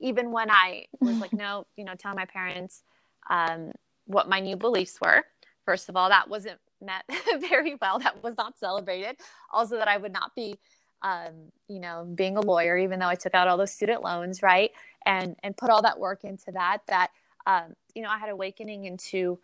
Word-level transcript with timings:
even 0.00 0.30
when 0.30 0.50
I 0.50 0.86
was 1.00 1.18
like, 1.18 1.32
no, 1.32 1.66
you 1.76 1.84
know, 1.84 1.94
tell 1.94 2.14
my 2.14 2.24
parents 2.24 2.82
um, 3.30 3.72
what 4.06 4.28
my 4.28 4.40
new 4.40 4.56
beliefs 4.56 4.98
were. 5.00 5.24
First 5.64 5.88
of 5.88 5.96
all, 5.96 6.08
that 6.08 6.28
wasn't 6.28 6.58
met 6.80 7.04
very 7.40 7.76
well. 7.80 7.98
That 7.98 8.22
was 8.22 8.36
not 8.36 8.58
celebrated. 8.58 9.16
Also, 9.52 9.76
that 9.76 9.88
I 9.88 9.96
would 9.96 10.12
not 10.12 10.34
be, 10.34 10.58
um, 11.02 11.52
you 11.68 11.80
know, 11.80 12.06
being 12.14 12.36
a 12.36 12.40
lawyer, 12.40 12.76
even 12.76 12.98
though 12.98 13.08
I 13.08 13.14
took 13.14 13.34
out 13.34 13.48
all 13.48 13.56
those 13.56 13.72
student 13.72 14.02
loans, 14.02 14.42
right? 14.42 14.70
And 15.04 15.36
and 15.42 15.56
put 15.56 15.70
all 15.70 15.82
that 15.82 15.98
work 15.98 16.24
into 16.24 16.52
that. 16.52 16.78
That 16.88 17.10
um, 17.46 17.74
you 17.94 18.02
know, 18.02 18.08
I 18.08 18.18
had 18.18 18.30
awakening 18.30 18.84
into 18.84 19.38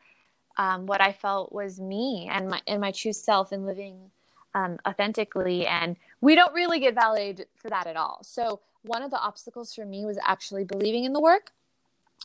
um, 0.57 0.86
what 0.86 1.00
I 1.00 1.12
felt 1.12 1.52
was 1.52 1.80
me 1.80 2.29
and 2.30 2.48
my 2.48 2.61
and 2.66 2.80
my 2.80 2.93
true 2.93 3.12
self 3.12 3.52
and 3.52 3.66
living 3.66 4.11
um, 4.55 4.79
authentically. 4.86 5.66
And 5.66 5.96
we 6.21 6.34
don't 6.34 6.55
really 6.55 6.80
get 6.80 6.95
validated 6.95 7.48
for 7.57 7.68
that 7.71 7.86
at 7.86 7.96
all. 7.96 8.21
So 8.23 8.61
one 8.84 9.02
of 9.02 9.10
the 9.10 9.18
obstacles 9.18 9.74
for 9.74 9.86
me 9.86 10.04
was 10.04 10.18
actually 10.22 10.62
believing 10.62 11.04
in 11.04 11.14
the 11.14 11.20
work. 11.20 11.52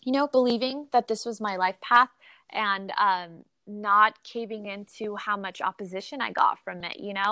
You 0.04 0.12
know, 0.12 0.28
believing 0.28 0.88
that 0.92 1.08
this 1.08 1.26
was 1.26 1.40
my 1.40 1.56
life 1.56 1.80
path 1.82 2.10
and 2.52 2.92
um, 2.98 3.46
not 3.66 4.22
caving 4.24 4.66
into 4.66 5.16
how 5.16 5.38
much 5.38 5.62
opposition 5.62 6.22
I 6.22 6.32
got 6.32 6.60
from 6.60 6.84
it. 6.84 7.00
You 7.00 7.14
know. 7.14 7.32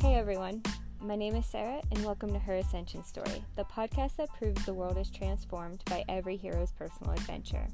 Hey 0.00 0.14
everyone. 0.14 0.62
My 1.00 1.16
name 1.16 1.36
is 1.36 1.46
Sarah, 1.46 1.80
and 1.90 2.04
welcome 2.04 2.32
to 2.32 2.38
Her 2.38 2.56
Ascension 2.56 3.02
Story, 3.04 3.44
the 3.56 3.64
podcast 3.64 4.16
that 4.16 4.28
proves 4.34 4.66
the 4.66 4.74
world 4.74 4.98
is 4.98 5.10
transformed 5.10 5.82
by 5.86 6.04
every 6.08 6.36
hero's 6.36 6.72
personal 6.72 7.12
adventure. 7.12 7.66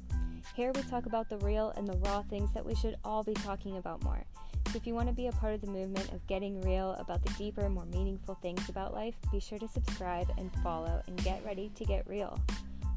Here 0.55 0.71
we 0.73 0.83
talk 0.83 1.05
about 1.05 1.27
the 1.27 1.39
real 1.39 1.73
and 1.75 1.87
the 1.87 1.97
raw 1.97 2.21
things 2.21 2.53
that 2.53 2.65
we 2.65 2.75
should 2.75 2.95
all 3.03 3.23
be 3.23 3.33
talking 3.33 3.77
about 3.77 4.03
more. 4.03 4.23
If 4.75 4.85
you 4.85 4.93
want 4.93 5.07
to 5.07 5.15
be 5.15 5.27
a 5.27 5.31
part 5.31 5.53
of 5.53 5.61
the 5.61 5.67
movement 5.67 6.11
of 6.11 6.27
getting 6.27 6.59
real 6.59 6.91
about 6.99 7.23
the 7.23 7.31
deeper, 7.35 7.69
more 7.69 7.85
meaningful 7.85 8.35
things 8.41 8.67
about 8.67 8.93
life, 8.93 9.15
be 9.31 9.39
sure 9.39 9.57
to 9.57 9.69
subscribe 9.69 10.29
and 10.37 10.51
follow 10.61 11.01
and 11.07 11.23
get 11.23 11.43
ready 11.45 11.71
to 11.75 11.85
get 11.85 12.05
real. 12.05 12.37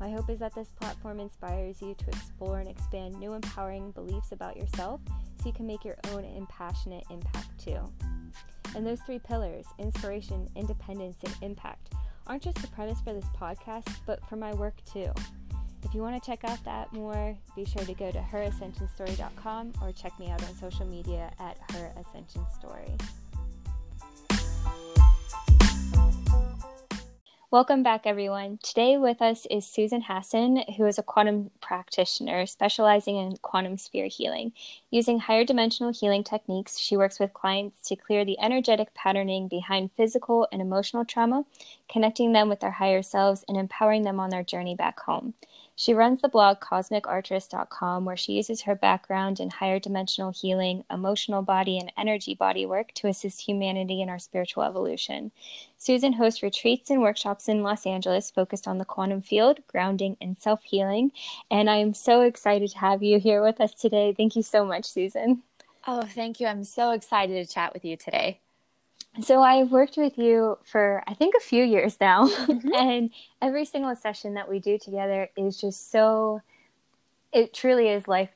My 0.00 0.10
hope 0.10 0.28
is 0.28 0.40
that 0.40 0.56
this 0.56 0.72
platform 0.72 1.20
inspires 1.20 1.80
you 1.80 1.94
to 1.94 2.08
explore 2.08 2.58
and 2.58 2.68
expand 2.68 3.14
new 3.20 3.34
empowering 3.34 3.92
beliefs 3.92 4.32
about 4.32 4.56
yourself 4.56 5.00
so 5.40 5.46
you 5.46 5.52
can 5.52 5.68
make 5.68 5.84
your 5.84 5.96
own 6.10 6.24
impassionate 6.24 7.04
impact 7.10 7.56
too. 7.60 7.78
And 8.74 8.84
those 8.84 9.00
three 9.02 9.20
pillars 9.20 9.64
inspiration, 9.78 10.48
independence, 10.56 11.18
and 11.24 11.34
impact 11.42 11.92
aren't 12.26 12.42
just 12.42 12.60
the 12.60 12.66
premise 12.68 13.00
for 13.02 13.12
this 13.12 13.28
podcast, 13.40 13.88
but 14.04 14.18
for 14.28 14.34
my 14.34 14.52
work 14.52 14.74
too. 14.84 15.12
If 15.84 15.94
you 15.94 16.02
want 16.02 16.20
to 16.22 16.30
check 16.30 16.44
out 16.44 16.62
that 16.64 16.92
more, 16.92 17.36
be 17.54 17.64
sure 17.64 17.84
to 17.84 17.94
go 17.94 18.10
to 18.10 18.18
herascensionstory.com 18.18 19.72
or 19.80 19.92
check 19.92 20.18
me 20.18 20.28
out 20.28 20.42
on 20.44 20.54
social 20.56 20.86
media 20.86 21.30
at 21.38 21.56
Her 21.72 21.92
Ascension 21.96 22.44
Story. 22.58 22.92
Welcome 27.50 27.82
back, 27.82 28.02
everyone. 28.04 28.58
Today 28.62 28.98
with 28.98 29.22
us 29.22 29.46
is 29.50 29.64
Susan 29.66 30.02
Hassan, 30.02 30.64
who 30.76 30.84
is 30.84 30.98
a 30.98 31.02
quantum 31.02 31.50
practitioner 31.62 32.44
specializing 32.44 33.16
in 33.16 33.38
quantum 33.38 33.78
sphere 33.78 34.08
healing. 34.08 34.52
Using 34.90 35.18
higher 35.18 35.46
dimensional 35.46 35.90
healing 35.90 36.22
techniques, 36.22 36.78
she 36.78 36.94
works 36.94 37.18
with 37.18 37.32
clients 37.32 37.80
to 37.88 37.96
clear 37.96 38.26
the 38.26 38.38
energetic 38.38 38.92
patterning 38.92 39.48
behind 39.48 39.92
physical 39.96 40.46
and 40.52 40.60
emotional 40.60 41.06
trauma, 41.06 41.46
connecting 41.90 42.34
them 42.34 42.50
with 42.50 42.60
their 42.60 42.72
higher 42.72 43.00
selves 43.00 43.46
and 43.48 43.56
empowering 43.56 44.02
them 44.02 44.20
on 44.20 44.28
their 44.28 44.44
journey 44.44 44.74
back 44.74 45.00
home. 45.00 45.32
She 45.80 45.94
runs 45.94 46.20
the 46.20 46.28
blog 46.28 46.58
cosmicartress.com, 46.58 48.04
where 48.04 48.16
she 48.16 48.32
uses 48.32 48.62
her 48.62 48.74
background 48.74 49.38
in 49.38 49.48
higher 49.48 49.78
dimensional 49.78 50.32
healing, 50.32 50.82
emotional 50.90 51.40
body, 51.40 51.78
and 51.78 51.92
energy 51.96 52.34
body 52.34 52.66
work 52.66 52.90
to 52.94 53.06
assist 53.06 53.42
humanity 53.42 54.02
in 54.02 54.08
our 54.08 54.18
spiritual 54.18 54.64
evolution. 54.64 55.30
Susan 55.76 56.14
hosts 56.14 56.42
retreats 56.42 56.90
and 56.90 57.00
workshops 57.00 57.48
in 57.48 57.62
Los 57.62 57.86
Angeles 57.86 58.28
focused 58.28 58.66
on 58.66 58.78
the 58.78 58.84
quantum 58.84 59.22
field, 59.22 59.60
grounding, 59.68 60.16
and 60.20 60.36
self 60.36 60.64
healing. 60.64 61.12
And 61.48 61.70
I 61.70 61.76
am 61.76 61.94
so 61.94 62.22
excited 62.22 62.70
to 62.72 62.78
have 62.78 63.04
you 63.04 63.20
here 63.20 63.40
with 63.40 63.60
us 63.60 63.72
today. 63.72 64.12
Thank 64.12 64.34
you 64.34 64.42
so 64.42 64.64
much, 64.64 64.84
Susan. 64.84 65.44
Oh, 65.86 66.02
thank 66.02 66.40
you. 66.40 66.48
I'm 66.48 66.64
so 66.64 66.90
excited 66.90 67.34
to 67.34 67.54
chat 67.54 67.72
with 67.72 67.84
you 67.84 67.96
today. 67.96 68.40
So 69.22 69.42
I've 69.42 69.72
worked 69.72 69.96
with 69.96 70.16
you 70.16 70.58
for 70.64 71.02
I 71.06 71.14
think 71.14 71.34
a 71.36 71.40
few 71.40 71.64
years 71.64 71.96
now, 72.00 72.28
mm-hmm. 72.28 72.74
and 72.78 73.10
every 73.42 73.64
single 73.64 73.96
session 73.96 74.34
that 74.34 74.48
we 74.48 74.60
do 74.60 74.78
together 74.78 75.28
is 75.36 75.60
just 75.60 75.90
so. 75.90 76.40
It 77.32 77.52
truly 77.52 77.88
is 77.88 78.08
life. 78.08 78.30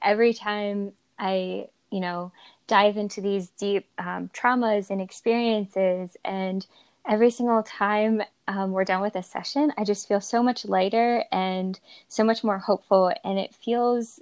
Every 0.00 0.32
time 0.32 0.92
I, 1.18 1.66
you 1.90 2.00
know, 2.00 2.32
dive 2.66 2.96
into 2.96 3.20
these 3.20 3.48
deep 3.50 3.86
um, 3.98 4.30
traumas 4.32 4.90
and 4.90 5.00
experiences, 5.00 6.16
and 6.24 6.66
every 7.08 7.30
single 7.30 7.62
time 7.62 8.22
um, 8.48 8.72
we're 8.72 8.84
done 8.84 9.00
with 9.00 9.16
a 9.16 9.22
session, 9.22 9.72
I 9.76 9.84
just 9.84 10.06
feel 10.06 10.20
so 10.20 10.42
much 10.42 10.64
lighter 10.64 11.24
and 11.32 11.78
so 12.08 12.22
much 12.22 12.44
more 12.44 12.58
hopeful, 12.58 13.12
and 13.24 13.38
it 13.38 13.54
feels 13.54 14.20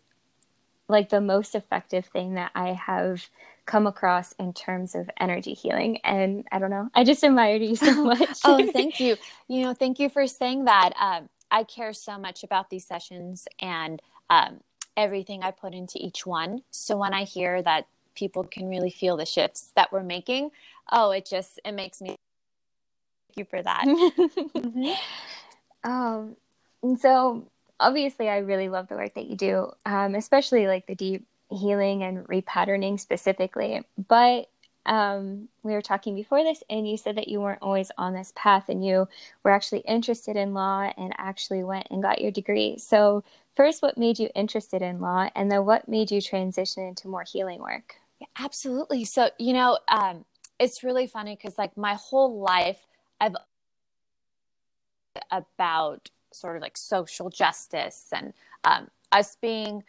like 0.89 1.11
the 1.11 1.21
most 1.21 1.55
effective 1.55 2.07
thing 2.07 2.35
that 2.35 2.51
I 2.55 2.73
have 2.73 3.29
come 3.71 3.87
across 3.87 4.33
in 4.33 4.53
terms 4.53 4.97
of 4.97 5.09
energy 5.21 5.55
healing. 5.55 5.99
And 5.99 6.45
I 6.51 6.59
don't 6.59 6.71
know, 6.71 6.89
I 6.93 7.05
just 7.05 7.23
admired 7.23 7.63
you 7.63 7.77
so 7.77 8.05
much. 8.05 8.41
oh, 8.45 8.69
thank 8.73 8.99
you. 8.99 9.17
You 9.47 9.63
know, 9.63 9.75
thank 9.75 10.01
you 10.01 10.09
for 10.09 10.27
saying 10.27 10.65
that. 10.65 10.91
Um, 11.01 11.29
I 11.53 11.63
care 11.63 11.93
so 11.93 12.19
much 12.19 12.43
about 12.43 12.69
these 12.69 12.85
sessions 12.85 13.47
and 13.61 14.03
um, 14.29 14.61
everything 14.97 15.45
I 15.45 15.53
put 15.53 15.73
into 15.73 16.05
each 16.05 16.27
one. 16.27 16.63
So 16.73 16.97
when 16.97 17.15
I 17.15 17.23
hear 17.23 17.63
that 17.63 17.87
people 18.17 18.43
can 18.43 18.69
really 18.69 18.91
feel 18.91 19.17
the 19.17 19.25
shifts 19.25 19.71
that 19.77 19.93
we're 19.93 20.03
making, 20.03 20.51
oh, 20.91 21.13
it 21.13 21.25
just 21.25 21.61
it 21.65 21.73
makes 21.73 22.01
me. 22.01 22.17
Thank 23.29 23.37
you 23.37 23.45
for 23.45 23.63
that. 23.63 23.85
mm-hmm. 23.87 24.93
Um, 25.89 26.37
and 26.83 26.99
so 26.99 27.47
obviously, 27.79 28.29
I 28.29 28.39
really 28.39 28.69
love 28.69 28.89
the 28.89 28.97
work 28.97 29.15
that 29.15 29.27
you 29.27 29.37
do, 29.37 29.71
um, 29.87 30.17
especially 30.17 30.67
like 30.67 30.87
the 30.87 30.97
deep 30.97 31.25
healing 31.51 32.03
and 32.03 32.27
repatterning 32.27 32.99
specifically. 32.99 33.83
But 34.09 34.49
um, 34.87 35.49
we 35.63 35.73
were 35.73 35.83
talking 35.83 36.15
before 36.15 36.43
this, 36.43 36.63
and 36.71 36.89
you 36.89 36.97
said 36.97 37.17
that 37.17 37.29
you 37.29 37.41
weren't 37.41 37.63
always 37.63 37.91
on 37.99 38.15
this 38.15 38.33
path 38.35 38.69
and 38.69 38.85
you 38.85 39.09
were 39.45 39.51
actually 39.51 39.81
interested 39.81 40.37
in 40.37 40.55
law 40.55 40.91
and 40.97 41.13
actually 41.19 41.63
went 41.63 41.87
and 41.91 42.03
got 42.03 42.21
your 42.21 42.31
degree. 42.31 42.79
So, 42.79 43.23
first, 43.57 43.83
what 43.83 43.99
made 43.99 44.19
you 44.19 44.31
interested 44.35 44.81
in 44.81 45.01
law, 45.01 45.29
and 45.35 45.51
then 45.51 45.65
what 45.67 45.89
made 45.89 46.11
you 46.11 46.21
transition 46.21 46.83
into 46.85 47.09
more 47.09 47.25
healing 47.25 47.61
work? 47.61 47.97
Yeah, 48.21 48.29
absolutely. 48.39 49.05
So, 49.05 49.31
you 49.39 49.53
know, 49.53 49.79
um, 49.89 50.25
it's 50.59 50.83
really 50.83 51.07
funny 51.07 51.37
because, 51.37 51.59
like, 51.59 51.77
my 51.77 51.95
whole 51.95 52.41
life, 52.41 52.87
I've 53.21 53.37
about 55.31 56.11
sort 56.33 56.57
of 56.57 56.63
like 56.63 56.77
social 56.77 57.31
justice 57.31 58.07
and 58.13 58.33
um, 58.65 58.89
us 59.13 59.37
being 59.41 59.83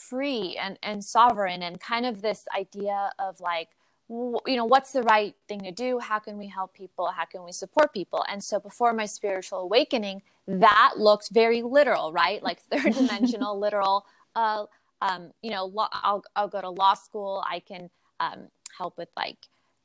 free 0.00 0.56
and, 0.60 0.78
and 0.82 1.04
sovereign 1.04 1.62
and 1.62 1.80
kind 1.80 2.06
of 2.06 2.22
this 2.22 2.46
idea 2.56 3.10
of 3.18 3.40
like 3.40 3.68
you 4.08 4.56
know 4.56 4.64
what's 4.64 4.90
the 4.90 5.04
right 5.04 5.36
thing 5.46 5.60
to 5.60 5.70
do? 5.70 6.00
How 6.00 6.18
can 6.18 6.36
we 6.36 6.48
help 6.48 6.74
people? 6.74 7.06
How 7.06 7.24
can 7.24 7.44
we 7.44 7.52
support 7.52 7.92
people? 7.92 8.24
And 8.28 8.42
so 8.42 8.58
before 8.58 8.92
my 8.92 9.06
spiritual 9.06 9.60
awakening 9.60 10.22
that 10.48 10.94
looked 10.96 11.28
very 11.30 11.62
literal 11.62 12.12
right? 12.12 12.42
Like 12.42 12.60
third 12.72 12.94
dimensional 12.94 13.58
literal 13.66 14.06
uh, 14.34 14.64
um, 15.00 15.30
you 15.42 15.50
know 15.50 15.66
law, 15.66 15.88
I'll, 15.92 16.24
I'll 16.34 16.48
go 16.48 16.60
to 16.60 16.70
law 16.70 16.94
school. 16.94 17.44
I 17.48 17.60
can 17.60 17.90
um, 18.18 18.48
help 18.76 18.98
with 18.98 19.08
like 19.16 19.36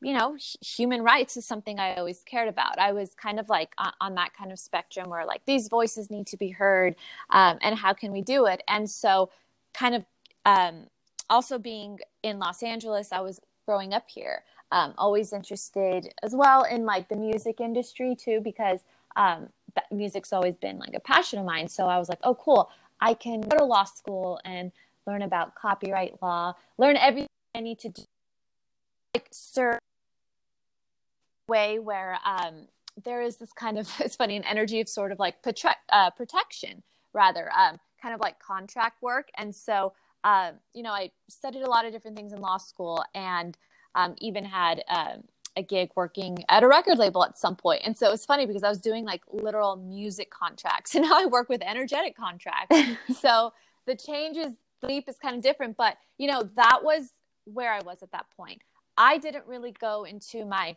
you 0.01 0.13
know 0.13 0.37
human 0.61 1.01
rights 1.01 1.37
is 1.37 1.45
something 1.45 1.79
i 1.79 1.95
always 1.95 2.23
cared 2.25 2.49
about. 2.49 2.79
I 2.79 2.93
was 2.93 3.13
kind 3.13 3.39
of 3.39 3.47
like 3.47 3.73
on, 3.77 3.93
on 4.01 4.15
that 4.15 4.33
kind 4.33 4.51
of 4.51 4.59
spectrum 4.59 5.09
where 5.09 5.25
like 5.25 5.45
these 5.45 5.67
voices 5.67 6.09
need 6.09 6.27
to 6.27 6.37
be 6.37 6.49
heard 6.49 6.95
um, 7.29 7.59
and 7.61 7.77
how 7.77 7.93
can 7.93 8.11
we 8.11 8.21
do 8.21 8.45
it? 8.45 8.63
And 8.67 8.89
so 8.89 9.29
kind 9.75 9.95
of 9.95 10.05
um, 10.45 10.87
also 11.29 11.57
being 11.59 11.99
in 12.23 12.39
Los 12.39 12.63
Angeles, 12.63 13.11
I 13.11 13.21
was 13.21 13.39
growing 13.65 13.93
up 13.93 14.05
here. 14.07 14.43
Um, 14.71 14.93
always 14.97 15.31
interested 15.31 16.13
as 16.23 16.33
well 16.33 16.63
in 16.63 16.85
like 16.85 17.07
the 17.07 17.15
music 17.15 17.61
industry 17.61 18.15
too, 18.15 18.41
because 18.43 18.79
um, 19.15 19.49
music's 19.91 20.33
always 20.33 20.55
been 20.55 20.79
like 20.79 20.93
a 20.93 20.99
passion 20.99 21.39
of 21.39 21.45
mine. 21.45 21.67
So 21.67 21.87
I 21.87 21.99
was 21.99 22.09
like, 22.09 22.19
oh, 22.23 22.35
cool. 22.35 22.69
I 22.99 23.13
can 23.13 23.41
go 23.41 23.57
to 23.57 23.63
law 23.63 23.83
school 23.83 24.39
and 24.43 24.71
learn 25.05 25.21
about 25.21 25.55
copyright 25.55 26.21
law, 26.21 26.55
learn 26.77 26.97
everything 26.97 27.29
I 27.53 27.59
need 27.59 27.79
to 27.79 27.89
do, 27.89 28.03
like 29.13 29.27
serve 29.31 29.79
way 31.47 31.77
where 31.77 32.17
um, 32.25 32.67
there 33.03 33.21
is 33.21 33.37
this 33.37 33.53
kind 33.53 33.77
of 33.77 33.89
it's 33.99 34.15
funny 34.15 34.35
an 34.35 34.43
energy 34.43 34.81
of 34.81 34.89
sort 34.89 35.11
of 35.11 35.19
like 35.19 35.41
prote- 35.41 35.75
uh, 35.89 36.09
protection 36.11 36.83
rather 37.13 37.49
um, 37.57 37.79
kind 38.05 38.13
of 38.13 38.21
like 38.21 38.37
contract 38.39 39.01
work 39.01 39.29
and 39.37 39.55
so 39.55 39.93
uh, 40.25 40.53
you 40.73 40.81
know, 40.81 40.91
I 40.91 41.11
studied 41.29 41.61
a 41.61 41.69
lot 41.69 41.85
of 41.85 41.93
different 41.93 42.17
things 42.17 42.33
in 42.33 42.41
law 42.41 42.57
school 42.57 43.05
and 43.13 43.55
um, 43.93 44.15
even 44.17 44.43
had 44.43 44.83
um, 44.89 45.23
a 45.55 45.61
gig 45.61 45.91
working 45.95 46.43
at 46.49 46.63
a 46.63 46.67
record 46.67 46.97
label 46.97 47.23
at 47.23 47.37
some 47.37 47.55
point. 47.55 47.83
And 47.85 47.95
so 47.95 48.07
it 48.07 48.11
was 48.11 48.25
funny 48.25 48.47
because 48.47 48.63
I 48.63 48.69
was 48.69 48.79
doing 48.79 49.05
like 49.05 49.21
literal 49.31 49.75
music 49.75 50.31
contracts 50.31 50.95
and 50.95 51.05
now 51.05 51.21
I 51.21 51.27
work 51.27 51.47
with 51.47 51.61
energetic 51.61 52.17
contracts. 52.17 52.75
so 53.19 53.53
the 53.85 53.95
change 53.95 54.35
is, 54.35 54.53
the 54.81 54.87
leap 54.87 55.07
is 55.07 55.17
kind 55.19 55.35
of 55.35 55.43
different. 55.43 55.77
But, 55.77 55.97
you 56.17 56.27
know, 56.27 56.49
that 56.55 56.79
was 56.83 57.13
where 57.45 57.71
I 57.71 57.81
was 57.81 58.01
at 58.01 58.11
that 58.11 58.25
point. 58.35 58.63
I 58.97 59.19
didn't 59.19 59.45
really 59.45 59.73
go 59.73 60.05
into 60.05 60.43
my 60.43 60.75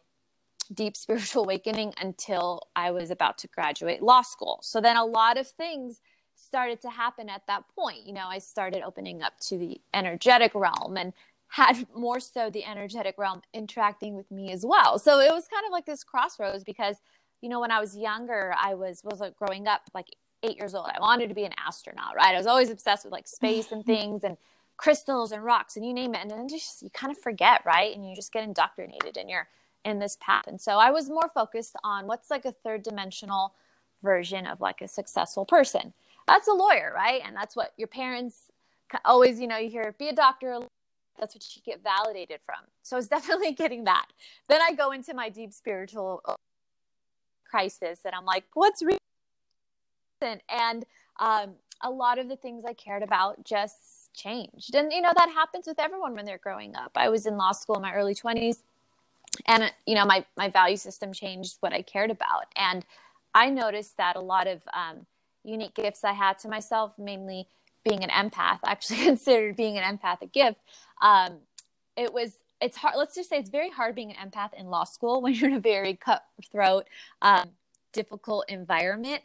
deep 0.75 0.95
spiritual 0.95 1.45
awakening 1.45 1.95
until 1.99 2.69
I 2.77 2.91
was 2.91 3.11
about 3.11 3.39
to 3.39 3.49
graduate 3.49 4.03
law 4.03 4.21
school. 4.21 4.59
So 4.63 4.83
then 4.83 4.99
a 4.99 5.07
lot 5.07 5.39
of 5.39 5.47
things 5.49 6.03
started 6.39 6.81
to 6.83 6.91
happen 6.91 7.29
at 7.29 7.47
that 7.47 7.65
point. 7.75 8.07
You 8.07 8.13
know, 8.13 8.27
I 8.29 8.39
started 8.39 8.83
opening 8.83 9.23
up 9.23 9.39
to 9.41 9.59
the 9.59 9.81
energetic 9.93 10.55
realm 10.55 10.97
and 10.97 11.13
had 11.49 11.87
more 11.95 12.21
so 12.21 12.51
the 12.51 12.65
energetic 12.65 13.17
realm 13.19 13.43
interacting 13.53 14.15
with 14.15 14.31
me 14.31 14.53
as 14.53 14.65
well. 14.65 14.99
So 14.99 15.21
it 15.21 15.33
was 15.33 15.49
kind 15.49 15.65
of 15.67 15.73
like 15.73 15.87
this 15.87 16.05
crossroads 16.05 16.65
because, 16.65 16.97
you 17.41 17.49
know, 17.49 17.61
when 17.61 17.71
I 17.71 17.81
was 17.81 17.97
younger, 17.97 18.55
I 18.59 18.75
was 18.75 19.03
was 19.05 19.21
like 19.21 19.37
growing 19.37 19.67
up 19.67 19.83
like 19.95 20.09
eight 20.43 20.57
years 20.57 20.75
old. 20.75 20.87
I 20.95 21.01
wanted 21.01 21.29
to 21.29 21.35
be 21.35 21.45
an 21.45 21.55
astronaut, 21.67 22.15
right? 22.15 22.35
I 22.35 22.39
was 22.39 22.47
always 22.47 22.71
obsessed 22.71 23.05
with 23.05 23.13
like 23.13 23.27
space 23.27 23.73
and 23.73 23.83
mm-hmm. 23.83 23.93
things 23.93 24.25
and 24.25 24.37
crystals 24.77 25.33
and 25.33 25.45
rocks 25.45 25.77
and 25.77 25.85
you 25.85 25.93
name 25.93 26.15
it. 26.15 26.21
And 26.21 26.31
then 26.31 26.49
just 26.49 26.83
you 26.83 26.91
kind 26.91 27.11
of 27.11 27.19
forget, 27.19 27.63
right? 27.65 27.95
And 27.95 28.09
you 28.09 28.15
just 28.15 28.33
get 28.33 28.45
indoctrinated 28.45 29.17
in 29.17 29.29
your 29.29 29.49
in 29.85 29.99
this 29.99 30.19
path. 30.21 30.47
And 30.47 30.61
so 30.61 30.79
I 30.79 30.91
was 30.91 31.09
more 31.09 31.29
focused 31.35 31.75
on 31.83 32.07
what's 32.07 32.31
like 32.31 32.45
a 32.45 32.53
third 32.53 32.83
dimensional 32.83 33.55
version 34.03 34.47
of 34.47 34.61
like 34.61 34.81
a 34.81 34.89
successful 34.89 35.45
person. 35.45 35.93
That's 36.29 36.47
a 36.47 36.53
lawyer, 36.53 36.93
right? 36.95 37.23
And 37.25 37.35
that's 37.35 37.57
what 37.57 37.73
your 37.77 37.89
parents 37.89 38.53
always, 39.05 39.41
you 39.41 39.47
know, 39.47 39.57
you 39.57 39.71
hear 39.71 39.95
be 39.99 40.09
a 40.09 40.13
doctor, 40.13 40.61
that's 41.19 41.35
what 41.35 41.45
you 41.57 41.63
get 41.63 41.83
validated 41.83 42.41
from. 42.47 42.59
So 42.83 42.97
I 42.97 42.99
was 42.99 43.09
definitely 43.17 43.53
getting 43.53 43.85
that. 43.85 44.07
Then 44.49 44.61
I 44.63 44.73
go 44.73 44.93
into 44.93 45.15
my 45.15 45.29
deep 45.29 45.53
spiritual 45.53 46.23
crisis 47.49 48.01
and 48.05 48.15
I'm 48.15 48.25
like, 48.25 48.45
what's 48.55 48.83
reason? 48.83 48.99
And 50.49 50.85
um, 51.19 51.55
a 51.83 51.91
lot 51.91 52.19
of 52.19 52.29
the 52.29 52.37
things 52.37 52.65
I 52.67 52.73
cared 52.75 53.03
about 53.03 53.45
just 53.45 54.13
changed. 54.15 54.75
And, 54.75 54.93
you 54.93 55.01
know, 55.01 55.13
that 55.17 55.31
happens 55.31 55.67
with 55.67 55.79
everyone 55.79 56.15
when 56.15 56.25
they're 56.25 56.39
growing 56.39 56.77
up. 56.77 56.93
I 56.97 57.09
was 57.09 57.27
in 57.27 57.37
law 57.37 57.53
school 57.53 57.77
in 57.77 57.83
my 57.83 57.95
early 57.95 58.15
20s 58.15 58.63
and, 59.47 59.73
you 59.87 59.95
know, 59.95 60.05
my, 60.05 60.25
my 60.37 60.49
value 60.49 60.77
system 60.77 61.13
changed 61.13 61.57
what 61.61 61.73
I 61.73 61.83
cared 61.83 62.11
about. 62.11 62.47
And 62.57 62.85
I 63.35 63.51
noticed 63.51 63.97
that 63.97 64.17
a 64.17 64.21
lot 64.21 64.47
of 64.47 64.63
um, 64.73 65.07
unique 65.45 65.75
gifts 65.75 66.05
I 66.05 66.13
had 66.13 66.39
to 66.41 66.49
myself, 66.49 66.99
mainly 66.99 67.47
being 67.85 68.05
an 68.05 68.11
empath, 68.11 68.59
I 68.65 68.71
actually 68.73 69.05
considered 69.05 69.57
being 69.57 69.79
an 69.79 69.99
empath 69.99 70.23
a 70.23 70.27
gift. 70.27 70.61
Um, 71.01 71.39
it 71.97 72.13
was 72.13 72.33
it's 72.61 72.77
hard. 72.77 72.95
Let's 72.97 73.15
just 73.15 73.29
say 73.29 73.39
it's 73.39 73.51
very 73.51 73.71
hard 73.71 73.95
being 73.95 74.13
an 74.13 74.31
empath 74.31 74.53
in 74.55 74.67
law 74.67 74.85
school 74.85 75.21
when 75.23 75.35
you're 75.35 75.51
in 75.51 75.57
a 75.57 75.61
very 75.61 75.95
cutthroat, 75.95 76.87
um, 77.23 77.51
difficult 77.93 78.45
environment. 78.49 79.23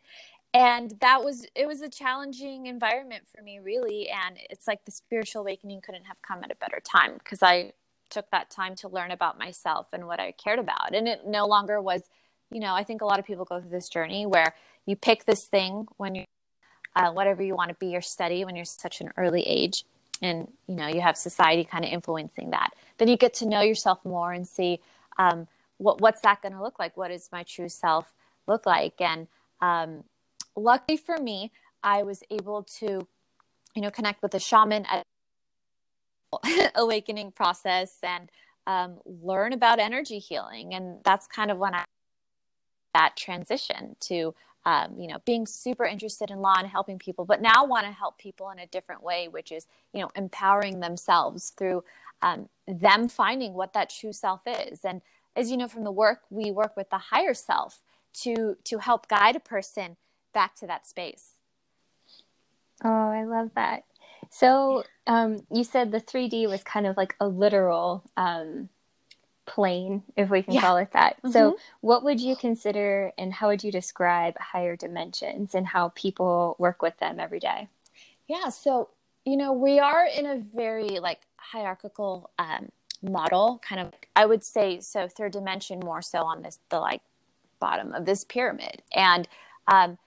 And 0.56 0.94
that 1.02 1.24
was 1.24 1.48
it 1.56 1.68
was 1.68 1.82
a 1.82 1.90
challenging 1.90 2.68
environment 2.68 3.24
for 3.34 3.42
me, 3.42 3.60
really. 3.60 4.10
And 4.10 4.38
it's 4.50 4.68
like 4.68 4.86
the 4.86 4.92
spiritual 4.92 5.42
awakening 5.42 5.82
couldn't 5.82 6.06
have 6.06 6.22
come 6.22 6.44
at 6.44 6.52
a 6.52 6.56
better 6.56 6.80
time 6.80 7.16
because 7.18 7.42
I 7.42 7.74
took 8.10 8.30
that 8.30 8.52
time 8.52 8.76
to 8.76 8.88
learn 8.88 9.10
about 9.10 9.40
myself 9.40 9.88
and 9.94 10.06
what 10.06 10.20
I 10.20 10.32
cared 10.34 10.60
about. 10.60 10.94
And 10.94 11.08
it 11.08 11.26
no 11.26 11.48
longer 11.48 11.82
was, 11.82 12.04
you 12.52 12.60
know, 12.60 12.76
I 12.76 12.84
think 12.84 13.02
a 13.02 13.06
lot 13.06 13.18
of 13.18 13.26
people 13.26 13.46
go 13.46 13.60
through 13.60 13.72
this 13.72 13.90
journey 13.90 14.28
where 14.28 14.54
you 14.86 14.96
pick 14.96 15.26
this 15.26 15.46
thing 15.46 15.88
when 15.98 16.16
you're 16.16 16.26
uh, 16.96 17.12
whatever 17.12 17.42
you 17.42 17.56
want 17.56 17.70
to 17.70 17.76
be 17.76 17.96
or 17.96 18.02
study 18.02 18.46
when 18.46 18.56
you're 18.56 18.66
such 18.66 19.02
an 19.02 19.12
early 19.18 19.42
age 19.42 19.84
and 20.22 20.52
you 20.68 20.76
know 20.76 20.88
you 20.88 21.02
have 21.02 21.18
society 21.18 21.64
kind 21.64 21.84
of 21.84 21.92
influencing 21.92 22.52
that. 22.52 22.72
Then 22.98 23.08
you 23.08 23.18
get 23.18 23.34
to 23.36 23.48
know 23.48 23.62
yourself 23.62 24.00
more 24.06 24.32
and 24.32 24.48
see 24.48 24.80
um, 25.18 25.48
what 25.78 26.02
what's 26.02 26.22
that 26.22 26.42
going 26.42 26.54
to 26.54 26.62
look 26.62 26.80
like? 26.80 26.96
What 26.96 27.10
does 27.10 27.30
my 27.32 27.44
true 27.44 27.70
self 27.70 28.14
look 28.48 28.66
like? 28.66 29.00
And 29.02 29.28
um, 29.62 30.04
luckily 30.56 30.98
for 30.98 31.18
me 31.18 31.52
i 31.84 32.04
was 32.04 32.24
able 32.30 32.64
to 32.64 33.08
you 33.76 33.82
know 33.82 33.90
connect 33.90 34.22
with 34.22 34.34
a 34.34 34.40
shaman 34.40 34.86
at 34.86 35.04
awakening 36.76 37.32
process 37.32 37.98
and 38.04 38.30
um, 38.66 39.00
learn 39.06 39.54
about 39.54 39.80
energy 39.80 40.20
healing. 40.20 40.74
And 40.74 41.00
that's 41.04 41.28
kind 41.28 41.52
of 41.52 41.58
when 41.58 41.76
i 41.76 41.84
that 42.94 43.16
transition 43.18 43.96
to 44.00 44.36
um, 44.66 44.96
you 44.98 45.08
know, 45.08 45.18
being 45.26 45.46
super 45.46 45.86
interested 45.86 46.32
in 46.32 46.40
law 46.40 46.56
and 46.58 46.68
helping 46.68 46.98
people, 46.98 47.26
but 47.26 47.42
now 47.42 47.66
want 47.66 47.86
to 47.86 47.92
help 47.92 48.18
people 48.18 48.50
in 48.50 48.60
a 48.60 48.68
different 48.68 49.04
way, 49.04 49.28
which 49.28 49.52
is, 49.52 49.68
you 49.94 50.02
know, 50.02 50.10
empowering 50.16 50.80
themselves 50.80 51.52
through 51.58 51.84
um, 52.22 52.48
them 52.68 53.10
finding 53.10 53.54
what 53.54 53.74
that 53.74 53.90
true 53.90 54.14
self 54.14 54.42
is. 54.48 54.80
And 54.86 55.02
as 55.36 55.52
you 55.52 55.58
know 55.58 55.68
from 55.68 55.84
the 55.84 55.92
work, 55.92 56.22
we 56.30 56.52
work 56.52 56.78
with 56.78 56.90
the 56.90 56.98
higher 56.98 57.34
self 57.34 57.82
to 58.22 58.56
to 58.64 58.78
help 58.78 59.08
guide 59.08 59.36
a 59.36 59.40
person 59.40 59.98
back 60.34 60.56
to 60.56 60.68
that 60.68 60.88
space. 60.88 61.34
Oh, 62.84 62.90
I 62.90 63.24
love 63.24 63.52
that. 63.56 63.84
So 64.30 64.84
um, 65.08 65.46
you 65.52 65.64
said 65.64 65.92
the 65.92 66.00
3D 66.00 66.48
was 66.48 66.64
kind 66.64 66.88
of 66.88 66.98
like 66.98 67.16
a 67.20 67.28
literal 67.28 68.04
um, 68.18 68.70
plane, 69.46 70.04
if 70.16 70.30
we 70.30 70.42
can 70.42 70.54
yeah. 70.54 70.62
call 70.62 70.78
it 70.78 70.92
that. 70.94 71.18
Mm-hmm. 71.18 71.32
So, 71.32 71.58
what 71.82 72.04
would 72.04 72.20
you 72.20 72.36
consider 72.36 73.12
and 73.18 73.34
how 73.34 73.48
would 73.48 73.64
you 73.64 73.72
describe 73.72 74.38
higher 74.38 74.76
dimensions 74.76 75.56
and 75.56 75.68
how 75.68 75.90
people 75.96 76.56
work 76.60 76.82
with 76.82 76.98
them 76.98 77.20
every 77.20 77.40
day? 77.40 77.68
Yeah, 78.28 78.50
so, 78.50 78.90
you 79.26 79.38
know, 79.38 79.52
we 79.52 79.80
are 79.80 80.06
in 80.06 80.26
a 80.26 80.38
very 80.38 81.00
like 81.00 81.22
hierarchical 81.38 82.30
um, 82.40 82.70
model, 83.02 83.62
kind 83.68 83.82
of, 83.82 83.94
I 84.16 84.26
would 84.26 84.44
say, 84.44 84.80
so 84.80 85.08
third 85.08 85.34
dimension 85.34 85.80
more 85.80 86.02
so 86.02 86.20
on 86.20 86.42
this, 86.42 86.60
the 86.70 86.80
like 86.80 87.02
bottom 87.60 87.94
of 87.94 88.06
this 88.06 88.24
pyramid. 88.24 88.82
And 88.94 89.28
um, 89.68 89.98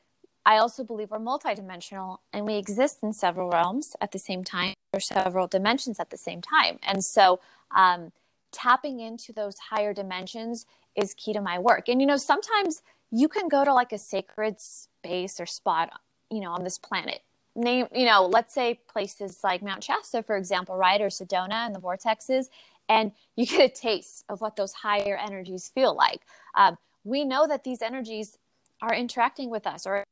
I 0.45 0.59
also 0.59 0.85
believe 0.85 1.11
we're 1.11 1.19
multidimensional 1.19 2.19
and 2.33 2.47
we 2.47 2.55
exist 2.55 2.99
in 3.03 3.13
several 3.13 3.51
realms 3.51 3.97
at 4.01 4.13
the 4.13 4.19
same 4.19 4.45
time 4.45 4.75
or 4.93 5.01
several 5.01 5.47
dimensions 5.47 5.99
at 5.99 6.11
the 6.11 6.17
same 6.17 6.41
time. 6.41 6.79
And 6.83 7.05
so, 7.05 7.41
um, 7.75 8.13
tapping 8.57 9.01
into 9.01 9.33
those 9.33 9.59
higher 9.59 9.93
dimensions 9.93 10.67
is 10.95 11.15
key 11.15 11.33
to 11.35 11.41
my 11.41 11.59
work. 11.59 11.89
And, 11.89 12.01
you 12.01 12.07
know, 12.07 12.17
sometimes 12.17 12.83
you 13.11 13.29
can 13.29 13.49
go 13.49 13.65
to 13.65 13.75
like 13.75 13.93
a 13.93 13.99
sacred 13.99 14.59
space 14.59 15.39
or 15.39 15.47
spot, 15.47 15.91
you 16.31 16.41
know, 16.41 16.53
on 16.53 16.65
this 16.65 16.79
planet. 16.79 17.21
Name, 17.55 17.87
you 17.95 18.07
know, 18.07 18.27
let's 18.27 18.55
say 18.55 18.81
places 18.89 19.41
like 19.45 19.63
Mount 19.63 19.85
Shasta, 19.85 20.23
for 20.23 20.37
example, 20.37 20.77
right, 20.77 21.01
or 21.01 21.09
Sedona 21.09 21.67
and 21.67 21.75
the 21.75 21.81
vortexes, 21.81 22.49
and 22.89 23.13
you 23.37 23.47
get 23.47 23.61
a 23.61 23.73
taste 23.73 24.25
of 24.29 24.41
what 24.41 24.57
those 24.57 24.73
higher 24.73 25.17
energies 25.17 25.69
feel 25.69 25.95
like. 25.95 26.23
Um, 26.55 26.77
we 27.05 27.25
know 27.25 27.47
that 27.47 27.65
these 27.65 27.83
energies 27.83 28.39
are 28.83 28.95
interacting 28.95 29.51
with 29.51 29.67
us 29.67 29.87
or 29.87 30.05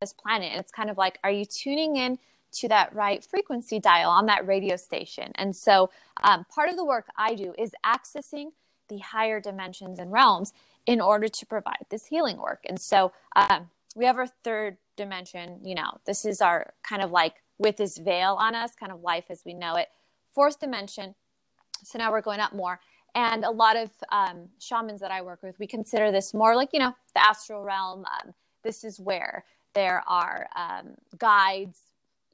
this 0.00 0.12
planet. 0.12 0.50
And 0.52 0.60
it's 0.60 0.72
kind 0.72 0.90
of 0.90 0.98
like, 0.98 1.18
are 1.24 1.30
you 1.30 1.44
tuning 1.44 1.96
in 1.96 2.18
to 2.54 2.68
that 2.68 2.94
right 2.94 3.24
frequency 3.24 3.78
dial 3.78 4.10
on 4.10 4.26
that 4.26 4.46
radio 4.46 4.76
station. 4.76 5.32
And 5.36 5.54
so, 5.54 5.90
um, 6.22 6.44
part 6.54 6.68
of 6.68 6.76
the 6.76 6.84
work 6.84 7.06
I 7.16 7.34
do 7.34 7.54
is 7.58 7.72
accessing 7.84 8.52
the 8.88 8.98
higher 8.98 9.40
dimensions 9.40 9.98
and 9.98 10.12
realms 10.12 10.52
in 10.86 11.00
order 11.00 11.28
to 11.28 11.46
provide 11.46 11.86
this 11.90 12.06
healing 12.06 12.38
work. 12.38 12.64
And 12.68 12.80
so, 12.80 13.12
um, 13.36 13.70
we 13.94 14.04
have 14.04 14.18
our 14.18 14.26
third 14.26 14.76
dimension, 14.96 15.60
you 15.62 15.74
know, 15.74 15.98
this 16.06 16.24
is 16.24 16.40
our 16.40 16.72
kind 16.82 17.02
of 17.02 17.10
like 17.10 17.34
with 17.58 17.76
this 17.76 17.98
veil 17.98 18.36
on 18.38 18.54
us, 18.54 18.74
kind 18.74 18.92
of 18.92 19.02
life 19.02 19.24
as 19.30 19.42
we 19.44 19.54
know 19.54 19.76
it. 19.76 19.88
Fourth 20.32 20.58
dimension. 20.58 21.14
So 21.84 21.98
now 21.98 22.10
we're 22.10 22.20
going 22.20 22.40
up 22.40 22.52
more. 22.52 22.80
And 23.14 23.44
a 23.44 23.50
lot 23.50 23.76
of 23.76 23.90
um, 24.10 24.48
shamans 24.58 25.00
that 25.00 25.12
I 25.12 25.22
work 25.22 25.42
with, 25.42 25.58
we 25.60 25.68
consider 25.68 26.10
this 26.10 26.34
more 26.34 26.56
like, 26.56 26.70
you 26.72 26.80
know, 26.80 26.92
the 27.14 27.24
astral 27.24 27.62
realm. 27.62 28.04
Um, 28.04 28.34
this 28.64 28.82
is 28.82 28.98
where 28.98 29.44
there 29.74 30.02
are 30.08 30.48
um, 30.56 30.94
guides, 31.18 31.78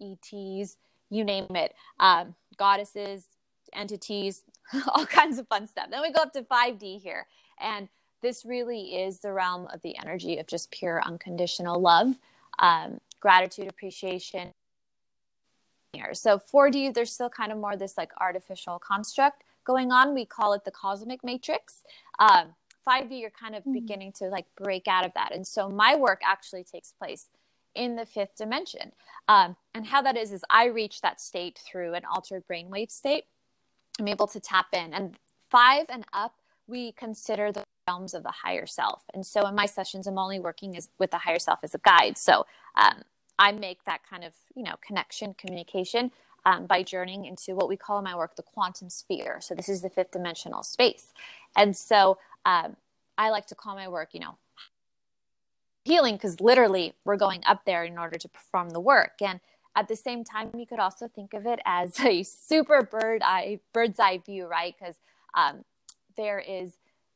ETs, 0.00 0.76
you 1.10 1.24
name 1.24 1.46
it, 1.50 1.74
um, 1.98 2.34
goddesses, 2.56 3.26
entities, 3.72 4.42
all 4.88 5.06
kinds 5.06 5.38
of 5.38 5.48
fun 5.48 5.66
stuff. 5.66 5.86
Then 5.90 6.02
we 6.02 6.12
go 6.12 6.22
up 6.22 6.32
to 6.34 6.42
5D 6.42 7.00
here. 7.00 7.26
And 7.60 7.88
this 8.22 8.44
really 8.44 8.96
is 8.96 9.20
the 9.20 9.32
realm 9.32 9.66
of 9.72 9.82
the 9.82 9.96
energy 9.98 10.38
of 10.38 10.46
just 10.46 10.70
pure 10.70 11.02
unconditional 11.04 11.80
love, 11.80 12.16
um, 12.58 13.00
gratitude, 13.20 13.68
appreciation. 13.68 14.50
So 16.12 16.38
4D, 16.38 16.94
there's 16.94 17.12
still 17.12 17.28
kind 17.28 17.50
of 17.50 17.58
more 17.58 17.76
this 17.76 17.98
like 17.98 18.12
artificial 18.20 18.78
construct 18.78 19.42
going 19.64 19.90
on. 19.90 20.14
We 20.14 20.24
call 20.24 20.52
it 20.52 20.64
the 20.64 20.70
cosmic 20.70 21.24
matrix. 21.24 21.82
Um, 22.18 22.54
5D, 22.86 23.20
you're 23.20 23.30
kind 23.30 23.54
of 23.54 23.62
mm-hmm. 23.62 23.72
beginning 23.72 24.12
to 24.12 24.26
like 24.26 24.46
break 24.56 24.86
out 24.88 25.04
of 25.04 25.12
that. 25.14 25.34
And 25.34 25.46
so 25.46 25.68
my 25.68 25.96
work 25.96 26.20
actually 26.24 26.64
takes 26.64 26.92
place 26.92 27.28
in 27.74 27.96
the 27.96 28.06
fifth 28.06 28.36
dimension. 28.36 28.92
Um, 29.28 29.56
and 29.74 29.86
how 29.86 30.02
that 30.02 30.16
is, 30.16 30.32
is 30.32 30.42
I 30.50 30.66
reach 30.66 31.00
that 31.00 31.20
state 31.20 31.58
through 31.64 31.94
an 31.94 32.02
altered 32.04 32.44
brainwave 32.50 32.90
state. 32.90 33.24
I'm 33.98 34.08
able 34.08 34.26
to 34.28 34.40
tap 34.40 34.66
in. 34.72 34.92
And 34.92 35.16
five 35.50 35.86
and 35.88 36.04
up, 36.12 36.34
we 36.66 36.92
consider 36.92 37.52
the 37.52 37.64
realms 37.86 38.14
of 38.14 38.22
the 38.22 38.30
higher 38.30 38.66
self. 38.66 39.02
And 39.14 39.24
so 39.26 39.46
in 39.46 39.54
my 39.54 39.66
sessions, 39.66 40.06
I'm 40.06 40.18
only 40.18 40.40
working 40.40 40.76
as, 40.76 40.88
with 40.98 41.10
the 41.10 41.18
higher 41.18 41.38
self 41.38 41.60
as 41.62 41.74
a 41.74 41.78
guide. 41.78 42.16
So 42.16 42.46
um, 42.76 43.02
I 43.38 43.52
make 43.52 43.84
that 43.84 44.00
kind 44.08 44.24
of, 44.24 44.32
you 44.54 44.62
know, 44.62 44.74
connection, 44.86 45.34
communication 45.34 46.10
um, 46.46 46.66
by 46.66 46.82
journeying 46.82 47.24
into 47.24 47.54
what 47.54 47.68
we 47.68 47.76
call 47.76 47.98
in 47.98 48.04
my 48.04 48.16
work 48.16 48.36
the 48.36 48.42
quantum 48.42 48.88
sphere. 48.90 49.38
So 49.40 49.54
this 49.54 49.68
is 49.68 49.82
the 49.82 49.90
fifth 49.90 50.12
dimensional 50.12 50.62
space. 50.62 51.12
And 51.56 51.76
so 51.76 52.18
um, 52.46 52.76
I 53.18 53.30
like 53.30 53.46
to 53.46 53.54
call 53.54 53.74
my 53.74 53.88
work, 53.88 54.10
you 54.12 54.20
know, 54.20 54.38
healing 55.84 56.14
because 56.14 56.40
literally 56.40 56.94
we're 57.04 57.16
going 57.16 57.42
up 57.46 57.64
there 57.64 57.84
in 57.84 57.98
order 57.98 58.18
to 58.18 58.28
perform 58.28 58.70
the 58.70 58.80
work. 58.80 59.12
And 59.20 59.40
at 59.76 59.88
the 59.88 59.96
same 59.96 60.24
time, 60.24 60.50
you 60.56 60.66
could 60.66 60.80
also 60.80 61.08
think 61.08 61.34
of 61.34 61.46
it 61.46 61.60
as 61.64 61.98
a 62.04 62.22
super 62.22 62.82
bird 62.82 63.22
eye, 63.24 63.60
bird's 63.72 63.98
eye 63.98 64.20
view, 64.24 64.46
right? 64.46 64.74
Because 64.78 64.96
um, 65.34 65.64
there 66.16 66.38
is 66.38 66.72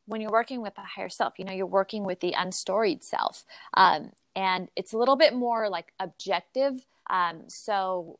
when 0.07 0.21
you're 0.21 0.31
working 0.31 0.61
with 0.61 0.75
the 0.75 0.83
higher 0.83 1.09
self, 1.09 1.35
you 1.39 1.45
know, 1.45 1.53
you're 1.53 1.67
working 1.67 2.05
with 2.05 2.21
the 2.21 2.35
unstoried 2.37 3.03
self. 3.03 3.45
Um, 3.75 4.13
and 4.37 4.69
it's 4.77 4.93
a 4.93 4.99
little 4.99 5.17
bit 5.17 5.35
more 5.35 5.71
like 5.71 5.93
objective. 5.99 6.75
Um, 7.09 7.45
so 7.49 8.19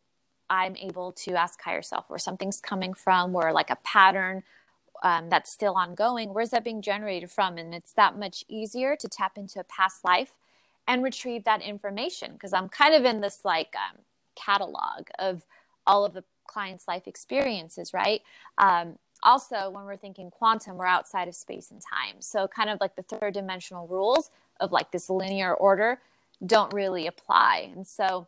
I'm 0.49 0.77
able 0.77 1.13
to 1.13 1.35
ask 1.35 1.61
higher 1.61 1.83
self 1.83 2.09
where 2.09 2.19
something's 2.19 2.61
coming 2.61 2.95
from, 2.95 3.33
where 3.33 3.53
like 3.53 3.71
a 3.71 3.77
pattern 3.77 4.43
um, 5.05 5.29
that's 5.29 5.53
still 5.53 5.75
ongoing, 5.75 6.33
where's 6.35 6.51
that 6.51 6.65
being 6.65 6.83
generated 6.83 7.31
from? 7.31 7.59
And 7.59 7.75
it's 7.75 7.93
that 7.93 8.19
much 8.19 8.43
easier 8.49 8.97
to 8.97 9.07
tap 9.07 9.37
into 9.37 9.61
a 9.61 9.65
past 9.65 10.03
life 10.03 10.37
and 10.89 11.03
retrieve 11.03 11.45
that 11.45 11.63
information 11.63 12.33
because 12.33 12.55
I'm 12.55 12.69
kind 12.71 12.95
of 12.95 13.05
in 13.05 13.21
this 13.21 13.45
like 13.45 13.75
um, 13.77 13.99
catalog 14.35 15.09
of 15.19 15.45
all 15.87 16.05
of 16.07 16.15
the 16.15 16.25
client's 16.47 16.89
life 16.89 17.07
experiences, 17.07 17.93
right? 17.93 18.23
Um, 18.59 18.99
also, 19.23 19.71
when 19.71 19.85
we're 19.85 19.97
thinking 19.97 20.31
quantum, 20.31 20.77
we're 20.79 20.87
outside 20.87 21.29
of 21.29 21.35
space 21.35 21.71
and 21.71 21.81
time. 21.81 22.21
So, 22.21 22.49
kind 22.49 22.71
of 22.71 22.79
like 22.81 22.97
the 22.97 23.03
third 23.03 23.35
dimensional 23.35 23.87
rules 23.87 24.31
of 24.61 24.73
like 24.73 24.91
this 24.91 25.09
linear 25.09 25.55
order 25.55 26.01
don't 26.45 26.73
really 26.75 27.07
apply. 27.07 27.71
And 27.75 27.87
so, 27.87 28.27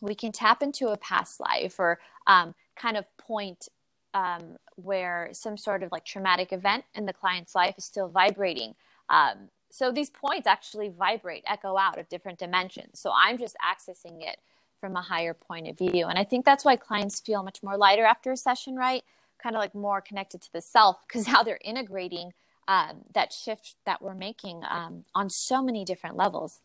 we 0.00 0.14
can 0.14 0.32
tap 0.32 0.62
into 0.62 0.88
a 0.88 0.96
past 0.96 1.40
life 1.40 1.78
or 1.78 1.98
um, 2.26 2.54
kind 2.76 2.96
of 2.96 3.04
point 3.16 3.68
um, 4.14 4.56
where 4.76 5.28
some 5.32 5.56
sort 5.56 5.82
of 5.82 5.92
like 5.92 6.04
traumatic 6.04 6.52
event 6.52 6.84
in 6.94 7.04
the 7.04 7.12
client's 7.12 7.54
life 7.54 7.74
is 7.76 7.84
still 7.84 8.08
vibrating. 8.08 8.74
Um, 9.10 9.50
so 9.70 9.90
these 9.90 10.08
points 10.08 10.46
actually 10.46 10.88
vibrate, 10.88 11.42
echo 11.46 11.76
out 11.76 11.98
of 11.98 12.08
different 12.08 12.38
dimensions. 12.38 13.00
So 13.00 13.12
I'm 13.14 13.36
just 13.36 13.56
accessing 13.56 14.22
it 14.22 14.38
from 14.80 14.96
a 14.96 15.02
higher 15.02 15.34
point 15.34 15.66
of 15.66 15.76
view. 15.76 16.06
And 16.06 16.18
I 16.18 16.24
think 16.24 16.44
that's 16.44 16.64
why 16.64 16.76
clients 16.76 17.20
feel 17.20 17.42
much 17.42 17.62
more 17.62 17.76
lighter 17.76 18.04
after 18.04 18.30
a 18.30 18.36
session, 18.36 18.76
right? 18.76 19.02
Kind 19.42 19.56
of 19.56 19.60
like 19.60 19.74
more 19.74 20.00
connected 20.00 20.40
to 20.42 20.52
the 20.52 20.60
self 20.60 20.98
because 21.06 21.26
now 21.26 21.42
they're 21.42 21.58
integrating 21.64 22.32
um, 22.68 23.02
that 23.14 23.32
shift 23.32 23.76
that 23.84 24.00
we're 24.00 24.14
making 24.14 24.62
um, 24.70 25.04
on 25.14 25.28
so 25.28 25.62
many 25.62 25.84
different 25.84 26.16
levels. 26.16 26.60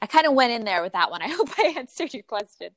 I 0.00 0.06
kind 0.06 0.26
of 0.26 0.32
went 0.32 0.52
in 0.52 0.64
there 0.64 0.82
with 0.82 0.92
that 0.92 1.10
one. 1.10 1.22
I 1.22 1.28
hope 1.28 1.50
I 1.58 1.74
answered 1.76 2.14
your 2.14 2.22
question. 2.22 2.70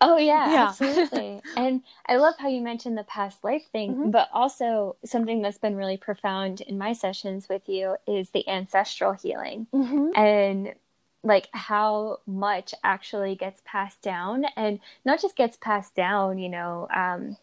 Oh 0.00 0.16
yeah, 0.16 0.50
yeah. 0.50 0.66
absolutely. 0.68 1.40
and 1.56 1.82
I 2.06 2.16
love 2.16 2.34
how 2.38 2.48
you 2.48 2.60
mentioned 2.62 2.96
the 2.96 3.04
past 3.04 3.44
life 3.44 3.64
thing, 3.70 3.92
mm-hmm. 3.92 4.10
but 4.10 4.28
also 4.32 4.96
something 5.04 5.42
that's 5.42 5.58
been 5.58 5.76
really 5.76 5.96
profound 5.96 6.60
in 6.62 6.78
my 6.78 6.92
sessions 6.92 7.48
with 7.48 7.68
you 7.68 7.96
is 8.06 8.30
the 8.30 8.48
ancestral 8.48 9.12
healing. 9.12 9.66
Mm-hmm. 9.74 10.18
And 10.18 10.74
like 11.22 11.48
how 11.52 12.18
much 12.26 12.74
actually 12.82 13.34
gets 13.34 13.60
passed 13.64 14.00
down 14.00 14.46
and 14.56 14.80
not 15.04 15.20
just 15.20 15.36
gets 15.36 15.58
passed 15.58 15.94
down, 15.94 16.38
you 16.38 16.48
know, 16.48 16.88
um, 16.94 17.36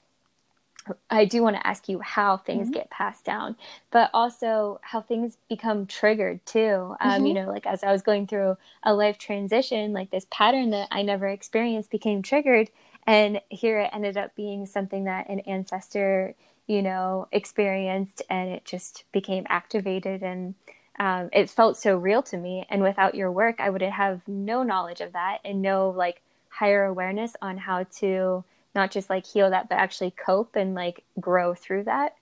I 1.10 1.26
do 1.26 1.42
want 1.42 1.56
to 1.56 1.68
ask 1.68 1.90
you 1.90 2.00
how 2.00 2.38
things 2.38 2.68
mm-hmm. 2.68 2.74
get 2.74 2.90
passed 2.90 3.24
down, 3.24 3.56
but 3.92 4.10
also 4.14 4.80
how 4.84 5.02
things 5.02 5.38
become 5.50 5.86
triggered 5.86 6.46
too. 6.46 6.96
Um, 7.00 7.12
mm-hmm. 7.12 7.26
You 7.26 7.34
know, 7.34 7.48
like 7.48 7.66
as 7.66 7.84
I 7.84 7.92
was 7.92 8.02
going 8.02 8.28
through 8.28 8.58
a 8.84 8.94
life 8.94 9.18
transition, 9.18 9.94
like 9.94 10.12
this 10.12 10.26
pattern 10.32 10.70
that 10.72 10.88
I 10.92 11.02
never 11.02 11.28
experienced 11.28 11.92
became 11.92 12.22
triggered. 12.22 12.70
And 13.06 13.42
here 13.50 13.80
it 13.80 13.90
ended 13.94 14.18
up 14.18 14.36
being 14.36 14.66
something 14.66 15.06
that 15.06 15.30
an 15.30 15.40
ancestor, 15.42 16.36
you 16.68 16.82
know, 16.82 17.28
experienced 17.32 18.22
and 18.30 18.50
it 18.50 18.66
just 18.66 19.06
became 19.12 19.46
activated. 19.50 20.24
And 20.24 20.56
um, 21.00 21.30
it 21.32 21.50
felt 21.50 21.78
so 21.78 21.96
real 21.96 22.22
to 22.24 22.38
me. 22.38 22.66
And 22.70 22.84
without 22.84 23.16
your 23.16 23.32
work, 23.32 23.60
I 23.60 23.70
would 23.70 23.82
have 23.82 24.28
no 24.28 24.64
knowledge 24.64 25.02
of 25.02 25.14
that 25.14 25.40
and 25.46 25.62
no 25.62 25.90
like 25.90 26.22
higher 26.50 26.86
awareness 26.86 27.36
on 27.42 27.58
how 27.58 27.84
to 28.00 28.44
not 28.78 28.92
just 28.92 29.10
like 29.10 29.26
heal 29.26 29.50
that, 29.50 29.68
but 29.68 29.76
actually 29.76 30.12
cope 30.12 30.56
and 30.56 30.74
like 30.74 31.04
grow 31.20 31.54
through 31.54 31.84
that. 31.84 32.16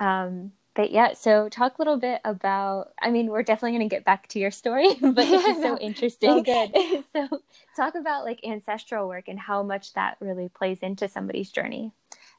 Um, 0.00 0.52
but 0.74 0.90
yeah, 0.90 1.12
so 1.12 1.48
talk 1.48 1.76
a 1.78 1.80
little 1.80 1.98
bit 1.98 2.20
about. 2.24 2.92
I 3.00 3.10
mean, 3.10 3.26
we're 3.26 3.42
definitely 3.42 3.76
going 3.76 3.88
to 3.88 3.94
get 3.94 4.04
back 4.04 4.26
to 4.28 4.38
your 4.38 4.50
story, 4.50 4.94
but 5.00 5.26
it's 5.28 5.62
so 5.62 5.78
interesting. 5.78 6.30
So 6.30 6.42
good. 6.42 7.04
so 7.12 7.40
talk 7.76 7.94
about 7.94 8.24
like 8.24 8.40
ancestral 8.44 9.06
work 9.06 9.28
and 9.28 9.38
how 9.38 9.62
much 9.62 9.92
that 9.94 10.16
really 10.20 10.48
plays 10.48 10.78
into 10.80 11.08
somebody's 11.08 11.50
journey. 11.50 11.92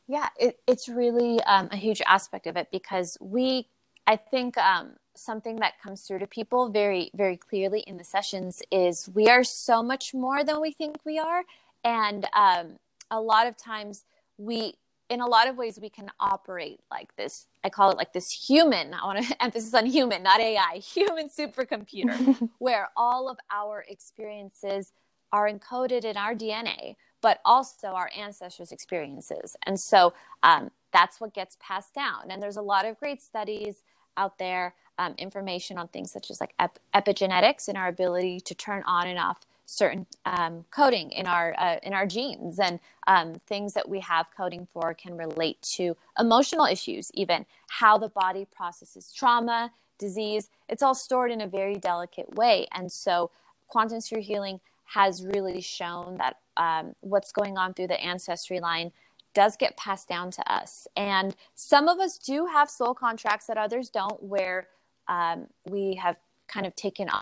Yeah, 0.07 0.29
it, 0.39 0.59
it's 0.65 0.89
really 0.89 1.39
um, 1.43 1.69
a 1.71 1.75
huge 1.75 2.01
aspect 2.07 2.47
of 2.47 2.57
it 2.57 2.69
because 2.71 3.17
we, 3.21 3.67
I 4.07 4.15
think, 4.15 4.57
um, 4.57 4.93
something 5.15 5.57
that 5.57 5.73
comes 5.83 6.03
through 6.03 6.19
to 6.19 6.27
people 6.27 6.69
very, 6.69 7.11
very 7.13 7.37
clearly 7.37 7.81
in 7.81 7.97
the 7.97 8.03
sessions 8.03 8.63
is 8.71 9.09
we 9.13 9.27
are 9.27 9.43
so 9.43 9.83
much 9.83 10.13
more 10.13 10.43
than 10.43 10.61
we 10.61 10.71
think 10.71 10.97
we 11.05 11.19
are, 11.19 11.43
and 11.83 12.25
um, 12.33 12.79
a 13.11 13.19
lot 13.19 13.47
of 13.47 13.57
times 13.57 14.05
we 14.37 14.73
in 15.09 15.21
a 15.21 15.27
lot 15.27 15.47
of 15.47 15.57
ways 15.57 15.79
we 15.81 15.89
can 15.89 16.09
operate 16.19 16.79
like 16.91 17.15
this 17.15 17.47
i 17.63 17.69
call 17.69 17.89
it 17.91 17.97
like 17.97 18.13
this 18.13 18.31
human 18.31 18.93
i 18.93 19.05
want 19.05 19.23
to 19.25 19.43
emphasis 19.43 19.73
on 19.73 19.85
human 19.85 20.23
not 20.23 20.39
ai 20.39 20.75
human 20.83 21.29
supercomputer 21.29 22.49
where 22.59 22.89
all 22.95 23.29
of 23.29 23.37
our 23.51 23.85
experiences 23.87 24.93
are 25.31 25.51
encoded 25.51 26.03
in 26.03 26.17
our 26.17 26.35
dna 26.35 26.95
but 27.21 27.39
also 27.45 27.89
our 27.89 28.09
ancestors 28.17 28.71
experiences. 28.71 29.55
And 29.63 29.79
so 29.79 30.13
um, 30.43 30.71
that's 30.93 31.19
what 31.19 31.33
gets 31.33 31.57
passed 31.59 31.93
down. 31.93 32.29
And 32.31 32.41
there's 32.41 32.57
a 32.57 32.61
lot 32.61 32.85
of 32.85 32.99
great 32.99 33.21
studies 33.21 33.83
out 34.17 34.37
there 34.37 34.73
um, 34.97 35.15
information 35.17 35.77
on 35.77 35.87
things 35.87 36.11
such 36.11 36.29
as 36.29 36.41
like 36.41 36.53
ep- 36.59 36.79
epigenetics 36.93 37.67
and 37.67 37.77
our 37.77 37.87
ability 37.87 38.41
to 38.41 38.55
turn 38.55 38.83
on 38.85 39.07
and 39.07 39.19
off 39.19 39.45
certain 39.69 40.07
um, 40.25 40.65
coding 40.71 41.11
in 41.11 41.27
our 41.27 41.53
uh, 41.57 41.77
in 41.83 41.93
our 41.93 42.05
genes. 42.05 42.59
And 42.59 42.79
um, 43.07 43.35
things 43.47 43.73
that 43.73 43.87
we 43.87 43.99
have 43.99 44.27
coding 44.35 44.67
for 44.71 44.93
can 44.93 45.15
relate 45.15 45.61
to 45.77 45.95
emotional 46.17 46.65
issues 46.65 47.11
even 47.13 47.45
how 47.69 47.97
the 47.97 48.09
body 48.09 48.45
processes 48.45 49.13
trauma 49.13 49.71
disease. 49.97 50.49
It's 50.67 50.81
all 50.81 50.95
stored 50.95 51.31
in 51.31 51.41
a 51.41 51.47
very 51.47 51.75
delicate 51.75 52.33
way. 52.35 52.67
And 52.71 52.91
so 52.91 53.31
quantum 53.67 54.01
sphere 54.01 54.19
healing 54.19 54.59
has 54.85 55.23
really 55.23 55.61
shown 55.61 56.17
that 56.17 56.37
um, 56.57 56.95
what's 57.01 57.31
going 57.31 57.57
on 57.57 57.73
through 57.73 57.87
the 57.87 58.01
ancestry 58.01 58.59
line 58.59 58.91
does 59.35 59.55
get 59.55 59.77
passed 59.77 60.07
down 60.09 60.31
to 60.31 60.51
us. 60.51 60.87
And 60.97 61.35
some 61.53 61.87
of 61.87 61.99
us 61.99 62.17
do 62.17 62.47
have 62.47 62.69
soul 62.69 62.95
contracts 62.95 63.45
that 63.45 63.57
others 63.57 63.89
don't 63.91 64.21
where 64.23 64.67
um, 65.07 65.47
we 65.69 65.93
have 65.95 66.15
kind 66.47 66.65
of 66.65 66.75
taken 66.75 67.07
on 67.09 67.21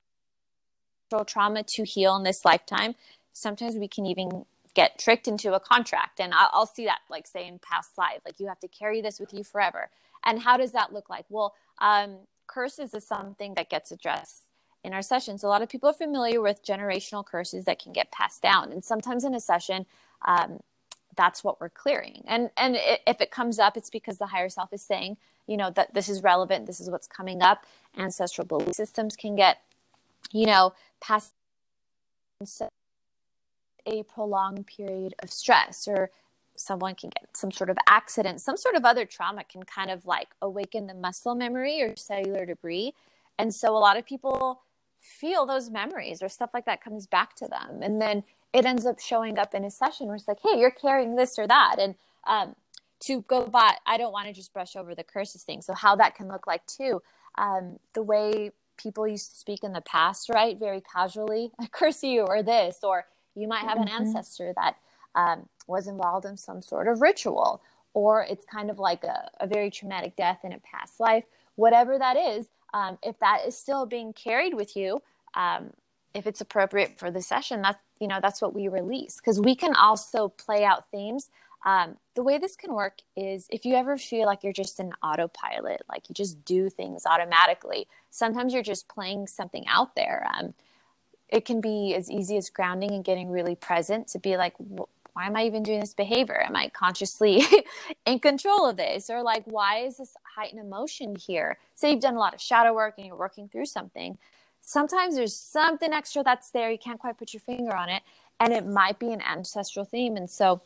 trauma 1.26 1.64
to 1.64 1.84
heal 1.84 2.16
in 2.16 2.24
this 2.24 2.46
lifetime, 2.46 2.96
sometimes 3.34 3.76
we 3.76 3.88
can 3.88 4.06
even 4.06 4.46
get 4.74 5.00
tricked 5.00 5.28
into 5.28 5.54
a 5.54 5.60
contract. 5.60 6.20
And 6.20 6.34
I'll, 6.34 6.50
I'll, 6.54 6.66
see 6.66 6.86
that, 6.86 7.00
like, 7.10 7.26
say, 7.26 7.48
in 7.48 7.60
past 7.60 7.98
life, 7.98 8.20
like 8.26 8.40
you 8.40 8.48
have 8.48 8.60
to 8.60 8.68
carry 8.68 9.02
this 9.02 9.20
with 9.20 9.34
you 9.34 9.44
forever. 9.44 9.90
And 10.24 10.40
how 10.40 10.58
does 10.58 10.72
that 10.74 10.94
look 10.94 11.10
like? 11.10 11.26
Well, 11.30 11.56
um, 11.80 12.18
curses 12.46 12.94
is 12.94 13.06
something 13.06 13.56
that 13.56 13.70
gets 13.70 13.92
addressed 13.92 14.44
in 14.84 14.94
our 14.94 15.02
sessions. 15.02 15.44
A 15.44 15.48
lot 15.48 15.62
of 15.62 15.70
people 15.70 15.90
are 15.90 15.94
familiar 15.94 16.42
with 16.42 16.66
generational 16.66 17.26
curses 17.26 17.66
that 17.66 17.82
can 17.82 17.92
get 17.92 18.12
passed 18.12 18.42
down. 18.42 18.72
And 18.72 18.84
sometimes 18.84 19.24
in 19.24 19.34
a 19.34 19.40
session, 19.40 19.86
um, 20.26 20.60
that's 21.16 21.44
what 21.44 21.60
we're 21.60 21.70
clearing. 21.70 22.24
And, 22.28 22.52
and 22.56 22.78
if 23.08 23.20
it 23.20 23.32
comes 23.32 23.60
up, 23.60 23.76
it's 23.76 23.90
because 23.90 24.18
the 24.20 24.28
higher 24.28 24.50
self 24.50 24.72
is 24.72 24.84
saying, 24.84 25.18
you 25.48 25.58
know, 25.58 25.72
that 25.72 25.94
this 25.94 26.08
is 26.08 26.22
relevant, 26.22 26.68
this 26.68 26.80
is 26.80 26.90
what's 26.90 27.08
coming 27.08 27.42
up. 27.42 27.66
Ancestral 27.98 28.46
belief 28.46 28.76
systems 28.76 29.16
can 29.16 29.36
get 29.36 29.62
you 30.32 30.46
know, 30.46 30.74
past 31.00 31.34
a 33.86 34.04
prolonged 34.04 34.68
period 34.68 35.16
of 35.24 35.32
stress 35.32 35.88
or 35.88 36.12
someone 36.56 36.96
can 36.96 37.10
get 37.10 37.36
some 37.36 37.52
sort 37.52 37.70
of 37.70 37.78
accident, 37.88 38.42
some 38.42 38.58
sort 38.58 38.76
of 38.76 38.84
other 38.84 39.06
trauma 39.06 39.44
can 39.44 39.64
kind 39.64 39.90
of 39.90 40.06
like 40.06 40.30
awaken 40.42 40.88
the 40.88 40.94
muscle 40.94 41.36
memory 41.36 41.82
or 41.82 41.96
cellular 41.96 42.46
debris. 42.46 42.94
And 43.40 43.54
so 43.54 43.76
a 43.76 43.80
lot 43.80 43.98
of 43.98 44.06
people 44.06 44.62
feel 45.00 45.46
those 45.46 45.70
memories 45.70 46.22
or 46.22 46.30
stuff 46.30 46.50
like 46.54 46.66
that 46.66 46.84
comes 46.84 47.08
back 47.08 47.36
to 47.36 47.48
them. 47.48 47.82
And 47.82 48.02
then 48.02 48.24
it 48.54 48.66
ends 48.66 48.86
up 48.86 49.00
showing 49.00 49.38
up 49.38 49.54
in 49.54 49.64
a 49.64 49.72
session 49.72 50.08
where 50.08 50.16
it's 50.16 50.28
like, 50.28 50.40
hey, 50.44 50.60
you're 50.60 50.72
carrying 50.72 51.16
this 51.16 51.38
or 51.38 51.48
that. 51.48 51.76
And 51.80 51.96
um, 52.26 52.56
to 53.02 53.22
go 53.22 53.46
by, 53.46 53.76
I 53.86 53.98
don't 53.98 54.12
want 54.12 54.28
to 54.28 54.34
just 54.34 54.54
brush 54.54 54.76
over 54.76 54.96
the 54.96 55.04
curses 55.04 55.44
thing. 55.44 55.62
So, 55.62 55.74
how 55.74 55.96
that 55.98 56.16
can 56.16 56.28
look 56.28 56.48
like 56.48 56.66
too. 56.66 57.02
Um, 57.38 57.80
the 57.94 58.02
way 58.02 58.52
people 58.78 59.08
used 59.08 59.32
to 59.32 59.38
speak 59.38 59.64
in 59.64 59.74
the 59.74 59.82
past, 59.82 60.30
right? 60.30 60.58
Very 60.58 60.82
casually, 60.82 61.52
I 61.60 61.68
curse 61.68 62.04
you 62.04 62.22
or 62.22 62.44
this, 62.44 62.80
or 62.84 63.06
you 63.36 63.48
might 63.48 63.66
have 63.66 63.78
mm-hmm. 63.78 63.96
an 63.96 64.08
ancestor 64.08 64.54
that 64.56 64.78
um, 65.16 65.48
was 65.68 65.88
involved 65.88 66.26
in 66.26 66.38
some 66.38 66.62
sort 66.62 66.88
of 66.88 67.02
ritual, 67.02 67.62
or 67.94 68.24
it's 68.24 68.46
kind 68.46 68.70
of 68.70 68.80
like 68.80 69.04
a, 69.04 69.30
a 69.40 69.48
very 69.48 69.70
traumatic 69.70 70.16
death 70.16 70.40
in 70.44 70.54
a 70.54 70.60
past 70.60 71.00
life. 71.00 71.26
Whatever 71.56 71.98
that 71.98 72.18
is, 72.18 72.48
um, 72.74 72.98
if 73.02 73.18
that 73.20 73.42
is 73.48 73.58
still 73.58 73.86
being 73.86 74.14
carried 74.14 74.54
with 74.54 74.76
you, 74.76 75.02
um, 75.34 75.72
if 76.14 76.28
it's 76.28 76.42
appropriate 76.42 76.98
for 77.00 77.12
the 77.12 77.22
session, 77.22 77.62
that's 77.62 77.80
you 78.00 78.08
know 78.08 78.20
that's 78.22 78.42
what 78.42 78.54
we 78.54 78.68
release 78.68 79.18
because 79.18 79.40
we 79.40 79.56
can 79.56 79.76
also 79.76 80.30
play 80.30 80.64
out 80.64 80.90
themes 80.92 81.30
um, 81.66 81.98
the 82.18 82.24
way 82.24 82.40
this 82.40 82.56
can 82.56 82.74
work 82.74 82.98
is 83.16 83.46
if 83.52 83.64
you 83.64 83.76
ever 83.76 83.96
feel 83.96 84.26
like 84.26 84.44
you're 84.44 84.52
just 84.52 84.80
an 84.80 84.92
autopilot, 85.04 85.84
like 85.88 86.10
you 86.10 86.16
just 86.16 86.44
do 86.46 86.68
things 86.68 87.06
automatically, 87.06 87.88
sometimes 88.10 88.56
you're 88.56 88.64
just 88.64 88.88
playing 88.88 89.28
something 89.28 89.64
out 89.68 89.96
there. 89.96 90.26
Um, 90.34 90.56
it 91.30 91.46
can 91.46 91.62
be 91.62 91.94
as 91.94 92.10
easy 92.10 92.36
as 92.36 92.50
grounding 92.50 92.90
and 92.90 93.04
getting 93.04 93.30
really 93.30 93.54
present 93.54 94.08
to 94.08 94.20
be 94.20 94.36
like, 94.36 94.56
why 94.58 95.28
am 95.28 95.36
I 95.36 95.46
even 95.46 95.62
doing 95.62 95.80
this 95.80 95.94
behavior? 95.94 96.42
Am 96.42 96.56
I 96.56 96.70
consciously 96.70 97.44
in 98.08 98.18
control 98.18 98.66
of 98.68 98.78
this? 98.78 99.12
Or 99.12 99.22
like, 99.22 99.44
why 99.46 99.82
is 99.82 99.98
this 99.98 100.16
heightened 100.24 100.60
emotion 100.60 101.16
here? 101.16 101.60
Say 101.76 101.92
you've 101.92 102.02
done 102.02 102.16
a 102.16 102.20
lot 102.20 102.34
of 102.34 102.42
shadow 102.42 102.74
work 102.74 102.96
and 102.98 103.06
you're 103.06 103.16
working 103.16 103.48
through 103.48 103.68
something. 103.68 104.18
Sometimes 104.62 105.16
there's 105.16 105.36
something 105.36 105.94
extra 105.94 106.24
that's 106.24 106.50
there. 106.50 106.72
You 106.72 106.80
can't 106.80 107.00
quite 107.00 107.20
put 107.20 107.36
your 107.36 107.42
finger 107.42 107.76
on 107.76 107.90
it. 107.90 108.02
And 108.40 108.54
it 108.54 108.66
might 108.66 108.98
be 108.98 109.12
an 109.12 109.22
ancestral 109.22 109.86
theme. 109.86 110.18
And 110.18 110.28
so 110.28 110.64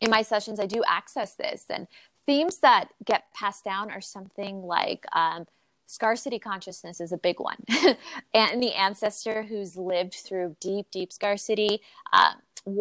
in 0.00 0.10
my 0.10 0.22
sessions, 0.22 0.60
I 0.60 0.66
do 0.66 0.82
access 0.86 1.34
this. 1.34 1.64
And 1.70 1.86
themes 2.26 2.58
that 2.58 2.88
get 3.04 3.32
passed 3.34 3.64
down 3.64 3.90
are 3.90 4.00
something 4.00 4.62
like 4.62 5.04
um, 5.12 5.46
scarcity 5.86 6.38
consciousness 6.38 7.00
is 7.00 7.12
a 7.12 7.18
big 7.18 7.40
one. 7.40 7.56
and 8.34 8.62
the 8.62 8.74
ancestor 8.74 9.42
who's 9.42 9.76
lived 9.76 10.14
through 10.14 10.56
deep, 10.60 10.90
deep 10.90 11.12
scarcity, 11.12 11.80
uh, 12.12 12.32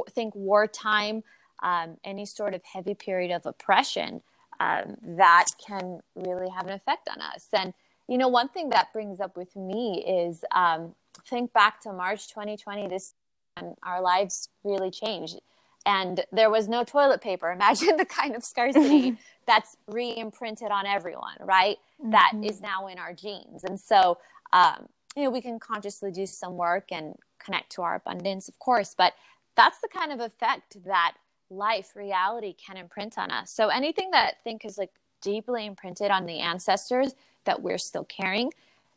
think 0.09 0.35
wartime, 0.35 1.23
um, 1.63 1.97
any 2.03 2.25
sort 2.25 2.53
of 2.53 2.61
heavy 2.63 2.93
period 2.93 3.31
of 3.31 3.45
oppression, 3.45 4.21
um, 4.59 4.97
that 5.01 5.45
can 5.65 6.01
really 6.15 6.49
have 6.49 6.67
an 6.67 6.73
effect 6.73 7.07
on 7.09 7.21
us. 7.21 7.47
And, 7.53 7.73
you 8.07 8.17
know, 8.17 8.27
one 8.27 8.49
thing 8.49 8.69
that 8.69 8.91
brings 8.91 9.19
up 9.19 9.37
with 9.37 9.55
me 9.55 10.03
is 10.05 10.43
um, 10.53 10.93
think 11.29 11.53
back 11.53 11.79
to 11.81 11.93
March 11.93 12.27
2020, 12.27 12.87
this 12.87 13.13
and 13.55 13.75
our 13.83 14.01
lives 14.01 14.49
really 14.63 14.91
changed. 14.91 15.39
And 15.88 16.25
there 16.34 16.51
was 16.51 16.67
no 16.67 16.84
toilet 16.84 17.22
paper. 17.22 17.50
Imagine 17.51 17.98
the 17.98 18.06
kind 18.06 18.36
of 18.36 18.44
scarcity 18.44 19.17
that's 19.48 19.77
re 19.88 20.15
imprinted 20.15 20.70
on 20.70 20.86
everyone, 20.86 21.38
right? 21.39 21.77
Mm-hmm. 22.00 22.12
That 22.12 22.34
is 22.44 22.62
now 22.62 22.88
in 22.88 23.00
our 23.00 23.13
genes. 23.13 23.63
And 23.63 23.79
so, 23.79 24.20
um, 24.53 24.88
you 25.15 25.24
know, 25.24 25.32
we 25.32 25.41
can 25.41 25.58
consciously 25.58 26.12
do 26.12 26.27
some 26.27 26.58
work 26.58 26.91
and 26.91 27.15
connect 27.44 27.72
to 27.72 27.82
our 27.82 27.96
abundance, 27.96 28.48
of 28.48 28.60
course, 28.60 28.94
but 28.96 29.13
that's 29.56 29.79
the 29.79 29.88
kind 29.88 30.12
of 30.12 30.20
effect 30.20 30.84
that 30.86 31.13
life, 31.50 31.96
reality 31.96 32.53
can 32.53 32.77
imprint 32.77 33.17
on 33.17 33.32
us. 33.32 33.50
So 33.51 33.70
anything 33.70 34.12
that 34.12 34.25
I 34.27 34.44
think 34.44 34.65
is 34.65 34.77
like 34.77 34.91
deeply 35.22 35.65
imprinted 35.65 36.12
on 36.12 36.25
the 36.25 36.39
ancestors 36.39 37.15
that 37.46 37.62
we're 37.62 37.77
still 37.77 38.03
carrying, 38.03 38.51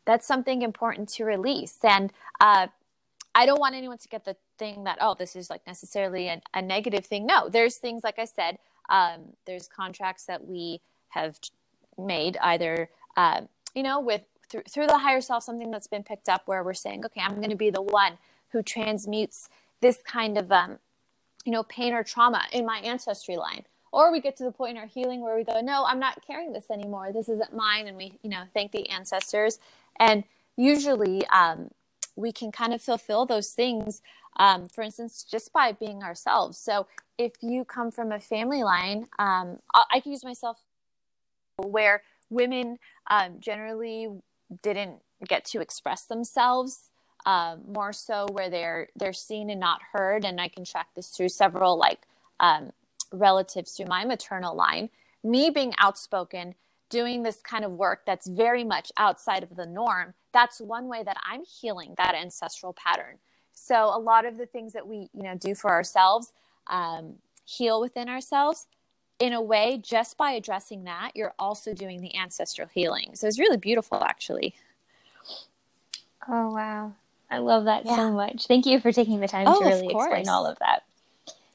that's 0.05 0.27
something 0.27 0.61
important 0.61 1.09
to 1.09 1.23
release. 1.23 1.77
And 1.83 2.11
uh, 2.39 2.67
I 3.33 3.45
don't 3.45 3.59
want 3.59 3.75
anyone 3.75 3.97
to 3.97 4.07
get 4.07 4.25
the 4.25 4.35
thing 4.57 4.83
that, 4.83 4.97
oh, 4.99 5.15
this 5.17 5.35
is 5.35 5.49
like 5.49 5.65
necessarily 5.65 6.27
a, 6.27 6.41
a 6.53 6.61
negative 6.61 7.05
thing. 7.05 7.25
No, 7.25 7.49
there's 7.49 7.77
things, 7.77 8.03
like 8.03 8.19
I 8.19 8.25
said, 8.25 8.57
um, 8.89 9.33
there's 9.45 9.67
contracts 9.67 10.25
that 10.25 10.45
we 10.45 10.81
have 11.09 11.39
made 11.97 12.37
either, 12.41 12.89
uh, 13.15 13.41
you 13.73 13.83
know, 13.83 13.99
with 13.99 14.21
through, 14.49 14.63
through 14.69 14.87
the 14.87 14.97
higher 14.97 15.21
self, 15.21 15.43
something 15.43 15.71
that's 15.71 15.87
been 15.87 16.03
picked 16.03 16.27
up 16.27 16.43
where 16.45 16.63
we're 16.63 16.73
saying, 16.73 17.05
okay, 17.05 17.21
I'm 17.21 17.37
going 17.37 17.51
to 17.51 17.55
be 17.55 17.69
the 17.69 17.81
one 17.81 18.17
who 18.49 18.61
transmutes 18.61 19.49
this 19.79 19.99
kind 20.05 20.37
of, 20.37 20.51
um, 20.51 20.79
you 21.45 21.51
know, 21.51 21.63
pain 21.63 21.93
or 21.93 22.03
trauma 22.03 22.43
in 22.51 22.65
my 22.65 22.79
ancestry 22.79 23.37
line. 23.37 23.63
Or 23.93 24.11
we 24.11 24.21
get 24.21 24.37
to 24.37 24.43
the 24.43 24.51
point 24.51 24.71
in 24.71 24.77
our 24.77 24.87
healing 24.87 25.21
where 25.21 25.35
we 25.35 25.43
go, 25.43 25.59
no, 25.61 25.85
I'm 25.85 25.99
not 25.99 26.25
carrying 26.25 26.53
this 26.53 26.69
anymore. 26.69 27.11
This 27.11 27.27
isn't 27.27 27.55
mine. 27.55 27.87
And 27.87 27.97
we, 27.97 28.13
you 28.23 28.29
know, 28.29 28.43
thank 28.53 28.71
the 28.71 28.89
ancestors. 28.89 29.59
And 29.99 30.23
usually 30.55 31.25
um, 31.27 31.71
we 32.15 32.31
can 32.31 32.51
kind 32.51 32.73
of 32.73 32.81
fulfill 32.81 33.25
those 33.25 33.51
things 33.51 34.01
um, 34.37 34.67
for 34.67 34.81
instance, 34.81 35.23
just 35.23 35.51
by 35.51 35.71
being 35.73 36.03
ourselves. 36.03 36.57
So 36.57 36.87
if 37.17 37.33
you 37.41 37.65
come 37.65 37.91
from 37.91 38.11
a 38.11 38.19
family 38.19 38.63
line, 38.63 39.07
um, 39.19 39.59
I, 39.73 39.83
I 39.91 39.99
can 39.99 40.11
use 40.11 40.23
myself 40.23 40.63
where 41.57 42.03
women 42.29 42.79
um, 43.09 43.39
generally 43.39 44.07
didn't 44.63 45.01
get 45.27 45.45
to 45.45 45.61
express 45.61 46.03
themselves. 46.05 46.89
Um, 47.23 47.61
more 47.67 47.93
so 47.93 48.25
where 48.31 48.49
they're 48.49 48.87
they're 48.95 49.13
seen 49.13 49.51
and 49.51 49.59
not 49.59 49.79
heard, 49.93 50.25
and 50.25 50.41
I 50.41 50.47
can 50.47 50.65
track 50.65 50.87
this 50.95 51.09
through 51.09 51.29
several 51.29 51.77
like 51.77 52.07
um, 52.39 52.71
relatives 53.11 53.73
through 53.73 53.85
my 53.85 54.05
maternal 54.05 54.55
line. 54.55 54.89
Me 55.23 55.51
being 55.51 55.75
outspoken, 55.77 56.55
doing 56.91 57.23
this 57.23 57.37
kind 57.41 57.65
of 57.65 57.71
work 57.71 58.05
that's 58.05 58.27
very 58.27 58.63
much 58.63 58.91
outside 58.97 59.41
of 59.41 59.55
the 59.55 59.65
norm. 59.65 60.13
That's 60.31 60.61
one 60.61 60.87
way 60.87 61.01
that 61.03 61.17
I'm 61.27 61.43
healing 61.43 61.95
that 61.97 62.13
ancestral 62.13 62.73
pattern. 62.73 63.17
So 63.53 63.75
a 63.95 63.97
lot 63.97 64.25
of 64.25 64.37
the 64.37 64.45
things 64.45 64.73
that 64.73 64.87
we, 64.87 65.09
you 65.13 65.23
know, 65.23 65.35
do 65.35 65.55
for 65.55 65.71
ourselves, 65.71 66.33
um, 66.67 67.15
heal 67.45 67.81
within 67.81 68.07
ourselves. 68.07 68.67
In 69.19 69.33
a 69.33 69.41
way, 69.41 69.79
just 69.83 70.17
by 70.17 70.31
addressing 70.31 70.85
that, 70.85 71.11
you're 71.15 71.35
also 71.37 71.73
doing 71.73 72.01
the 72.01 72.15
ancestral 72.15 72.67
healing. 72.73 73.11
So 73.13 73.27
it's 73.27 73.37
really 73.37 73.57
beautiful, 73.57 74.03
actually. 74.03 74.55
Oh 76.27 76.53
wow, 76.53 76.93
I 77.29 77.37
love 77.37 77.65
that 77.65 77.85
yeah. 77.85 77.95
so 77.95 78.11
much. 78.11 78.47
Thank 78.47 78.65
you 78.65 78.79
for 78.79 78.91
taking 78.91 79.19
the 79.19 79.27
time 79.27 79.45
oh, 79.47 79.59
to 79.59 79.65
really 79.65 79.87
explain 79.93 80.27
all 80.27 80.47
of 80.47 80.57
that. 80.59 80.83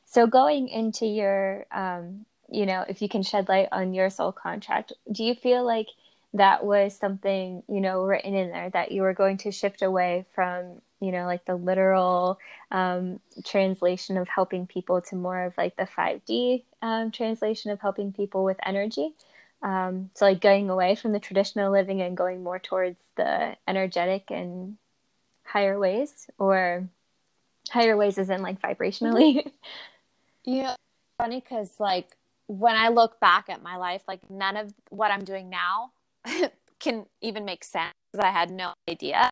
So 0.06 0.26
going 0.26 0.68
into 0.68 1.06
your, 1.06 1.66
um, 1.72 2.24
you 2.50 2.66
know, 2.66 2.84
if 2.88 3.02
you 3.02 3.08
can 3.08 3.22
shed 3.22 3.48
light 3.48 3.68
on 3.72 3.94
your 3.94 4.10
soul 4.10 4.32
contract, 4.32 4.92
do 5.10 5.24
you 5.24 5.34
feel 5.34 5.64
like 5.64 5.88
that 6.34 6.64
was 6.64 6.94
something 6.96 7.62
you 7.68 7.80
know 7.80 8.02
written 8.02 8.34
in 8.34 8.50
there 8.50 8.68
that 8.70 8.92
you 8.92 9.02
were 9.02 9.14
going 9.14 9.38
to 9.38 9.50
shift 9.50 9.80
away 9.80 10.26
from 10.34 10.82
you 11.00 11.10
know 11.10 11.24
like 11.24 11.44
the 11.46 11.54
literal 11.54 12.38
um, 12.70 13.20
translation 13.44 14.16
of 14.16 14.28
helping 14.28 14.66
people 14.66 15.00
to 15.00 15.16
more 15.16 15.44
of 15.44 15.54
like 15.56 15.76
the 15.76 15.86
5d 15.86 16.62
um, 16.82 17.10
translation 17.10 17.70
of 17.70 17.80
helping 17.80 18.12
people 18.12 18.44
with 18.44 18.58
energy? 18.64 19.12
Um, 19.62 20.10
so 20.14 20.26
like 20.26 20.40
going 20.40 20.68
away 20.68 20.94
from 20.94 21.12
the 21.12 21.20
traditional 21.20 21.72
living 21.72 22.02
and 22.02 22.16
going 22.16 22.42
more 22.42 22.58
towards 22.58 23.00
the 23.16 23.56
energetic 23.66 24.30
and 24.30 24.76
higher 25.44 25.78
ways 25.78 26.28
or 26.38 26.88
higher 27.70 27.96
ways 27.96 28.18
isn't 28.18 28.42
like 28.42 28.60
vibrationally? 28.60 29.50
Know 30.46 30.76
funny 31.18 31.40
because 31.40 31.70
like 31.78 32.16
when 32.46 32.76
i 32.76 32.88
look 32.88 33.18
back 33.20 33.48
at 33.48 33.62
my 33.62 33.76
life 33.76 34.02
like 34.06 34.20
none 34.30 34.56
of 34.56 34.72
what 34.90 35.10
i'm 35.10 35.24
doing 35.24 35.50
now 35.50 35.90
can 36.80 37.06
even 37.20 37.44
make 37.44 37.64
sense 37.64 37.92
I 38.18 38.30
had 38.30 38.50
no 38.50 38.72
idea. 38.88 39.30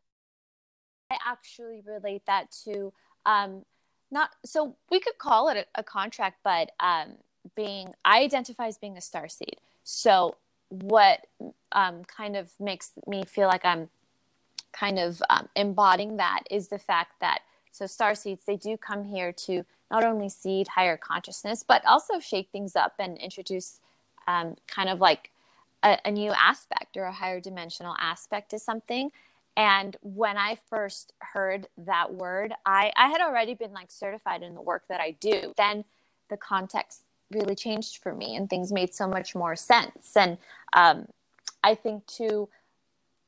I 1.11 1.17
actually 1.25 1.81
relate 1.85 2.23
that 2.25 2.51
to 2.65 2.93
um, 3.25 3.63
not 4.11 4.31
so 4.45 4.75
we 4.89 4.99
could 4.99 5.17
call 5.17 5.49
it 5.49 5.57
a, 5.57 5.79
a 5.79 5.83
contract, 5.83 6.39
but 6.43 6.71
um, 6.79 7.13
being 7.55 7.93
I 8.03 8.21
identify 8.21 8.67
as 8.67 8.77
being 8.77 8.97
a 8.97 9.01
star 9.01 9.27
seed. 9.27 9.57
So 9.83 10.35
what 10.69 11.27
um, 11.71 12.03
kind 12.05 12.35
of 12.35 12.51
makes 12.59 12.91
me 13.07 13.23
feel 13.23 13.47
like 13.47 13.65
I'm 13.65 13.89
kind 14.71 14.99
of 14.99 15.21
um, 15.29 15.47
embodying 15.55 16.17
that 16.17 16.41
is 16.49 16.67
the 16.67 16.79
fact 16.79 17.19
that 17.21 17.39
so 17.71 17.85
star 17.85 18.15
seeds 18.15 18.45
they 18.45 18.57
do 18.57 18.77
come 18.77 19.05
here 19.05 19.31
to 19.31 19.65
not 19.91 20.03
only 20.03 20.29
seed 20.29 20.67
higher 20.67 20.97
consciousness 20.97 21.63
but 21.67 21.85
also 21.85 22.19
shake 22.19 22.49
things 22.51 22.75
up 22.75 22.93
and 22.99 23.17
introduce 23.17 23.79
um, 24.27 24.55
kind 24.67 24.89
of 24.89 24.99
like 24.99 25.31
a, 25.83 25.97
a 26.05 26.11
new 26.11 26.31
aspect 26.31 26.97
or 26.97 27.03
a 27.03 27.13
higher 27.13 27.39
dimensional 27.39 27.95
aspect 27.99 28.49
to 28.51 28.59
something. 28.59 29.11
And 29.57 29.95
when 30.01 30.37
i 30.37 30.57
first 30.69 31.13
heard 31.19 31.67
that 31.77 32.13
word 32.13 32.53
i 32.65 32.91
i 32.97 33.07
had 33.07 33.21
already 33.21 33.53
been 33.53 33.71
like 33.71 33.89
certified 33.89 34.43
in 34.43 34.53
the 34.53 34.61
work 34.61 34.83
that 34.89 34.99
i 34.99 35.11
do. 35.11 35.53
Then 35.55 35.85
the 36.29 36.37
context 36.37 37.03
really 37.31 37.55
changed 37.55 37.97
for 38.03 38.13
me 38.13 38.35
and 38.35 38.49
things 38.49 38.71
made 38.71 38.93
so 38.93 39.07
much 39.07 39.33
more 39.33 39.55
sense. 39.55 40.17
And 40.17 40.37
um, 40.73 41.07
i 41.63 41.73
think 41.73 42.05
too 42.05 42.49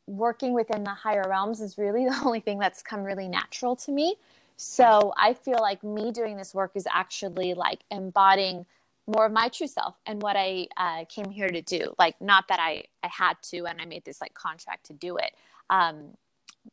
working 0.06 0.54
within 0.54 0.84
the 0.84 0.90
higher 0.90 1.26
realms 1.30 1.62
is 1.62 1.78
really 1.78 2.06
the 2.10 2.22
only 2.26 2.40
thing 2.42 2.60
that's 2.60 2.82
come 2.82 3.04
really 3.04 3.28
natural 3.28 3.76
to 3.76 3.92
me 3.92 4.16
so 4.58 5.14
i 5.18 5.34
feel 5.34 5.60
like 5.62 5.84
me 5.84 6.12
doing 6.12 6.36
this 6.36 6.54
work 6.54 6.72
is 6.76 6.88
actually 6.92 7.54
like 7.54 7.84
embodying 7.90 8.66
more 9.08 9.26
of 9.26 9.32
my 9.32 9.48
true 9.48 9.68
self 9.68 9.96
and 10.06 10.22
what 10.22 10.36
I 10.36 10.68
uh, 10.76 11.06
came 11.06 11.30
here 11.30 11.48
to 11.48 11.62
do. 11.62 11.94
Like, 11.98 12.20
not 12.20 12.50
that 12.50 12.60
I, 12.60 12.84
I 13.02 13.08
had 13.08 13.36
to 13.52 13.66
and 13.66 13.82
I 13.82 13.86
made 13.86 14.04
this 14.04 14.20
like 14.20 14.34
contract 14.34 14.86
to 14.88 14.94
do 14.94 15.18
it. 15.18 15.32
Um, 15.70 16.18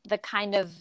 the 0.08 0.18
kind 0.18 0.54
of 0.54 0.72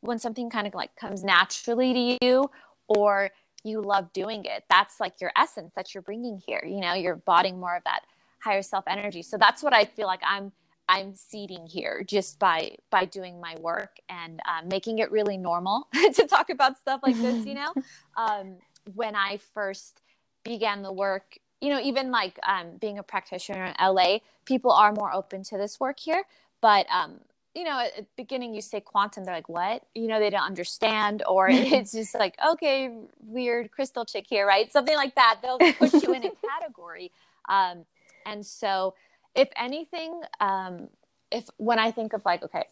when 0.00 0.18
something 0.18 0.48
kind 0.48 0.66
of 0.66 0.74
like 0.74 0.94
comes 0.96 1.24
naturally 1.24 1.92
to 1.92 2.24
you 2.24 2.50
or 2.88 3.30
you 3.64 3.82
love 3.82 4.12
doing 4.12 4.44
it, 4.44 4.64
that's 4.70 5.00
like 5.00 5.20
your 5.20 5.32
essence 5.36 5.72
that 5.74 5.94
you're 5.94 6.02
bringing 6.02 6.40
here. 6.46 6.64
You 6.64 6.80
know, 6.80 6.94
you're 6.94 7.14
embodying 7.14 7.58
more 7.58 7.76
of 7.76 7.84
that 7.84 8.02
higher 8.38 8.62
self 8.62 8.84
energy. 8.86 9.22
So 9.22 9.36
that's 9.36 9.62
what 9.62 9.74
I 9.74 9.84
feel 9.84 10.06
like 10.06 10.20
I'm 10.24 10.52
I'm 10.88 11.14
seeding 11.14 11.66
here 11.66 12.04
just 12.06 12.38
by 12.38 12.76
by 12.90 13.04
doing 13.04 13.40
my 13.40 13.56
work 13.60 13.96
and 14.08 14.40
um, 14.48 14.68
making 14.68 14.98
it 14.98 15.10
really 15.10 15.36
normal 15.36 15.88
to 16.14 16.26
talk 16.26 16.50
about 16.50 16.78
stuff 16.78 17.00
like 17.02 17.16
this. 17.20 17.46
You 17.46 17.54
know, 17.54 17.74
um, 18.16 18.56
when 18.94 19.16
I 19.16 19.38
first 19.54 20.02
began 20.44 20.82
the 20.82 20.92
work 20.92 21.38
you 21.60 21.70
know 21.70 21.80
even 21.80 22.10
like 22.10 22.38
um, 22.46 22.76
being 22.78 22.98
a 22.98 23.02
practitioner 23.02 23.64
in 23.64 23.74
la 23.94 24.18
people 24.44 24.70
are 24.70 24.92
more 24.92 25.14
open 25.14 25.42
to 25.42 25.56
this 25.56 25.80
work 25.80 25.98
here 25.98 26.24
but 26.64 26.86
um, 26.90 27.20
you 27.54 27.62
know 27.62 27.78
at 27.78 27.94
the 27.94 28.06
beginning 28.16 28.54
you 28.54 28.62
say 28.62 28.80
quantum 28.80 29.24
they're 29.24 29.34
like 29.34 29.50
what? 29.50 29.82
You 29.94 30.06
know 30.08 30.18
they 30.18 30.30
don't 30.30 30.46
understand 30.46 31.22
or 31.28 31.48
it's 31.50 31.92
just 31.92 32.14
like 32.14 32.36
okay 32.46 32.90
weird 33.20 33.70
crystal 33.70 34.06
chick 34.06 34.24
here 34.26 34.46
right? 34.46 34.72
Something 34.72 34.96
like 34.96 35.14
that. 35.14 35.40
They'll 35.42 35.58
push 35.58 35.92
you 35.92 36.14
in 36.14 36.24
a 36.24 36.30
category. 36.48 37.12
Um, 37.50 37.84
and 38.24 38.44
so 38.46 38.94
if 39.34 39.48
anything 39.56 40.20
um, 40.40 40.88
if 41.30 41.48
when 41.56 41.78
i 41.78 41.90
think 41.90 42.12
of 42.12 42.24
like 42.24 42.42
okay 42.42 42.64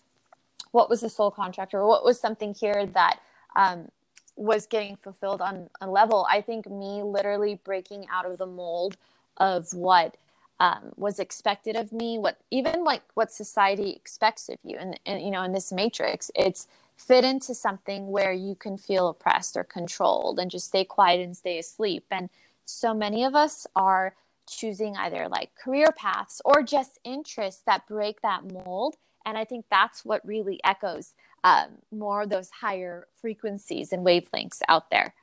what 0.73 0.89
was 0.89 1.01
the 1.01 1.09
soul 1.09 1.31
contract 1.31 1.75
or 1.75 1.87
what 1.87 2.05
was 2.05 2.19
something 2.19 2.55
here 2.55 2.87
that 2.87 3.21
um, 3.57 3.89
was 4.37 4.67
getting 4.67 4.97
fulfilled 4.97 5.41
on 5.41 5.69
a 5.81 5.89
level. 5.89 6.27
I 6.31 6.41
think 6.41 6.69
me 6.69 7.03
literally 7.03 7.61
breaking 7.65 8.07
out 8.11 8.27
of 8.27 8.39
the 8.39 8.47
mold 8.47 8.97
of 9.37 9.73
what 9.75 10.17
um, 10.59 10.93
was 10.97 11.19
expected 11.19 11.77
of 11.77 11.93
me, 11.93 12.19
what 12.19 12.39
even 12.51 12.85
like 12.85 13.03
what 13.15 13.33
society 13.33 13.91
expects 13.91 14.49
of 14.49 14.59
you, 14.65 14.77
and, 14.79 14.99
and 15.05 15.23
you 15.23 15.31
know, 15.31 15.43
in 15.43 15.53
this 15.53 15.73
matrix, 15.73 16.31
it's 16.35 16.69
fit 16.97 17.25
into 17.25 17.55
something 17.55 18.11
where 18.11 18.33
you 18.33 18.55
can 18.55 18.79
feel 18.79 19.09
oppressed 19.09 19.57
or 19.57 19.65
controlled 19.65 20.39
and 20.39 20.51
just 20.51 20.69
stay 20.69 20.85
quiet 20.85 21.21
and 21.21 21.37
stay 21.37 21.59
asleep. 21.59 22.05
And 22.11 22.31
so 22.65 22.95
many 22.95 23.25
of 23.25 23.35
us 23.35 23.67
are 23.75 24.15
choosing 24.57 24.97
either 24.97 25.29
like 25.29 25.55
career 25.55 25.89
paths 25.97 26.41
or 26.45 26.63
just 26.63 26.99
interests 27.05 27.63
that 27.67 27.87
break 27.87 28.21
that 28.23 28.51
mold. 28.51 28.97
And 29.25 29.39
I 29.39 29.45
think 29.45 29.67
that's 29.71 30.05
what 30.05 30.27
really 30.27 30.61
echoes 30.65 31.15
um, 31.45 31.79
more 31.91 32.23
of 32.23 32.31
those 32.31 32.51
higher 32.51 33.07
frequencies 33.21 33.93
and 33.93 34.05
wavelengths 34.05 34.61
out 34.69 34.91
there. 34.91 35.15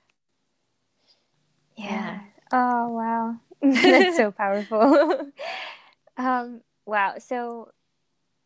Yeah. 1.75 2.19
Oh, 2.51 2.89
wow. 2.89 3.35
That's 3.61 4.17
so 4.17 4.31
powerful. 4.31 5.31
um, 6.17 6.61
wow. 6.85 7.15
So, 7.19 7.71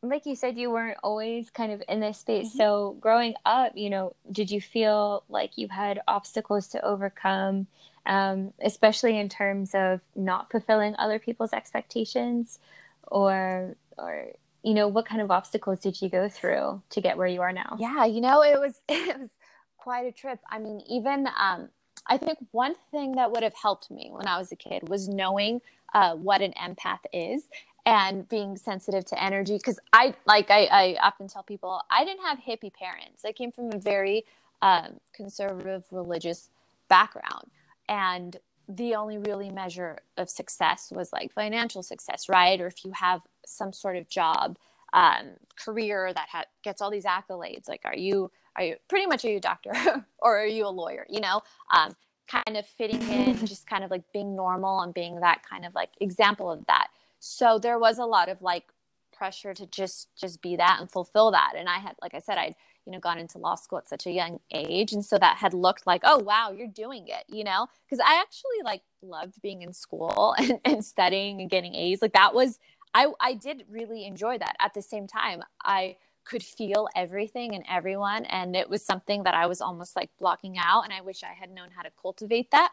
like 0.02 0.26
you 0.26 0.36
said, 0.36 0.58
you 0.58 0.70
weren't 0.70 0.98
always 1.02 1.50
kind 1.50 1.72
of 1.72 1.82
in 1.88 2.00
this 2.00 2.20
space. 2.20 2.50
Mm-hmm. 2.50 2.58
So, 2.58 2.98
growing 3.00 3.34
up, 3.46 3.74
you 3.76 3.90
know, 3.90 4.16
did 4.32 4.52
you 4.52 4.62
feel 4.62 5.24
like 5.30 5.58
you 5.58 5.68
had 5.68 6.02
obstacles 6.08 6.68
to 6.70 6.86
overcome, 6.86 7.68
um, 8.06 8.54
especially 8.62 9.18
in 9.18 9.30
terms 9.30 9.72
of 9.74 10.02
not 10.16 10.52
fulfilling 10.52 10.96
other 10.98 11.20
people's 11.20 11.54
expectations, 11.54 12.60
or 13.08 13.76
or 13.98 14.28
you 14.64 14.74
know, 14.74 14.88
what 14.88 15.06
kind 15.06 15.22
of 15.22 15.30
obstacles 15.30 15.80
did 15.80 16.02
you 16.02 16.10
go 16.10 16.30
through 16.30 16.82
to 16.90 17.02
get 17.02 17.18
where 17.18 17.28
you 17.28 17.42
are 17.42 17.52
now? 17.52 17.76
Yeah, 17.80 18.06
you 18.06 18.22
know, 18.22 18.42
it 18.42 18.60
was 18.60 18.82
it 18.90 19.20
was 19.20 19.30
quite 19.78 20.06
a 20.06 20.12
trip. 20.12 20.40
I 20.50 20.60
mean, 20.60 20.82
even 20.90 21.28
um, 21.40 21.70
I 22.08 22.18
think 22.18 22.40
one 22.52 22.76
thing 22.92 23.14
that 23.16 23.32
would 23.32 23.44
have 23.44 23.56
helped 23.56 23.92
me 23.92 24.10
when 24.12 24.28
I 24.28 24.38
was 24.38 24.52
a 24.52 24.56
kid 24.56 24.90
was 24.90 25.08
knowing 25.08 25.62
uh, 25.94 26.16
what 26.16 26.42
an 26.42 26.54
empath 26.54 27.00
is 27.12 27.44
and 27.86 28.28
being 28.30 28.58
sensitive 28.58 29.06
to 29.06 29.22
energy. 29.22 29.58
Because 29.58 29.80
I 29.92 30.16
like 30.26 30.50
I, 30.50 30.66
I 30.66 30.98
often 31.02 31.28
tell 31.28 31.44
people 31.44 31.82
I 31.90 32.06
didn't 32.06 32.24
have 32.24 32.40
hippie 32.40 32.74
parents. 32.74 33.26
I 33.26 33.32
came 33.32 33.52
from 33.52 33.72
a 33.74 33.78
very 33.78 34.26
um, 34.62 35.00
conservative 35.14 35.84
religious 35.92 36.50
background, 36.88 37.50
and 37.90 38.38
the 38.68 38.96
only 38.96 39.18
really 39.18 39.50
measure 39.50 40.00
of 40.18 40.30
success 40.30 40.92
was 40.96 41.12
like 41.12 41.34
financial 41.34 41.84
success, 41.84 42.30
right? 42.30 42.60
Or 42.62 42.68
if 42.68 42.86
you 42.86 42.92
have 42.94 43.22
some 43.46 43.74
sort 43.74 43.98
of 43.98 44.08
job, 44.08 44.58
um, 44.94 45.32
career 45.58 46.14
that 46.14 46.28
ha- 46.32 46.46
gets 46.64 46.82
all 46.82 46.92
these 46.92 47.06
accolades. 47.06 47.68
Like, 47.68 47.82
are 47.84 47.96
you 47.96 48.32
are 48.56 48.64
you 48.64 48.76
pretty 48.88 49.08
much 49.08 49.26
are 49.26 49.30
you 49.30 49.38
a 49.38 49.42
doctor 49.42 49.74
or 50.20 50.40
are 50.40 50.46
you 50.46 50.66
a 50.66 50.70
lawyer? 50.70 51.06
You 51.10 51.20
know, 51.20 51.42
um, 51.74 51.96
kind 52.28 52.56
of 52.58 52.66
fitting 52.66 53.02
in, 53.02 53.38
just 53.46 53.68
kind 53.68 53.84
of 53.84 53.92
like 53.92 54.04
being 54.14 54.36
normal 54.36 54.82
and 54.82 54.94
being 54.94 55.20
that 55.20 55.42
kind 55.48 55.66
of 55.66 55.76
like 55.76 55.90
example 56.00 56.52
of 56.52 56.66
that. 56.68 56.88
So 57.20 57.58
there 57.58 57.80
was 57.80 57.98
a 57.98 58.06
lot 58.06 58.30
of 58.30 58.42
like 58.42 58.66
pressure 59.12 59.54
to 59.54 59.66
just 59.68 60.10
just 60.16 60.42
be 60.42 60.56
that 60.56 60.78
and 60.80 60.90
fulfill 60.90 61.32
that. 61.32 61.54
And 61.58 61.68
I 61.68 61.80
had, 61.80 61.96
like 62.02 62.14
I 62.14 62.20
said, 62.20 62.38
I'd 62.38 62.56
you 62.86 62.92
know 62.92 63.00
gone 63.00 63.18
into 63.18 63.38
law 63.38 63.56
school 63.56 63.78
at 63.78 63.88
such 63.88 64.06
a 64.06 64.12
young 64.12 64.40
age 64.52 64.92
and 64.92 65.06
so 65.06 65.18
that 65.18 65.38
had 65.38 65.54
looked 65.54 65.88
like 65.88 66.02
oh 66.04 66.20
wow 66.20 66.52
you're 66.52 66.68
doing 66.68 67.08
it 67.08 67.24
you 67.28 67.44
know 67.44 67.68
because 67.86 68.00
i 68.06 68.20
actually 68.20 68.62
like 68.64 68.82
loved 69.02 69.42
being 69.42 69.62
in 69.62 69.74
school 69.74 70.36
and, 70.40 70.60
and 70.66 70.86
studying 70.86 71.42
and 71.42 71.50
getting 71.50 71.76
a's 71.76 72.02
like 72.02 72.14
that 72.14 72.34
was 72.34 72.60
I, 72.94 73.08
I 73.20 73.34
did 73.34 73.66
really 73.70 74.06
enjoy 74.06 74.38
that. 74.38 74.56
At 74.60 74.74
the 74.74 74.82
same 74.82 75.08
time, 75.08 75.42
I 75.64 75.98
could 76.26 76.44
feel 76.44 76.88
everything 76.96 77.56
and 77.56 77.66
everyone. 77.70 78.26
And 78.26 78.56
it 78.56 78.70
was 78.70 78.86
something 78.86 79.24
that 79.24 79.34
I 79.34 79.48
was 79.48 79.62
almost 79.62 79.96
like 79.96 80.10
blocking 80.20 80.58
out. 80.58 80.84
And 80.84 80.94
I 80.94 81.02
wish 81.02 81.24
I 81.24 81.34
had 81.34 81.52
known 81.52 81.70
how 81.76 81.82
to 81.82 81.92
cultivate 82.02 82.52
that. 82.52 82.72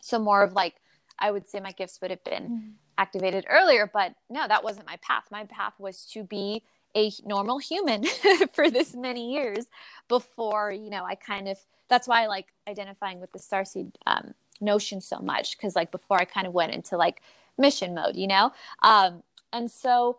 So, 0.00 0.18
more 0.18 0.42
of 0.42 0.52
like, 0.52 0.76
I 1.18 1.30
would 1.30 1.48
say 1.48 1.60
my 1.60 1.72
gifts 1.72 2.00
would 2.00 2.10
have 2.10 2.24
been 2.24 2.42
mm-hmm. 2.44 2.68
activated 2.98 3.46
earlier. 3.48 3.90
But 3.92 4.14
no, 4.30 4.46
that 4.46 4.64
wasn't 4.64 4.86
my 4.86 4.96
path. 5.02 5.24
My 5.30 5.44
path 5.44 5.74
was 5.78 6.06
to 6.12 6.24
be 6.24 6.62
a 6.96 7.10
normal 7.24 7.58
human 7.58 8.04
for 8.52 8.70
this 8.70 8.94
many 8.94 9.32
years 9.32 9.66
before, 10.08 10.72
you 10.72 10.90
know, 10.90 11.04
I 11.04 11.14
kind 11.14 11.48
of, 11.48 11.58
that's 11.88 12.08
why 12.08 12.22
I 12.24 12.26
like 12.26 12.48
identifying 12.68 13.20
with 13.20 13.32
the 13.32 13.38
starseed 13.38 13.92
um, 14.06 14.34
notion 14.60 15.00
so 15.00 15.18
much. 15.20 15.58
Cause 15.58 15.76
like 15.76 15.90
before 15.90 16.18
I 16.20 16.24
kind 16.24 16.46
of 16.46 16.52
went 16.52 16.72
into 16.72 16.96
like 16.96 17.22
mission 17.58 17.94
mode, 17.94 18.16
you 18.16 18.26
know? 18.26 18.52
Um, 18.82 19.22
and 19.52 19.70
so 19.70 20.18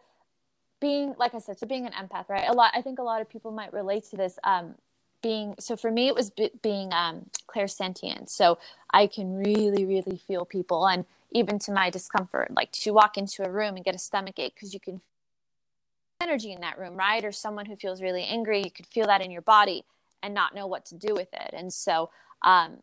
being 0.80 1.16
like 1.18 1.34
i 1.34 1.40
said 1.40 1.58
so 1.58 1.66
being 1.66 1.86
an 1.86 1.94
empath 1.94 2.30
right 2.30 2.50
a 2.50 2.54
lot 2.54 2.72
i 2.76 2.82
think 2.82 3.00
a 3.00 3.04
lot 3.04 3.22
of 3.22 3.30
people 3.30 3.52
might 3.52 3.72
relate 3.74 4.04
to 4.04 4.18
this 4.18 4.38
um, 4.44 4.76
being 5.22 5.56
so 5.58 5.78
for 5.78 5.90
me 5.90 6.08
it 6.08 6.16
was 6.16 6.30
b- 6.30 6.52
being 6.62 6.92
um, 6.94 7.26
clairsentient 7.48 8.30
so 8.30 8.58
i 8.92 9.08
can 9.08 9.36
really 9.38 9.86
really 9.86 10.18
feel 10.18 10.46
people 10.46 10.86
and 10.88 11.06
even 11.32 11.58
to 11.58 11.72
my 11.72 11.90
discomfort 11.90 12.50
like 12.52 12.72
to 12.72 12.92
walk 12.92 13.18
into 13.18 13.46
a 13.46 13.50
room 13.50 13.76
and 13.76 13.86
get 13.86 13.96
a 13.96 14.00
stomach 14.00 14.38
ache 14.38 14.54
because 14.56 14.74
you 14.74 14.80
can 14.80 15.00
energy 16.24 16.52
in 16.52 16.62
that 16.62 16.80
room 16.80 16.96
right 16.96 17.26
or 17.26 17.32
someone 17.32 17.66
who 17.66 17.76
feels 17.76 18.02
really 18.02 18.24
angry 18.24 18.64
you 18.64 18.72
could 18.72 18.88
feel 18.88 19.06
that 19.06 19.22
in 19.22 19.32
your 19.32 19.42
body 19.42 19.84
and 20.22 20.34
not 20.34 20.56
know 20.56 20.68
what 20.68 20.86
to 20.86 20.96
do 20.96 21.14
with 21.14 21.32
it 21.34 21.50
and 21.54 21.72
so 21.72 22.10
um, 22.44 22.78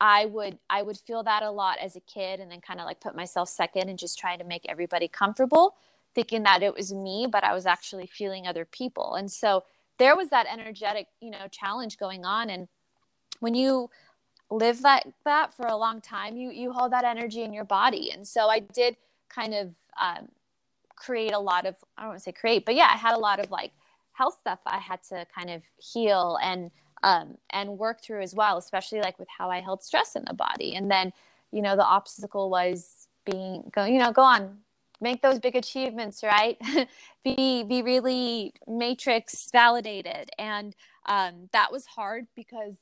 i 0.00 0.26
would 0.26 0.58
i 0.68 0.82
would 0.82 0.98
feel 0.98 1.22
that 1.22 1.42
a 1.42 1.50
lot 1.50 1.78
as 1.78 1.96
a 1.96 2.00
kid 2.00 2.40
and 2.40 2.50
then 2.50 2.60
kind 2.60 2.80
of 2.80 2.86
like 2.86 3.00
put 3.00 3.14
myself 3.16 3.48
second 3.48 3.88
and 3.88 3.98
just 3.98 4.18
trying 4.18 4.38
to 4.38 4.44
make 4.44 4.66
everybody 4.68 5.08
comfortable 5.08 5.76
thinking 6.14 6.42
that 6.42 6.62
it 6.62 6.74
was 6.74 6.92
me, 6.92 7.26
but 7.30 7.44
I 7.44 7.54
was 7.54 7.66
actually 7.66 8.06
feeling 8.06 8.46
other 8.46 8.64
people. 8.64 9.14
And 9.14 9.30
so 9.30 9.64
there 9.98 10.16
was 10.16 10.30
that 10.30 10.46
energetic, 10.50 11.06
you 11.20 11.30
know, 11.30 11.46
challenge 11.50 11.98
going 11.98 12.24
on. 12.24 12.50
And 12.50 12.68
when 13.40 13.54
you 13.54 13.90
live 14.50 14.80
like 14.80 15.06
that 15.24 15.54
for 15.54 15.66
a 15.66 15.76
long 15.76 16.00
time, 16.00 16.36
you 16.36 16.50
you 16.50 16.72
hold 16.72 16.92
that 16.92 17.04
energy 17.04 17.42
in 17.42 17.52
your 17.52 17.64
body. 17.64 18.10
And 18.12 18.26
so 18.26 18.48
I 18.48 18.60
did 18.60 18.96
kind 19.28 19.54
of 19.54 19.74
um, 20.00 20.28
create 21.00 21.32
a 21.32 21.38
lot 21.38 21.66
of 21.66 21.76
I 21.96 22.02
don't 22.02 22.10
want 22.10 22.20
to 22.20 22.24
say 22.24 22.32
create, 22.32 22.64
but 22.64 22.74
yeah, 22.74 22.88
I 22.92 22.96
had 22.96 23.14
a 23.14 23.18
lot 23.18 23.40
of 23.40 23.50
like 23.50 23.72
health 24.12 24.36
stuff 24.40 24.60
I 24.66 24.78
had 24.78 25.02
to 25.04 25.26
kind 25.34 25.50
of 25.50 25.62
heal 25.78 26.38
and 26.42 26.70
um, 27.02 27.38
and 27.50 27.78
work 27.78 28.02
through 28.02 28.22
as 28.22 28.34
well, 28.34 28.58
especially 28.58 29.00
like 29.00 29.18
with 29.18 29.28
how 29.36 29.50
I 29.50 29.60
held 29.60 29.82
stress 29.82 30.16
in 30.16 30.24
the 30.26 30.34
body. 30.34 30.74
And 30.74 30.90
then, 30.90 31.12
you 31.50 31.62
know, 31.62 31.74
the 31.74 31.84
obstacle 31.84 32.50
was 32.50 33.08
being 33.24 33.70
go, 33.74 33.86
you 33.86 33.98
know, 33.98 34.12
go 34.12 34.22
on, 34.22 34.58
make 35.00 35.22
those 35.22 35.38
big 35.38 35.56
achievements 35.56 36.22
right 36.22 36.58
be 37.24 37.64
be 37.64 37.82
really 37.82 38.52
matrix 38.66 39.50
validated 39.50 40.30
and 40.38 40.76
um, 41.06 41.48
that 41.52 41.72
was 41.72 41.86
hard 41.86 42.26
because 42.36 42.76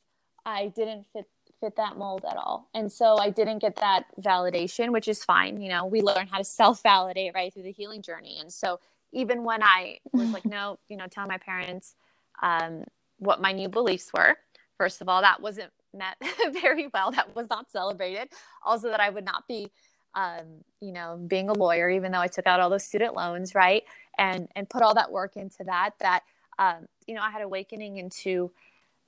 i 0.45 0.69
didn't 0.75 1.07
fit 1.13 1.27
fit 1.61 1.77
that 1.77 1.97
mold 1.97 2.25
at 2.31 2.37
all. 2.37 2.68
And 2.75 2.90
so 2.92 3.18
i 3.18 3.31
didn't 3.31 3.59
get 3.61 3.77
that 3.77 4.05
validation 4.21 4.92
which 4.92 5.09
is 5.09 5.25
fine 5.25 5.61
you 5.61 5.68
know 5.68 5.87
we 5.87 6.03
learn 6.03 6.29
how 6.29 6.38
to 6.38 6.44
self 6.44 6.83
validate 6.83 7.33
right 7.35 7.53
through 7.53 7.64
the 7.64 7.73
healing 7.73 8.03
journey. 8.03 8.38
And 8.40 8.53
so 8.53 8.81
even 9.12 9.44
when 9.44 9.62
i 9.62 9.99
was 10.12 10.31
like 10.31 10.44
no 10.59 10.79
you 10.88 10.97
know 10.97 11.07
telling 11.09 11.29
my 11.29 11.38
parents 11.38 11.94
um, 12.42 12.85
what 13.18 13.40
my 13.40 13.53
new 13.53 13.68
beliefs 13.68 14.11
were 14.14 14.37
first 14.79 15.01
of 15.01 15.09
all 15.09 15.23
that 15.23 15.40
wasn't 15.42 15.71
met 15.94 16.16
very 16.53 16.88
well. 16.94 17.11
That 17.12 17.35
was 17.37 17.49
not 17.51 17.71
celebrated. 17.71 18.29
Also 18.64 18.90
that 18.90 19.01
i 19.01 19.11
would 19.11 19.25
not 19.25 19.49
be 19.49 19.71
um, 20.14 20.64
you 20.81 20.92
know, 20.92 21.21
being 21.29 21.49
a 21.49 21.53
lawyer, 21.53 21.88
even 21.90 22.12
though 22.12 22.21
I 22.21 22.29
took 22.29 22.47
out 22.47 22.61
all 22.61 22.71
those 22.71 22.85
student 22.85 23.14
loans, 23.14 23.55
right, 23.55 23.85
and 24.18 24.49
and 24.57 24.68
put 24.68 24.83
all 24.83 24.94
that 24.94 25.12
work 25.12 25.37
into 25.37 25.64
that, 25.64 25.92
that 26.01 26.23
um, 26.59 26.88
you 27.07 27.14
know, 27.14 27.23
I 27.23 27.31
had 27.31 27.42
awakening 27.42 27.99
into 27.99 28.51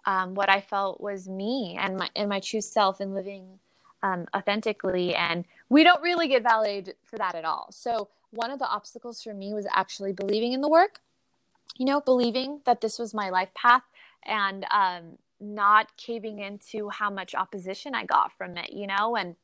um, 0.07 0.35
what 0.35 0.49
I 0.49 0.61
felt 0.61 1.01
was 1.01 1.29
me 1.29 1.77
and 1.79 1.97
my 1.97 2.09
and 2.17 2.29
my 2.29 2.41
true 2.41 2.61
self 2.61 3.01
and 3.01 3.15
living 3.15 3.59
um, 4.03 4.27
authentically. 4.35 5.15
And 5.15 5.45
we 5.69 5.85
don't 5.85 6.03
really 6.03 6.29
get 6.29 6.43
validated 6.43 6.97
for 7.05 7.17
that 7.17 7.35
at 7.35 7.45
all. 7.45 7.69
So 7.71 8.09
one 8.31 8.51
of 8.51 8.59
the 8.59 8.69
obstacles 8.69 9.23
for 9.23 9.35
me 9.35 9.53
was 9.53 9.67
actually 9.75 10.13
believing 10.13 10.53
in 10.53 10.61
the 10.61 10.69
work. 10.69 11.01
You 11.77 11.87
know, 11.87 12.01
believing 12.01 12.61
that 12.67 12.81
this 12.81 12.99
was 12.99 13.15
my 13.15 13.31
life 13.31 13.55
path 13.55 13.85
and 14.25 14.67
um, 14.71 15.19
not 15.41 15.97
caving 15.97 16.41
into 16.41 16.91
how 16.91 17.11
much 17.11 17.35
opposition 17.35 17.95
I 17.95 18.05
got 18.05 18.37
from 18.37 18.57
it. 18.57 18.73
You 18.73 18.87
know, 18.87 19.17
and 19.17 19.37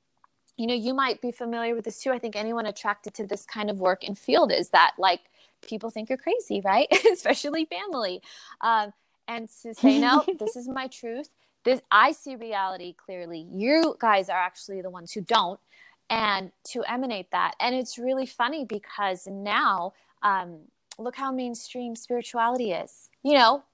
you 0.57 0.67
know, 0.67 0.75
you 0.75 0.95
might 0.95 1.21
be 1.21 1.31
familiar 1.31 1.75
with 1.75 1.85
this 1.85 2.03
too. 2.03 2.13
I 2.13 2.19
think 2.19 2.35
anyone 2.35 2.67
attracted 2.67 3.15
to 3.15 3.27
this 3.27 3.45
kind 3.45 3.71
of 3.71 3.79
work 3.79 4.03
and 4.05 4.19
field 4.19 4.51
is 4.53 4.71
that 4.71 4.93
like 4.99 5.21
people 5.67 5.91
think 5.91 6.09
you're 6.09 6.19
crazy, 6.19 6.61
right? 6.65 6.89
Especially 7.13 7.67
family. 7.67 8.23
Um, 8.61 8.93
and 9.29 9.49
to 9.63 9.75
say, 9.75 9.99
no, 9.99 10.25
this 10.39 10.57
is 10.57 10.69
my 10.69 10.87
truth. 10.87 11.31
This 11.65 11.81
I 11.91 12.13
see 12.13 12.37
reality 12.37 12.95
clearly. 12.95 13.47
You 13.51 13.97
guys 13.99 14.29
are 14.29 14.39
actually 14.39 14.83
the 14.83 14.91
ones 14.91 15.13
who 15.13 15.21
don't, 15.21 15.59
and 16.09 16.53
to 16.71 16.83
emanate 16.85 17.31
that. 17.33 17.55
And 17.61 17.75
it's 17.75 17.99
really 17.99 18.27
funny 18.27 18.65
because 18.65 19.27
now, 19.27 19.93
um, 20.23 20.59
look 20.99 21.17
how 21.17 21.33
mainstream 21.33 21.97
spirituality 21.97 22.73
is. 22.73 23.11
You 23.23 23.35
know, 23.35 23.65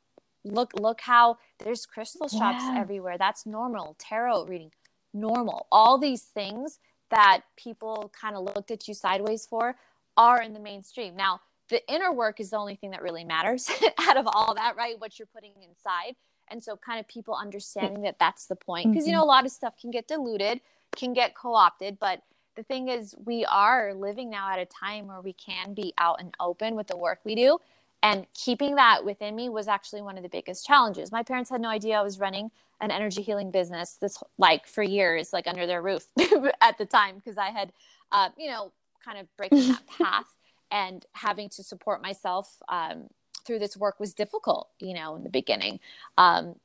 look 0.45 0.73
look 0.75 1.01
how 1.01 1.39
there's 1.59 1.87
crystal 1.87 2.29
shops 2.29 2.63
yeah. 2.63 2.79
everywhere. 2.79 3.19
That's 3.19 3.45
normal. 3.47 3.97
Tarot 3.99 4.47
reading 4.47 4.71
normal. 5.13 5.67
All 5.71 5.99
these 5.99 6.23
things 6.23 6.79
that 7.11 7.43
people 7.57 8.11
kind 8.19 8.37
of 8.37 8.45
looked 8.45 8.71
at 8.71 8.89
you 8.89 8.95
sideways 8.95 9.47
for 9.47 9.77
are 10.17 10.41
in 10.41 10.55
the 10.55 10.61
mainstream. 10.61 11.15
Now, 11.17 11.41
the 11.73 11.83
inner 11.93 12.13
work 12.13 12.39
is 12.39 12.51
the 12.51 12.59
only 12.59 12.77
thing 12.77 12.91
that 12.91 13.03
really 13.03 13.25
matters 13.25 13.69
out 13.99 14.19
of 14.19 14.29
all 14.29 14.55
that, 14.55 14.77
right? 14.77 15.01
What 15.01 15.19
you're 15.19 15.27
putting 15.35 15.53
inside. 15.69 16.15
and 16.49 16.63
so 16.63 16.77
kind 16.77 17.01
of 17.01 17.09
people 17.09 17.35
understanding 17.35 18.03
that 18.03 18.19
that's 18.19 18.47
the 18.47 18.55
point 18.55 18.91
because 18.91 19.05
mm-hmm. 19.05 19.11
you 19.11 19.17
know 19.17 19.25
a 19.25 19.33
lot 19.35 19.47
of 19.47 19.51
stuff 19.51 19.75
can 19.81 19.91
get 19.91 20.07
diluted 20.07 20.61
can 20.95 21.15
get 21.15 21.35
co-opted 21.35 21.99
but 21.99 22.23
the 22.57 22.63
thing 22.63 22.89
is 22.89 23.15
we 23.25 23.47
are 23.47 23.95
living 23.95 24.29
now 24.29 24.53
at 24.53 24.59
a 24.59 24.67
time 24.67 25.07
where 25.07 25.23
we 25.23 25.33
can 25.33 25.73
be 25.73 25.95
out 25.97 26.21
and 26.21 26.35
open 26.39 26.75
with 26.75 26.87
the 26.89 26.97
work 26.97 27.21
we 27.25 27.35
do 27.35 27.59
and 28.03 28.27
keeping 28.35 28.75
that 28.75 29.03
within 29.05 29.35
me 29.35 29.49
was 29.49 29.69
actually 29.69 30.03
one 30.03 30.17
of 30.19 30.23
the 30.23 30.29
biggest 30.29 30.67
challenges 30.67 31.11
my 31.11 31.23
parents 31.23 31.49
had 31.49 31.61
no 31.61 31.71
idea 31.71 31.97
i 31.97 32.03
was 32.03 32.19
running 32.21 32.51
an 32.83 32.91
energy 32.91 33.23
healing 33.23 33.51
business 33.51 33.97
this 34.01 34.19
like 34.37 34.67
for 34.67 34.83
years 34.83 35.33
like 35.33 35.47
under 35.47 35.67
their 35.67 35.81
roof 35.81 36.05
at 36.61 36.77
the 36.77 36.85
time 36.85 37.15
because 37.17 37.39
i 37.39 37.49
had 37.49 37.73
uh, 38.11 38.29
you 38.37 38.51
know 38.51 38.73
kind 39.03 39.19
of 39.19 39.27
breaking 39.39 39.69
that 39.69 39.87
path 39.99 40.37
and 40.73 41.07
having 41.13 41.49
to 41.51 41.63
support 41.63 42.03
myself 42.03 42.61
um, 42.69 43.09
through 43.45 43.61
this 43.61 43.77
work 43.77 44.01
was 44.01 44.15
difficult, 44.15 44.69
you 44.81 44.95
know, 44.95 45.15
in 45.15 45.23
the 45.23 45.31
beginning. 45.31 45.79
Um, 46.17 46.57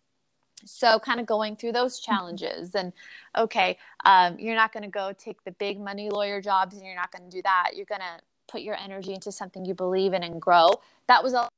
so 0.65 0.97
kind 0.99 1.19
of 1.19 1.25
going 1.25 1.55
through 1.55 1.71
those 1.71 1.99
mm-hmm. 1.99 2.11
challenges 2.11 2.73
and 2.73 2.93
okay 3.37 3.77
um, 4.05 4.37
you're 4.39 4.55
not 4.55 4.73
going 4.73 4.83
to 4.83 4.89
go 4.89 5.13
take 5.17 5.43
the 5.43 5.51
big 5.51 5.79
money 5.79 6.09
lawyer 6.09 6.41
jobs 6.41 6.75
and 6.75 6.85
you're 6.85 6.95
not 6.95 7.11
going 7.11 7.29
to 7.29 7.35
do 7.35 7.41
that 7.43 7.71
you're 7.75 7.85
going 7.85 8.01
to 8.01 8.19
put 8.47 8.61
your 8.61 8.75
energy 8.75 9.13
into 9.13 9.31
something 9.31 9.65
you 9.65 9.73
believe 9.73 10.13
in 10.13 10.23
and 10.23 10.41
grow 10.41 10.69
that 11.07 11.23
was 11.23 11.33
all 11.33 11.49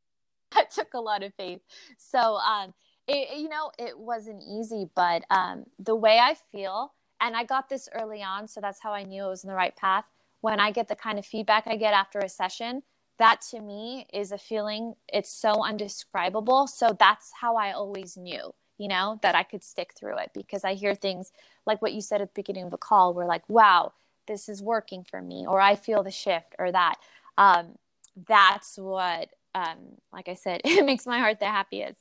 that 0.54 0.70
took 0.72 0.94
a 0.94 1.00
lot 1.00 1.22
of 1.22 1.32
faith 1.34 1.60
so 1.98 2.36
um, 2.36 2.74
it, 3.06 3.38
you 3.38 3.48
know 3.48 3.70
it 3.78 3.96
wasn't 3.96 4.42
easy 4.42 4.88
but 4.94 5.22
um, 5.30 5.64
the 5.78 5.94
way 5.94 6.18
i 6.18 6.34
feel 6.50 6.92
and 7.20 7.36
i 7.36 7.44
got 7.44 7.68
this 7.68 7.88
early 7.94 8.22
on 8.22 8.48
so 8.48 8.60
that's 8.60 8.80
how 8.80 8.92
i 8.92 9.04
knew 9.04 9.24
it 9.24 9.28
was 9.28 9.44
in 9.44 9.48
the 9.48 9.54
right 9.54 9.76
path 9.76 10.04
when 10.40 10.60
i 10.60 10.70
get 10.70 10.88
the 10.88 10.96
kind 10.96 11.18
of 11.18 11.26
feedback 11.26 11.66
i 11.66 11.76
get 11.76 11.94
after 11.94 12.18
a 12.18 12.28
session 12.28 12.82
that 13.18 13.40
to 13.50 13.60
me 13.60 14.06
is 14.12 14.30
a 14.30 14.38
feeling 14.38 14.94
it's 15.08 15.30
so 15.30 15.64
undescribable. 15.64 16.66
So 16.68 16.96
that's 16.98 17.32
how 17.40 17.56
i 17.56 17.72
always 17.72 18.16
knew 18.16 18.54
you 18.78 18.88
know 18.88 19.18
that 19.22 19.34
i 19.34 19.42
could 19.42 19.64
stick 19.64 19.92
through 19.98 20.16
it 20.18 20.30
because 20.32 20.64
i 20.64 20.74
hear 20.74 20.94
things 20.94 21.32
like 21.66 21.82
what 21.82 21.92
you 21.92 22.00
said 22.00 22.22
at 22.22 22.28
the 22.28 22.40
beginning 22.40 22.64
of 22.64 22.70
the 22.70 22.76
call 22.76 23.12
where 23.12 23.26
like 23.26 23.48
wow 23.48 23.92
this 24.28 24.48
is 24.48 24.62
working 24.62 25.02
for 25.02 25.20
me 25.20 25.44
or 25.48 25.60
i 25.60 25.74
feel 25.74 26.02
the 26.02 26.10
shift 26.10 26.54
or 26.58 26.70
that. 26.70 26.96
Um, 27.36 27.78
that's 28.26 28.76
what 28.78 29.30
um, 29.54 29.78
like 30.12 30.28
i 30.28 30.34
said 30.34 30.60
it 30.64 30.84
makes 30.84 31.06
my 31.06 31.18
heart 31.18 31.40
the 31.40 31.46
happiest. 31.46 32.00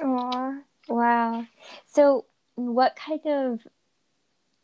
Oh, 0.00 0.60
wow. 0.88 1.46
So, 1.86 2.24
what 2.54 2.96
kind 2.96 3.20
of 3.26 3.60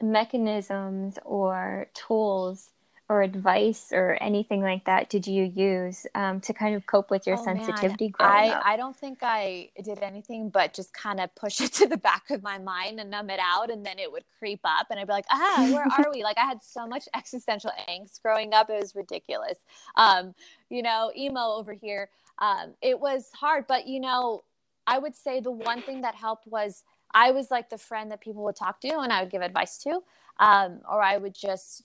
mechanisms 0.02 1.18
or 1.24 1.88
tools 1.94 2.70
or 3.10 3.22
advice 3.22 3.90
or 3.90 4.18
anything 4.20 4.60
like 4.60 4.84
that 4.84 5.08
did 5.08 5.26
you 5.26 5.44
use 5.44 6.06
um, 6.14 6.40
to 6.40 6.52
kind 6.52 6.74
of 6.74 6.84
cope 6.86 7.10
with 7.10 7.26
your 7.26 7.38
oh, 7.38 7.44
sensitivity 7.44 8.12
I, 8.20 8.50
up? 8.50 8.62
I 8.66 8.76
don't 8.76 8.94
think 8.94 9.20
I 9.22 9.70
did 9.82 10.02
anything 10.02 10.50
but 10.50 10.74
just 10.74 10.92
kind 10.92 11.18
of 11.18 11.34
push 11.34 11.60
it 11.62 11.72
to 11.74 11.86
the 11.86 11.96
back 11.96 12.30
of 12.30 12.42
my 12.42 12.58
mind 12.58 13.00
and 13.00 13.10
numb 13.10 13.30
it 13.30 13.40
out. 13.42 13.70
And 13.70 13.84
then 13.84 13.98
it 13.98 14.12
would 14.12 14.24
creep 14.38 14.60
up 14.62 14.88
and 14.90 15.00
I'd 15.00 15.06
be 15.06 15.12
like, 15.12 15.24
ah, 15.30 15.68
where 15.72 15.86
are 15.98 16.12
we? 16.12 16.22
Like 16.22 16.36
I 16.36 16.44
had 16.44 16.62
so 16.62 16.86
much 16.86 17.08
existential 17.16 17.70
angst 17.88 18.20
growing 18.22 18.52
up. 18.52 18.68
It 18.68 18.78
was 18.78 18.94
ridiculous. 18.94 19.56
Um, 19.96 20.34
you 20.68 20.82
know, 20.82 21.10
emo 21.16 21.54
over 21.54 21.72
here. 21.72 22.10
Um, 22.40 22.74
it 22.82 23.00
was 23.00 23.30
hard, 23.34 23.66
but 23.66 23.86
you 23.88 24.00
know, 24.00 24.44
I 24.86 24.98
would 24.98 25.16
say 25.16 25.40
the 25.40 25.50
one 25.50 25.82
thing 25.82 26.02
that 26.02 26.14
helped 26.14 26.46
was 26.46 26.82
I 27.14 27.30
was 27.30 27.50
like 27.50 27.70
the 27.70 27.78
friend 27.78 28.10
that 28.10 28.20
people 28.20 28.44
would 28.44 28.56
talk 28.56 28.80
to 28.82 28.98
and 28.98 29.12
I 29.12 29.22
would 29.22 29.30
give 29.30 29.42
advice 29.42 29.78
to. 29.78 30.02
Um, 30.40 30.80
or 30.88 31.02
I 31.02 31.16
would 31.16 31.34
just 31.34 31.82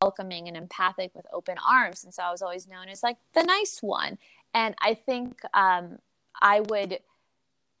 welcoming 0.00 0.48
and 0.48 0.56
empathic 0.56 1.14
with 1.14 1.26
open 1.32 1.56
arms. 1.66 2.04
And 2.04 2.12
so 2.12 2.22
I 2.22 2.30
was 2.30 2.42
always 2.42 2.66
known 2.68 2.88
as 2.88 3.02
like 3.02 3.16
the 3.34 3.42
nice 3.42 3.78
one. 3.82 4.18
And 4.52 4.74
I 4.80 4.94
think 4.94 5.40
um, 5.54 5.98
I 6.40 6.60
would, 6.60 6.98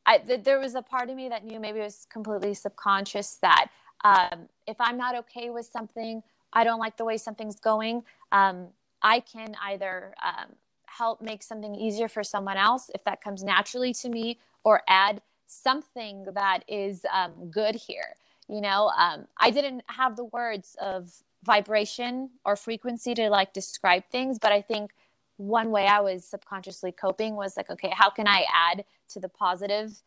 I, 0.06 0.18
th- 0.18 0.44
there 0.44 0.58
was 0.58 0.74
a 0.74 0.82
part 0.82 1.10
of 1.10 1.16
me 1.16 1.28
that 1.28 1.44
knew 1.44 1.60
maybe 1.60 1.80
it 1.80 1.84
was 1.84 2.06
completely 2.10 2.54
subconscious 2.54 3.38
that 3.42 3.68
um, 4.04 4.48
if 4.66 4.76
I'm 4.80 4.96
not 4.96 5.16
okay 5.16 5.50
with 5.50 5.66
something, 5.66 6.22
I 6.52 6.64
don't 6.64 6.80
like 6.80 6.96
the 6.96 7.04
way 7.04 7.16
something's 7.16 7.58
going, 7.58 8.04
um, 8.30 8.68
I 9.02 9.20
can 9.20 9.56
either 9.62 10.14
um, 10.24 10.54
help 10.86 11.20
make 11.20 11.42
something 11.42 11.74
easier 11.74 12.08
for 12.08 12.22
someone 12.22 12.56
else 12.56 12.90
if 12.94 13.02
that 13.04 13.20
comes 13.20 13.42
naturally 13.42 13.92
to 13.94 14.08
me 14.08 14.38
or 14.64 14.82
add 14.88 15.20
something 15.52 16.26
that 16.34 16.60
is 16.68 17.06
um, 17.12 17.50
good 17.50 17.76
here 17.76 18.14
you 18.48 18.60
know? 18.60 18.92
Um, 18.98 19.26
i 19.38 19.50
didn't 19.50 19.82
have 19.88 20.16
the 20.16 20.24
words 20.26 20.76
of 20.80 21.12
vibration 21.44 22.30
or 22.44 22.56
frequency 22.56 23.14
to 23.14 23.30
like 23.30 23.52
describe 23.52 24.04
things 24.10 24.38
but 24.40 24.52
i 24.52 24.62
think 24.62 24.92
one 25.38 25.70
way 25.70 25.86
i 25.86 26.00
was 26.00 26.24
subconsciously 26.24 26.92
coping 26.92 27.36
was 27.36 27.56
like 27.56 27.70
okay 27.70 27.92
how 27.94 28.10
can 28.10 28.28
i 28.28 28.44
add 28.54 28.84
to 29.10 29.20
the 29.20 29.28
positive 29.28 30.02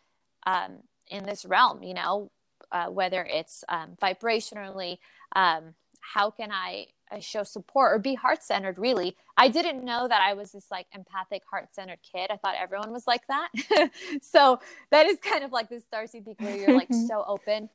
um, 0.48 0.80
in 1.10 1.24
this 1.26 1.46
realm 1.46 1.84
you 1.84 1.94
know? 1.96 2.32
Uh, 2.72 2.88
whether 2.88 3.26
it's 3.26 3.64
um, 3.70 3.92
vibrationally 4.02 4.98
um, 5.36 5.76
how 6.02 6.32
can 6.32 6.52
I, 6.52 6.88
I 7.12 7.20
show 7.20 7.44
support 7.44 7.94
or 7.94 8.00
be 8.00 8.16
heart 8.16 8.44
centered 8.44 8.78
really. 8.78 9.16
I 9.38 9.48
didn't 9.48 9.84
know 9.84 10.08
that 10.08 10.22
i 10.22 10.34
was 10.34 10.52
this 10.52 10.72
like 10.72 10.88
empathic 10.94 11.44
heart 11.50 11.70
centered 11.74 12.00
kid. 12.02 12.32
I 12.32 12.38
thought 12.38 12.56
everyone 12.60 12.92
was 12.92 13.08
like 13.08 13.26
that. 13.28 13.50
So 14.22 14.60
that 14.92 15.06
is 15.06 15.18
kind 15.20 15.44
of 15.44 15.52
like 15.52 15.70
this 15.70 15.84
starseed 15.92 16.26
peak 16.26 16.40
where 16.40 16.56
you're 16.56 16.76
like 16.76 16.94
so 17.08 17.24
open 17.28 17.70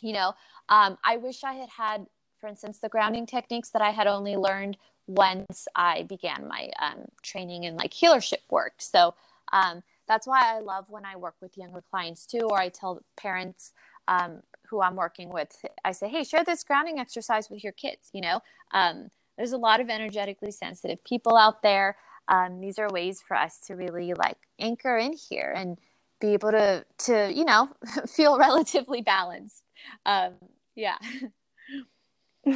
you 0.00 0.12
know? 0.12 0.34
Um, 0.68 0.98
i 1.04 1.16
wish 1.16 1.44
i 1.44 1.54
had 1.54 1.68
had 1.70 2.06
for 2.44 2.48
instance, 2.48 2.78
the 2.78 2.90
grounding 2.90 3.24
techniques 3.24 3.70
that 3.70 3.80
I 3.80 3.88
had 3.88 4.06
only 4.06 4.36
learned 4.36 4.76
once 5.06 5.66
I 5.74 6.02
began 6.02 6.46
my 6.46 6.68
um, 6.78 7.06
training 7.22 7.64
in 7.64 7.74
like 7.74 7.90
healership 7.92 8.42
work. 8.50 8.74
So 8.76 9.14
um, 9.50 9.82
that's 10.06 10.26
why 10.26 10.54
I 10.54 10.60
love 10.60 10.90
when 10.90 11.06
I 11.06 11.16
work 11.16 11.36
with 11.40 11.56
younger 11.56 11.82
clients 11.90 12.26
too, 12.26 12.40
or 12.40 12.58
I 12.58 12.68
tell 12.68 13.00
parents 13.16 13.72
um, 14.08 14.42
who 14.68 14.80
I'm 14.80 14.96
working 14.96 15.28
with, 15.28 15.64
I 15.84 15.92
say, 15.92 16.08
hey, 16.08 16.24
share 16.24 16.44
this 16.44 16.64
grounding 16.64 16.98
exercise 16.98 17.50
with 17.50 17.62
your 17.62 17.72
kids. 17.72 18.10
You 18.12 18.22
know, 18.22 18.40
um, 18.72 19.10
there's 19.36 19.52
a 19.52 19.58
lot 19.58 19.80
of 19.80 19.90
energetically 19.90 20.50
sensitive 20.50 21.02
people 21.04 21.36
out 21.36 21.62
there. 21.62 21.96
Um, 22.28 22.60
these 22.60 22.78
are 22.78 22.88
ways 22.88 23.22
for 23.26 23.36
us 23.36 23.60
to 23.66 23.74
really 23.74 24.14
like 24.14 24.38
anchor 24.58 24.96
in 24.96 25.12
here 25.12 25.52
and 25.54 25.78
be 26.20 26.32
able 26.32 26.52
to 26.52 26.84
to 26.96 27.30
you 27.34 27.44
know 27.44 27.68
feel 28.08 28.38
relatively 28.38 29.02
balanced. 29.02 29.62
Um, 30.06 30.34
yeah. 30.74 30.96
uh, 32.46 32.52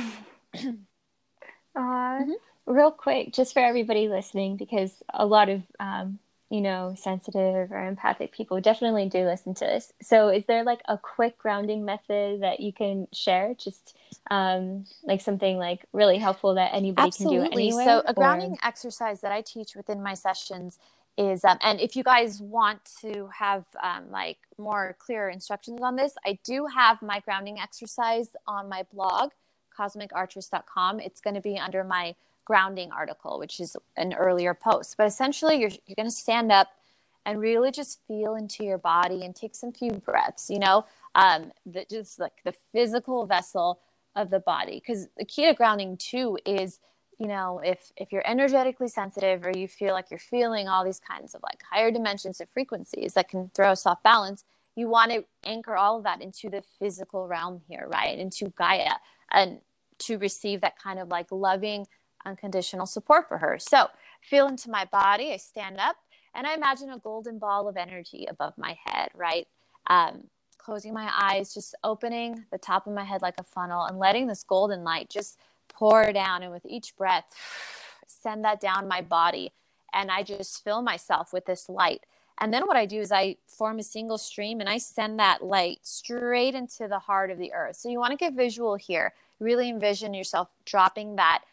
mm-hmm. 1.76 2.32
Real 2.66 2.90
quick, 2.90 3.32
just 3.32 3.54
for 3.54 3.60
everybody 3.60 4.08
listening, 4.08 4.56
because 4.56 5.02
a 5.12 5.24
lot 5.24 5.48
of 5.48 5.62
um, 5.80 6.18
you 6.50 6.60
know 6.60 6.94
sensitive 6.96 7.70
or 7.70 7.86
empathic 7.86 8.32
people 8.32 8.60
definitely 8.60 9.08
do 9.08 9.24
listen 9.24 9.54
to 9.54 9.64
this. 9.64 9.92
So, 10.02 10.28
is 10.28 10.44
there 10.46 10.64
like 10.64 10.80
a 10.88 10.98
quick 10.98 11.38
grounding 11.38 11.84
method 11.84 12.42
that 12.42 12.60
you 12.60 12.72
can 12.72 13.08
share? 13.12 13.54
Just 13.54 13.96
um, 14.30 14.84
like 15.02 15.20
something 15.20 15.58
like 15.58 15.84
really 15.92 16.18
helpful 16.18 16.54
that 16.54 16.74
anybody 16.74 17.08
Absolutely. 17.08 17.48
can 17.48 17.50
do 17.50 17.52
anywhere. 17.52 17.84
So, 17.84 18.02
a 18.06 18.14
grounding 18.14 18.52
or... 18.52 18.58
exercise 18.62 19.20
that 19.20 19.32
I 19.32 19.42
teach 19.42 19.76
within 19.76 20.02
my 20.02 20.14
sessions 20.14 20.78
is 21.16 21.44
um, 21.44 21.58
and 21.62 21.80
if 21.80 21.96
you 21.96 22.04
guys 22.04 22.40
want 22.40 22.78
to 23.02 23.28
have 23.36 23.64
um, 23.82 24.10
like 24.10 24.38
more 24.56 24.96
clear 25.00 25.28
instructions 25.28 25.80
on 25.82 25.96
this 25.96 26.14
i 26.24 26.38
do 26.44 26.66
have 26.66 27.02
my 27.02 27.18
grounding 27.18 27.58
exercise 27.58 28.36
on 28.46 28.68
my 28.68 28.84
blog 28.92 29.30
cosmicartress.com. 29.78 31.00
It's 31.00 31.20
going 31.20 31.34
to 31.34 31.40
be 31.40 31.58
under 31.58 31.84
my 31.84 32.14
grounding 32.48 32.90
article, 32.92 33.38
which 33.38 33.60
is 33.60 33.76
an 33.98 34.14
earlier 34.14 34.54
post. 34.54 34.96
But 34.96 35.06
essentially, 35.06 35.60
you're, 35.60 35.70
you're 35.86 35.94
going 35.94 36.08
to 36.08 36.10
stand 36.10 36.50
up 36.50 36.68
and 37.26 37.38
really 37.38 37.70
just 37.70 38.00
feel 38.08 38.34
into 38.36 38.64
your 38.64 38.78
body 38.78 39.22
and 39.22 39.36
take 39.36 39.54
some 39.54 39.70
few 39.70 39.90
breaths, 39.90 40.48
you 40.48 40.58
know, 40.58 40.86
um, 41.14 41.52
the, 41.66 41.84
just 41.90 42.18
like 42.18 42.32
the 42.46 42.54
physical 42.72 43.26
vessel 43.26 43.80
of 44.16 44.30
the 44.30 44.40
body. 44.40 44.80
Because 44.80 45.08
the 45.18 45.26
key 45.26 45.44
to 45.44 45.52
grounding, 45.52 45.98
too, 45.98 46.38
is 46.46 46.80
you 47.18 47.26
know 47.26 47.60
if 47.64 47.92
if 47.96 48.12
you're 48.12 48.26
energetically 48.26 48.88
sensitive 48.88 49.44
or 49.44 49.50
you 49.50 49.66
feel 49.68 49.92
like 49.92 50.08
you're 50.08 50.20
feeling 50.20 50.68
all 50.68 50.84
these 50.84 51.00
kinds 51.00 51.34
of 51.34 51.42
like 51.42 51.60
higher 51.68 51.90
dimensions 51.90 52.40
of 52.40 52.48
frequencies 52.50 53.14
that 53.14 53.28
can 53.28 53.50
throw 53.56 53.72
us 53.72 53.84
off 53.86 54.00
balance 54.04 54.44
you 54.76 54.88
want 54.88 55.10
to 55.10 55.24
anchor 55.42 55.74
all 55.74 55.98
of 55.98 56.04
that 56.04 56.22
into 56.22 56.48
the 56.48 56.62
physical 56.78 57.26
realm 57.26 57.60
here 57.68 57.88
right 57.90 58.16
into 58.20 58.52
gaia 58.56 58.92
and 59.32 59.58
to 59.98 60.18
receive 60.18 60.60
that 60.60 60.78
kind 60.78 60.98
of 60.98 61.08
like 61.08 61.30
loving, 61.30 61.86
unconditional 62.28 62.86
support 62.86 63.28
for 63.28 63.38
her. 63.38 63.58
So, 63.58 63.88
feel 64.20 64.46
into 64.46 64.70
my 64.70 64.84
body. 64.86 65.32
I 65.32 65.36
stand 65.36 65.78
up 65.78 65.96
and 66.34 66.46
I 66.46 66.54
imagine 66.54 66.90
a 66.90 66.98
golden 66.98 67.38
ball 67.38 67.68
of 67.68 67.76
energy 67.76 68.26
above 68.28 68.54
my 68.56 68.76
head, 68.84 69.10
right? 69.14 69.46
Um, 69.88 70.24
closing 70.58 70.92
my 70.92 71.10
eyes, 71.16 71.54
just 71.54 71.74
opening 71.82 72.44
the 72.52 72.58
top 72.58 72.86
of 72.86 72.92
my 72.92 73.04
head 73.04 73.22
like 73.22 73.38
a 73.38 73.44
funnel 73.44 73.84
and 73.84 73.98
letting 73.98 74.26
this 74.26 74.44
golden 74.44 74.84
light 74.84 75.08
just 75.08 75.38
pour 75.68 76.12
down. 76.12 76.42
And 76.42 76.52
with 76.52 76.66
each 76.66 76.96
breath, 76.96 77.24
send 78.06 78.44
that 78.44 78.60
down 78.60 78.86
my 78.86 79.00
body. 79.00 79.52
And 79.94 80.10
I 80.10 80.22
just 80.22 80.62
fill 80.62 80.82
myself 80.82 81.32
with 81.32 81.46
this 81.46 81.68
light. 81.68 82.04
And 82.40 82.52
then 82.52 82.66
what 82.66 82.76
I 82.76 82.86
do 82.86 83.00
is 83.00 83.10
I 83.10 83.36
form 83.46 83.78
a 83.78 83.82
single 83.82 84.18
stream 84.18 84.60
and 84.60 84.68
I 84.68 84.78
send 84.78 85.18
that 85.18 85.42
light 85.42 85.78
straight 85.82 86.54
into 86.54 86.86
the 86.86 86.98
heart 86.98 87.30
of 87.30 87.38
the 87.38 87.52
earth. 87.52 87.76
So 87.76 87.88
you 87.88 87.98
want 87.98 88.12
to 88.12 88.16
get 88.16 88.34
visual 88.34 88.76
here 88.76 89.12
really 89.40 89.68
envision 89.68 90.14
yourself 90.14 90.48
dropping 90.64 91.16
that 91.16 91.44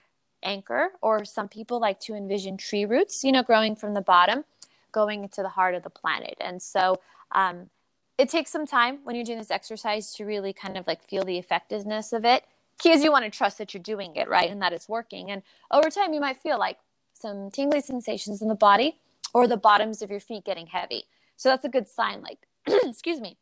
anchor, 0.43 0.91
or 1.01 1.25
some 1.25 1.47
people 1.47 1.79
like 1.79 1.99
to 2.01 2.15
envision 2.15 2.57
tree 2.57 2.85
roots, 2.85 3.23
you 3.23 3.31
know, 3.31 3.43
growing 3.43 3.75
from 3.75 3.93
the 3.93 4.01
bottom, 4.01 4.43
going 4.91 5.23
into 5.23 5.41
the 5.41 5.49
heart 5.49 5.75
of 5.75 5.83
the 5.83 5.89
planet. 5.89 6.35
And 6.39 6.61
so 6.61 7.01
um, 7.31 7.69
it 8.17 8.29
takes 8.29 8.51
some 8.51 8.65
time 8.65 8.99
when 9.03 9.15
you're 9.15 9.25
doing 9.25 9.37
this 9.37 9.51
exercise 9.51 10.13
to 10.15 10.25
really 10.25 10.53
kind 10.53 10.77
of 10.77 10.87
like 10.87 11.03
feel 11.03 11.23
the 11.23 11.37
effectiveness 11.37 12.13
of 12.13 12.25
it. 12.25 12.45
Key 12.79 12.91
is 12.91 13.03
you 13.03 13.11
want 13.11 13.25
to 13.25 13.31
trust 13.31 13.57
that 13.57 13.73
you're 13.73 13.83
doing 13.83 14.15
it 14.15 14.29
right 14.29 14.49
and 14.49 14.61
that 14.61 14.73
it's 14.73 14.89
working. 14.89 15.31
And 15.31 15.41
over 15.71 15.89
time, 15.89 16.13
you 16.13 16.19
might 16.19 16.41
feel 16.41 16.59
like 16.59 16.77
some 17.13 17.49
tingly 17.49 17.81
sensations 17.81 18.41
in 18.41 18.47
the 18.47 18.55
body 18.55 18.97
or 19.33 19.47
the 19.47 19.57
bottoms 19.57 20.01
of 20.01 20.11
your 20.11 20.19
feet 20.19 20.45
getting 20.45 20.67
heavy. 20.67 21.05
So 21.37 21.49
that's 21.49 21.65
a 21.65 21.69
good 21.69 21.87
sign, 21.87 22.21
like, 22.21 22.47
excuse 22.67 23.19
me, 23.19 23.37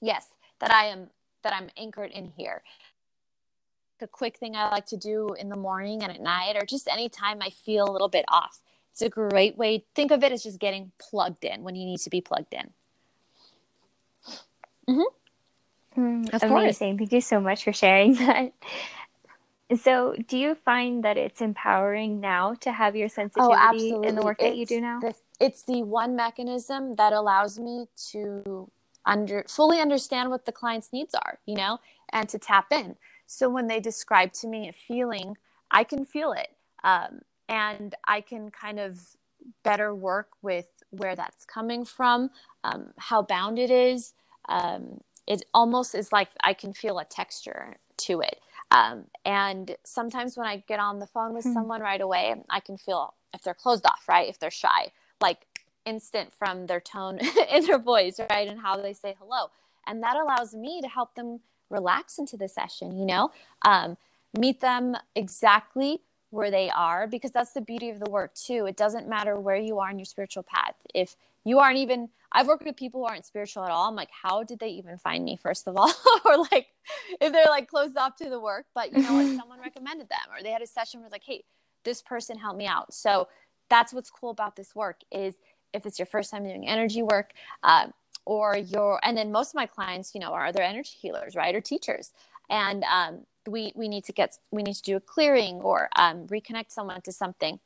yes, 0.00 0.26
that 0.60 0.72
I 0.72 0.86
am 0.86 1.10
that 1.42 1.52
I'm 1.52 1.70
anchored 1.76 2.12
in 2.12 2.32
here 2.36 2.62
a 4.02 4.06
quick 4.06 4.36
thing 4.36 4.56
I 4.56 4.70
like 4.70 4.86
to 4.86 4.96
do 4.96 5.34
in 5.38 5.48
the 5.48 5.56
morning 5.56 6.02
and 6.02 6.12
at 6.12 6.20
night, 6.20 6.56
or 6.56 6.66
just 6.66 6.88
anytime 6.88 7.40
I 7.40 7.50
feel 7.50 7.88
a 7.88 7.92
little 7.92 8.08
bit 8.08 8.24
off. 8.28 8.60
It's 8.92 9.02
a 9.02 9.08
great 9.08 9.56
way. 9.56 9.84
Think 9.94 10.10
of 10.10 10.22
it 10.22 10.32
as 10.32 10.42
just 10.42 10.58
getting 10.58 10.92
plugged 10.98 11.44
in 11.44 11.62
when 11.62 11.74
you 11.74 11.86
need 11.86 12.00
to 12.00 12.10
be 12.10 12.20
plugged 12.20 12.52
in. 12.52 12.70
Mm-hmm. 14.88 16.00
Mm, 16.00 16.34
of 16.34 16.42
amazing. 16.42 16.48
Course. 16.48 16.78
Thank 16.78 17.12
you 17.12 17.20
so 17.20 17.40
much 17.40 17.64
for 17.64 17.72
sharing 17.72 18.14
that. 18.26 18.52
So, 19.80 20.14
do 20.28 20.36
you 20.36 20.54
find 20.54 21.02
that 21.04 21.16
it's 21.16 21.40
empowering 21.40 22.20
now 22.20 22.54
to 22.60 22.72
have 22.72 22.94
your 22.94 23.06
oh, 23.06 23.08
sensitivity 23.08 23.92
oh, 23.94 24.02
in 24.02 24.14
the 24.14 24.22
work 24.22 24.38
it's 24.40 24.50
that 24.50 24.56
you 24.56 24.66
do 24.66 24.80
now? 24.80 25.00
The, 25.00 25.14
it's 25.40 25.62
the 25.62 25.82
one 25.82 26.14
mechanism 26.14 26.94
that 26.96 27.12
allows 27.12 27.58
me 27.58 27.86
to 28.10 28.70
under 29.04 29.44
fully 29.48 29.80
understand 29.80 30.30
what 30.30 30.44
the 30.44 30.52
client's 30.52 30.92
needs 30.92 31.14
are, 31.14 31.38
you 31.46 31.56
know, 31.56 31.78
and 32.12 32.28
to 32.28 32.38
tap 32.38 32.66
in. 32.70 32.96
So 33.26 33.48
when 33.48 33.66
they 33.66 33.80
describe 33.80 34.32
to 34.34 34.48
me 34.48 34.68
a 34.68 34.72
feeling, 34.72 35.36
I 35.70 35.84
can 35.84 36.04
feel 36.04 36.32
it. 36.32 36.48
Um, 36.84 37.20
and 37.48 37.94
I 38.06 38.20
can 38.20 38.50
kind 38.50 38.78
of 38.78 39.00
better 39.62 39.94
work 39.94 40.28
with 40.42 40.66
where 40.90 41.16
that's 41.16 41.44
coming 41.44 41.84
from, 41.84 42.30
um, 42.64 42.92
how 42.98 43.22
bound 43.22 43.58
it 43.58 43.70
is. 43.70 44.14
Um, 44.48 45.00
it 45.26 45.44
almost 45.54 45.94
is 45.94 46.12
like 46.12 46.28
I 46.42 46.52
can 46.52 46.72
feel 46.72 46.98
a 46.98 47.04
texture 47.04 47.76
to 47.98 48.20
it. 48.20 48.40
Um, 48.70 49.04
and 49.24 49.76
sometimes 49.84 50.36
when 50.36 50.46
I 50.46 50.64
get 50.66 50.80
on 50.80 50.98
the 50.98 51.06
phone 51.06 51.34
with 51.34 51.44
mm-hmm. 51.44 51.54
someone 51.54 51.80
right 51.80 52.00
away, 52.00 52.34
I 52.48 52.60
can 52.60 52.76
feel 52.76 53.14
if 53.34 53.42
they're 53.42 53.54
closed 53.54 53.86
off, 53.86 54.08
right? 54.08 54.28
If 54.28 54.38
they're 54.38 54.50
shy, 54.50 54.92
like 55.20 55.46
instant 55.84 56.32
from 56.32 56.66
their 56.66 56.80
tone 56.80 57.18
in 57.50 57.66
their 57.66 57.78
voice, 57.78 58.18
right? 58.30 58.48
And 58.48 58.60
how 58.60 58.80
they 58.80 58.94
say 58.94 59.14
hello. 59.18 59.50
And 59.86 60.02
that 60.02 60.16
allows 60.16 60.54
me 60.54 60.80
to 60.80 60.88
help 60.88 61.14
them 61.14 61.40
relax 61.72 62.18
into 62.18 62.36
the 62.36 62.48
session, 62.48 62.96
you 62.96 63.06
know, 63.06 63.30
um, 63.62 63.96
meet 64.38 64.60
them 64.60 64.96
exactly 65.16 66.00
where 66.30 66.50
they 66.50 66.70
are 66.70 67.06
because 67.06 67.30
that's 67.30 67.52
the 67.52 67.60
beauty 67.60 67.90
of 67.90 68.00
the 68.00 68.10
work 68.10 68.34
too. 68.34 68.66
It 68.66 68.76
doesn't 68.76 69.08
matter 69.08 69.38
where 69.38 69.56
you 69.56 69.78
are 69.80 69.90
in 69.90 69.98
your 69.98 70.06
spiritual 70.06 70.42
path. 70.42 70.74
If 70.94 71.16
you 71.44 71.58
aren't 71.58 71.78
even, 71.78 72.08
I've 72.32 72.46
worked 72.46 72.64
with 72.64 72.76
people 72.76 73.00
who 73.00 73.06
aren't 73.06 73.26
spiritual 73.26 73.64
at 73.64 73.70
all. 73.70 73.88
I'm 73.88 73.96
like, 73.96 74.08
how 74.10 74.42
did 74.42 74.58
they 74.58 74.68
even 74.68 74.96
find 74.96 75.24
me, 75.24 75.36
first 75.36 75.66
of 75.66 75.76
all? 75.76 75.92
or 76.24 76.38
like, 76.50 76.68
if 77.20 77.32
they're 77.32 77.44
like 77.50 77.68
closed 77.68 77.98
off 77.98 78.16
to 78.16 78.30
the 78.30 78.40
work, 78.40 78.66
but 78.74 78.92
you 78.92 79.02
know 79.02 79.14
what, 79.14 79.26
someone 79.36 79.60
recommended 79.60 80.08
them 80.08 80.34
or 80.34 80.42
they 80.42 80.50
had 80.50 80.62
a 80.62 80.66
session 80.66 81.00
where 81.00 81.06
it's 81.06 81.12
like, 81.12 81.24
hey, 81.24 81.44
this 81.84 82.00
person 82.00 82.38
helped 82.38 82.58
me 82.58 82.66
out. 82.66 82.94
So 82.94 83.28
that's 83.68 83.92
what's 83.92 84.10
cool 84.10 84.30
about 84.30 84.56
this 84.56 84.74
work 84.74 85.00
is 85.10 85.34
if 85.74 85.84
it's 85.84 85.98
your 85.98 86.06
first 86.06 86.30
time 86.30 86.44
doing 86.44 86.66
energy 86.66 87.02
work, 87.02 87.32
uh, 87.62 87.88
or 88.24 88.56
your 88.56 89.00
and 89.02 89.16
then 89.16 89.32
most 89.32 89.50
of 89.50 89.54
my 89.54 89.66
clients 89.66 90.14
you 90.14 90.20
know 90.20 90.32
are 90.32 90.46
other 90.46 90.62
energy 90.62 90.96
healers 91.00 91.34
right 91.34 91.54
or 91.54 91.60
teachers. 91.60 92.12
And 92.50 92.84
um, 92.84 93.20
we 93.46 93.72
we 93.74 93.88
need 93.88 94.04
to 94.04 94.12
get 94.12 94.38
we 94.50 94.62
need 94.62 94.74
to 94.74 94.82
do 94.82 94.96
a 94.96 95.00
clearing 95.00 95.56
or 95.56 95.88
um, 95.96 96.26
reconnect 96.26 96.70
someone 96.70 97.00
to 97.02 97.12
something. 97.12 97.60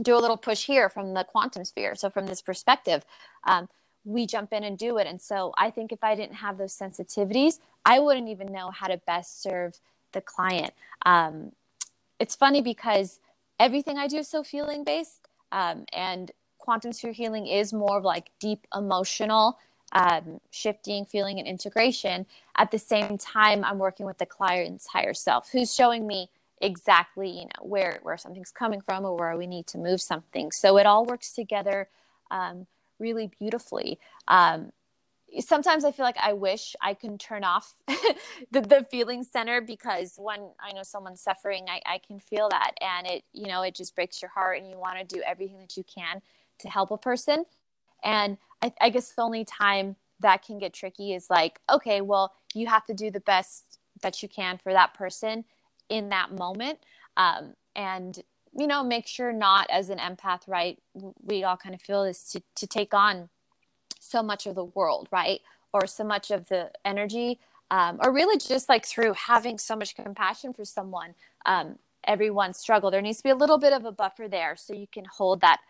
Do 0.00 0.16
a 0.16 0.18
little 0.18 0.36
push 0.36 0.64
here 0.66 0.88
from 0.88 1.14
the 1.14 1.24
quantum 1.24 1.64
sphere. 1.64 1.94
So 1.94 2.10
from 2.10 2.26
this 2.26 2.42
perspective 2.42 3.04
um, 3.44 3.68
we 4.04 4.26
jump 4.26 4.52
in 4.52 4.64
and 4.64 4.76
do 4.76 4.98
it. 4.98 5.06
And 5.06 5.20
so 5.20 5.52
i 5.56 5.70
think 5.70 5.92
if 5.92 6.02
i 6.02 6.14
didn't 6.14 6.36
have 6.36 6.58
those 6.58 6.76
sensitivities 6.76 7.58
i 7.84 7.98
wouldn't 7.98 8.28
even 8.28 8.52
know 8.52 8.70
how 8.70 8.86
to 8.86 8.98
best 9.06 9.42
serve 9.42 9.78
the 10.12 10.20
client. 10.20 10.72
Um, 11.04 11.52
it's 12.18 12.36
funny 12.36 12.62
because 12.62 13.20
everything 13.58 13.98
i 13.98 14.06
do 14.06 14.18
is 14.18 14.28
so 14.28 14.42
feeling 14.42 14.84
based 14.84 15.26
um, 15.52 15.84
and 15.92 16.32
quantum 16.58 16.92
sphere 16.92 17.12
healing 17.12 17.46
is 17.46 17.72
more 17.72 17.98
of 17.98 18.04
like 18.04 18.30
deep 18.40 18.66
emotional 18.74 19.58
um, 19.94 20.40
shifting, 20.50 21.04
feeling, 21.04 21.38
and 21.38 21.46
integration. 21.46 22.26
At 22.56 22.70
the 22.70 22.78
same 22.78 23.16
time, 23.16 23.64
I'm 23.64 23.78
working 23.78 24.06
with 24.06 24.18
the 24.18 24.26
client's 24.26 24.88
higher 24.88 25.14
self, 25.14 25.50
who's 25.50 25.74
showing 25.74 26.06
me 26.06 26.30
exactly, 26.60 27.30
you 27.30 27.44
know, 27.44 27.62
where 27.62 28.00
where 28.02 28.16
something's 28.16 28.50
coming 28.50 28.80
from 28.80 29.04
or 29.04 29.16
where 29.16 29.36
we 29.36 29.46
need 29.46 29.66
to 29.68 29.78
move 29.78 30.02
something. 30.02 30.52
So 30.52 30.76
it 30.78 30.86
all 30.86 31.04
works 31.04 31.32
together 31.32 31.88
um, 32.30 32.66
really 32.98 33.30
beautifully. 33.38 33.98
Um, 34.28 34.72
sometimes 35.40 35.84
I 35.84 35.92
feel 35.92 36.04
like 36.04 36.18
I 36.20 36.32
wish 36.32 36.76
I 36.80 36.94
can 36.94 37.18
turn 37.18 37.44
off 37.44 37.74
the, 38.50 38.60
the 38.60 38.86
feeling 38.90 39.24
center 39.24 39.60
because 39.60 40.14
when 40.16 40.50
I 40.60 40.72
know 40.72 40.82
someone's 40.82 41.20
suffering, 41.20 41.66
I, 41.68 41.80
I 41.86 41.98
can 41.98 42.18
feel 42.18 42.48
that. 42.50 42.72
And 42.80 43.06
it, 43.06 43.24
you 43.32 43.46
know, 43.46 43.62
it 43.62 43.74
just 43.74 43.94
breaks 43.94 44.22
your 44.22 44.30
heart 44.30 44.58
and 44.58 44.68
you 44.68 44.78
want 44.78 44.98
to 44.98 45.04
do 45.04 45.22
everything 45.26 45.58
that 45.58 45.76
you 45.76 45.84
can 45.84 46.20
to 46.60 46.68
help 46.68 46.90
a 46.90 46.98
person. 46.98 47.44
And 48.02 48.36
I, 48.64 48.72
I 48.80 48.90
guess 48.90 49.12
the 49.12 49.22
only 49.22 49.44
time 49.44 49.96
that 50.20 50.42
can 50.44 50.58
get 50.58 50.72
tricky 50.72 51.12
is 51.12 51.28
like, 51.28 51.60
okay, 51.70 52.00
well, 52.00 52.32
you 52.54 52.66
have 52.66 52.84
to 52.86 52.94
do 52.94 53.10
the 53.10 53.20
best 53.20 53.78
that 54.02 54.22
you 54.22 54.28
can 54.28 54.58
for 54.58 54.72
that 54.72 54.94
person 54.94 55.44
in 55.90 56.08
that 56.08 56.32
moment. 56.32 56.78
Um, 57.16 57.54
and, 57.76 58.18
you 58.56 58.66
know, 58.66 58.82
make 58.82 59.06
sure 59.06 59.32
not 59.32 59.68
as 59.70 59.90
an 59.90 59.98
empath, 59.98 60.48
right? 60.48 60.78
We 61.22 61.44
all 61.44 61.58
kind 61.58 61.74
of 61.74 61.82
feel 61.82 62.04
this 62.04 62.32
to, 62.32 62.42
to 62.56 62.66
take 62.66 62.94
on 62.94 63.28
so 64.00 64.22
much 64.22 64.46
of 64.46 64.54
the 64.54 64.64
world, 64.64 65.08
right? 65.12 65.40
Or 65.72 65.86
so 65.86 66.04
much 66.04 66.30
of 66.30 66.48
the 66.48 66.70
energy, 66.84 67.40
um, 67.70 67.98
or 68.02 68.12
really 68.12 68.38
just 68.38 68.68
like 68.68 68.86
through 68.86 69.12
having 69.12 69.58
so 69.58 69.76
much 69.76 69.94
compassion 69.94 70.54
for 70.54 70.64
someone, 70.64 71.14
um, 71.44 71.78
everyone's 72.06 72.56
struggle. 72.56 72.90
There 72.90 73.02
needs 73.02 73.18
to 73.18 73.24
be 73.24 73.30
a 73.30 73.36
little 73.36 73.58
bit 73.58 73.72
of 73.72 73.84
a 73.84 73.92
buffer 73.92 74.28
there 74.28 74.56
so 74.56 74.72
you 74.72 74.86
can 74.86 75.04
hold 75.04 75.40
that 75.42 75.60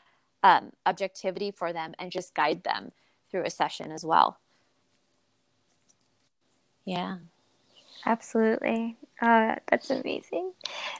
um, 0.44 0.72
objectivity 0.86 1.50
for 1.50 1.72
them 1.72 1.94
and 1.98 2.12
just 2.12 2.34
guide 2.34 2.62
them 2.62 2.92
through 3.30 3.44
a 3.44 3.50
session 3.50 3.90
as 3.90 4.04
well. 4.04 4.38
Yeah. 6.84 7.16
Absolutely. 8.06 8.96
Uh, 9.20 9.56
that's 9.70 9.88
amazing. 9.88 10.52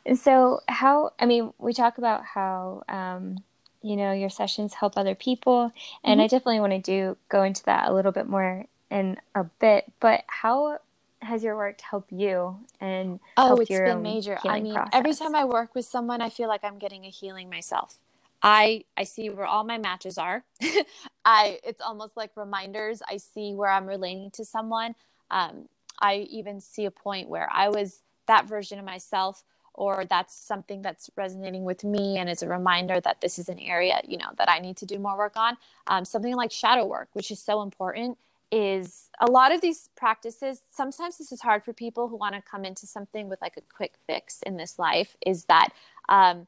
And 0.06 0.18
so, 0.18 0.60
how, 0.66 1.12
I 1.20 1.26
mean, 1.26 1.52
we 1.58 1.74
talk 1.74 1.98
about 1.98 2.24
how, 2.24 2.82
um, 2.88 3.36
you 3.82 3.96
know, 3.96 4.12
your 4.12 4.30
sessions 4.30 4.72
help 4.72 4.96
other 4.96 5.14
people. 5.14 5.70
And 6.02 6.18
mm-hmm. 6.18 6.20
I 6.22 6.26
definitely 6.26 6.60
want 6.60 6.72
to 6.72 6.78
do 6.78 7.16
go 7.28 7.42
into 7.42 7.62
that 7.64 7.88
a 7.88 7.92
little 7.92 8.12
bit 8.12 8.26
more 8.26 8.64
in 8.90 9.18
a 9.34 9.44
bit. 9.44 9.92
But 10.00 10.24
how 10.26 10.78
has 11.20 11.42
your 11.42 11.56
work 11.56 11.80
helped 11.80 12.12
you 12.12 12.56
and 12.80 13.18
oh 13.38 13.56
it's 13.56 13.70
been 13.70 14.02
major 14.02 14.38
i 14.44 14.60
mean 14.60 14.74
process? 14.74 14.90
every 14.92 15.14
time 15.14 15.34
i 15.34 15.42
work 15.42 15.74
with 15.74 15.86
someone 15.86 16.20
i 16.20 16.28
feel 16.28 16.48
like 16.48 16.62
i'm 16.62 16.78
getting 16.78 17.06
a 17.06 17.08
healing 17.08 17.48
myself 17.48 17.96
I 18.44 18.84
I 18.96 19.04
see 19.04 19.30
where 19.30 19.46
all 19.46 19.64
my 19.64 19.78
matches 19.78 20.18
are. 20.18 20.44
I 21.24 21.60
it's 21.64 21.80
almost 21.80 22.16
like 22.16 22.32
reminders. 22.36 23.02
I 23.08 23.16
see 23.16 23.54
where 23.54 23.70
I'm 23.70 23.86
relating 23.86 24.30
to 24.32 24.44
someone. 24.44 24.94
Um, 25.30 25.70
I 26.00 26.28
even 26.30 26.60
see 26.60 26.84
a 26.84 26.92
point 26.92 27.30
where 27.30 27.48
I 27.52 27.70
was 27.70 28.02
that 28.28 28.46
version 28.46 28.78
of 28.78 28.84
myself, 28.84 29.44
or 29.72 30.04
that's 30.04 30.36
something 30.36 30.82
that's 30.82 31.10
resonating 31.16 31.64
with 31.64 31.84
me, 31.84 32.18
and 32.18 32.28
is 32.28 32.42
a 32.42 32.48
reminder 32.48 33.00
that 33.00 33.22
this 33.22 33.38
is 33.38 33.48
an 33.48 33.58
area 33.58 34.00
you 34.06 34.18
know 34.18 34.30
that 34.38 34.50
I 34.50 34.58
need 34.60 34.76
to 34.78 34.86
do 34.86 34.98
more 34.98 35.16
work 35.16 35.36
on. 35.36 35.56
Um, 35.86 36.04
something 36.04 36.36
like 36.36 36.52
shadow 36.52 36.86
work, 36.86 37.08
which 37.14 37.30
is 37.30 37.40
so 37.40 37.62
important, 37.62 38.18
is 38.52 39.08
a 39.20 39.30
lot 39.30 39.54
of 39.54 39.62
these 39.62 39.88
practices. 39.96 40.60
Sometimes 40.70 41.16
this 41.16 41.32
is 41.32 41.40
hard 41.40 41.64
for 41.64 41.72
people 41.72 42.08
who 42.08 42.16
want 42.16 42.34
to 42.34 42.42
come 42.42 42.66
into 42.66 42.86
something 42.86 43.30
with 43.30 43.40
like 43.40 43.56
a 43.56 43.62
quick 43.74 43.94
fix 44.06 44.42
in 44.42 44.58
this 44.58 44.78
life. 44.78 45.16
Is 45.26 45.46
that 45.46 45.70
um, 46.10 46.46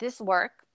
this 0.00 0.20
work 0.20 0.66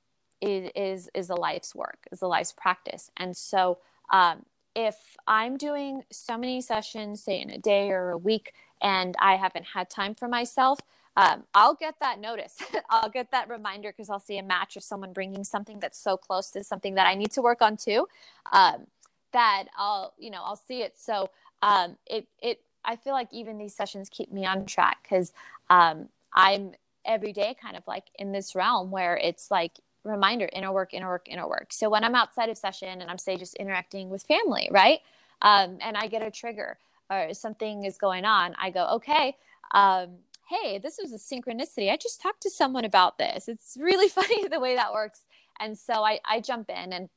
is 0.42 0.72
is, 0.76 1.10
is 1.14 1.30
a 1.30 1.36
life's 1.36 1.74
work, 1.76 2.00
is 2.12 2.22
a 2.22 2.28
life's 2.28 2.54
practice. 2.54 3.12
And 3.18 3.36
so 3.36 3.80
um, 4.10 4.46
if 4.76 5.18
I'm 5.28 5.58
doing 5.58 6.04
so 6.12 6.38
many 6.38 6.62
sessions, 6.62 7.24
say 7.24 7.42
in 7.42 7.50
a 7.50 7.58
day 7.58 7.90
or 7.92 8.12
a 8.12 8.18
week, 8.18 8.54
and 8.82 9.16
I 9.20 9.36
haven't 9.36 9.66
had 9.74 9.90
time 9.90 10.16
for 10.16 10.28
myself, 10.28 10.80
um, 11.18 11.44
I'll 11.54 11.76
get 11.76 11.96
that 12.02 12.20
notice. 12.20 12.58
I'll 12.90 13.10
get 13.10 13.32
that 13.32 13.50
reminder 13.50 13.92
because 13.92 14.10
I'll 14.10 14.20
see 14.20 14.38
a 14.38 14.44
match 14.44 14.76
of 14.76 14.84
someone 14.84 15.14
bringing 15.14 15.44
something 15.44 15.80
that's 15.80 15.98
so 15.98 16.18
close 16.18 16.52
to 16.52 16.64
something 16.64 16.96
that 16.96 17.08
I 17.08 17.16
need 17.16 17.32
to 17.32 17.42
work 17.42 17.62
on 17.62 17.78
too. 17.78 18.08
Um, 18.52 18.88
that 19.32 19.66
I'll, 19.78 20.14
you 20.18 20.30
know, 20.30 20.42
I'll 20.44 20.56
see 20.56 20.82
it. 20.82 20.98
So 20.98 21.30
um, 21.62 21.98
it, 22.06 22.28
it, 22.42 22.62
I 22.84 22.96
feel 22.96 23.14
like 23.14 23.30
even 23.32 23.58
these 23.58 23.74
sessions 23.74 24.10
keep 24.10 24.32
me 24.32 24.46
on 24.46 24.66
track 24.66 25.00
because 25.04 25.34
um, 25.70 26.10
I'm 26.34 26.72
every 27.06 27.34
day 27.34 27.56
kind 27.60 27.78
of 27.78 27.84
like 27.88 28.06
in 28.18 28.32
this 28.32 28.56
realm 28.56 28.92
where 28.92 29.18
it's 29.18 29.52
like 29.52 29.74
reminder 30.06 30.50
inner 30.54 30.72
work 30.72 30.94
inner 30.94 31.08
work 31.08 31.28
inner 31.30 31.48
work 31.48 31.74
so 31.74 31.90
when 31.90 32.04
i'm 32.04 32.16
outside 32.16 32.50
of 32.50 32.58
session 32.58 33.02
and 33.02 33.10
i'm 33.10 33.18
say 33.18 33.36
just 33.36 33.56
interacting 33.56 34.10
with 34.10 34.24
family 34.24 34.70
right 34.72 35.00
um, 35.42 35.78
and 35.82 35.98
i 35.98 36.08
get 36.08 36.22
a 36.22 36.32
trigger 36.32 36.78
or 37.10 37.34
something 37.34 37.84
is 37.84 37.98
going 37.98 38.24
on 38.24 38.56
i 38.62 38.70
go 38.70 38.88
okay 38.88 39.36
um, 39.74 40.20
hey, 40.48 40.78
this 40.78 41.00
was 41.02 41.12
a 41.12 41.18
synchronicity. 41.18 41.92
I 41.92 41.98
just 41.98 42.22
talked 42.22 42.42
to 42.44 42.50
someone 42.50 42.86
about 42.86 43.18
this. 43.18 43.48
It's 43.48 43.78
really 43.80 44.10
funny 44.10 44.48
the 44.48 44.60
way 44.60 44.76
that 44.76 44.94
works. 44.94 45.22
And 45.60 45.78
so 45.78 46.04
I, 46.04 46.20
I 46.26 46.40
jump 46.40 46.70
in 46.70 46.94
and, 46.94 47.10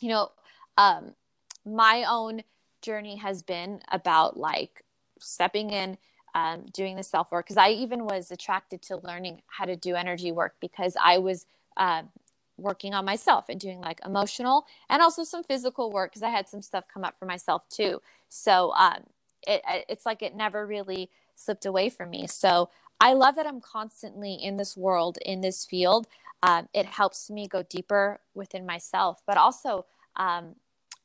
you 0.00 0.08
know, 0.08 0.30
um, 0.78 1.14
my 1.64 2.04
own 2.08 2.42
journey 2.80 3.16
has 3.16 3.42
been 3.42 3.80
about 3.90 4.36
like 4.36 4.82
stepping 5.18 5.70
in, 5.70 5.98
um, 6.34 6.64
doing 6.72 6.96
the 6.96 7.02
self 7.02 7.30
work. 7.30 7.46
Cause 7.46 7.56
I 7.56 7.70
even 7.70 8.04
was 8.04 8.30
attracted 8.30 8.82
to 8.82 8.96
learning 8.96 9.42
how 9.46 9.64
to 9.64 9.76
do 9.76 9.94
energy 9.94 10.32
work 10.32 10.54
because 10.60 10.96
I 11.02 11.18
was, 11.18 11.46
uh, 11.76 12.02
working 12.56 12.94
on 12.94 13.04
myself 13.04 13.46
and 13.48 13.58
doing 13.58 13.80
like 13.80 14.00
emotional 14.04 14.66
and 14.88 15.02
also 15.02 15.24
some 15.24 15.42
physical 15.42 15.90
work 15.90 16.10
because 16.10 16.22
I 16.22 16.30
had 16.30 16.48
some 16.48 16.62
stuff 16.62 16.84
come 16.92 17.04
up 17.04 17.18
for 17.18 17.26
myself 17.26 17.68
too. 17.68 18.00
So 18.28 18.72
um, 18.74 19.04
it, 19.46 19.62
it's 19.88 20.06
like 20.06 20.22
it 20.22 20.34
never 20.34 20.66
really 20.66 21.10
slipped 21.34 21.66
away 21.66 21.88
from 21.88 22.10
me. 22.10 22.26
So 22.26 22.70
I 23.00 23.14
love 23.14 23.34
that 23.36 23.46
I'm 23.46 23.60
constantly 23.60 24.34
in 24.34 24.56
this 24.56 24.76
world, 24.76 25.18
in 25.24 25.40
this 25.40 25.64
field. 25.64 26.06
Um, 26.42 26.68
it 26.72 26.86
helps 26.86 27.30
me 27.30 27.48
go 27.48 27.62
deeper 27.62 28.20
within 28.34 28.66
myself, 28.66 29.22
but 29.26 29.36
also 29.36 29.86
um, 30.16 30.56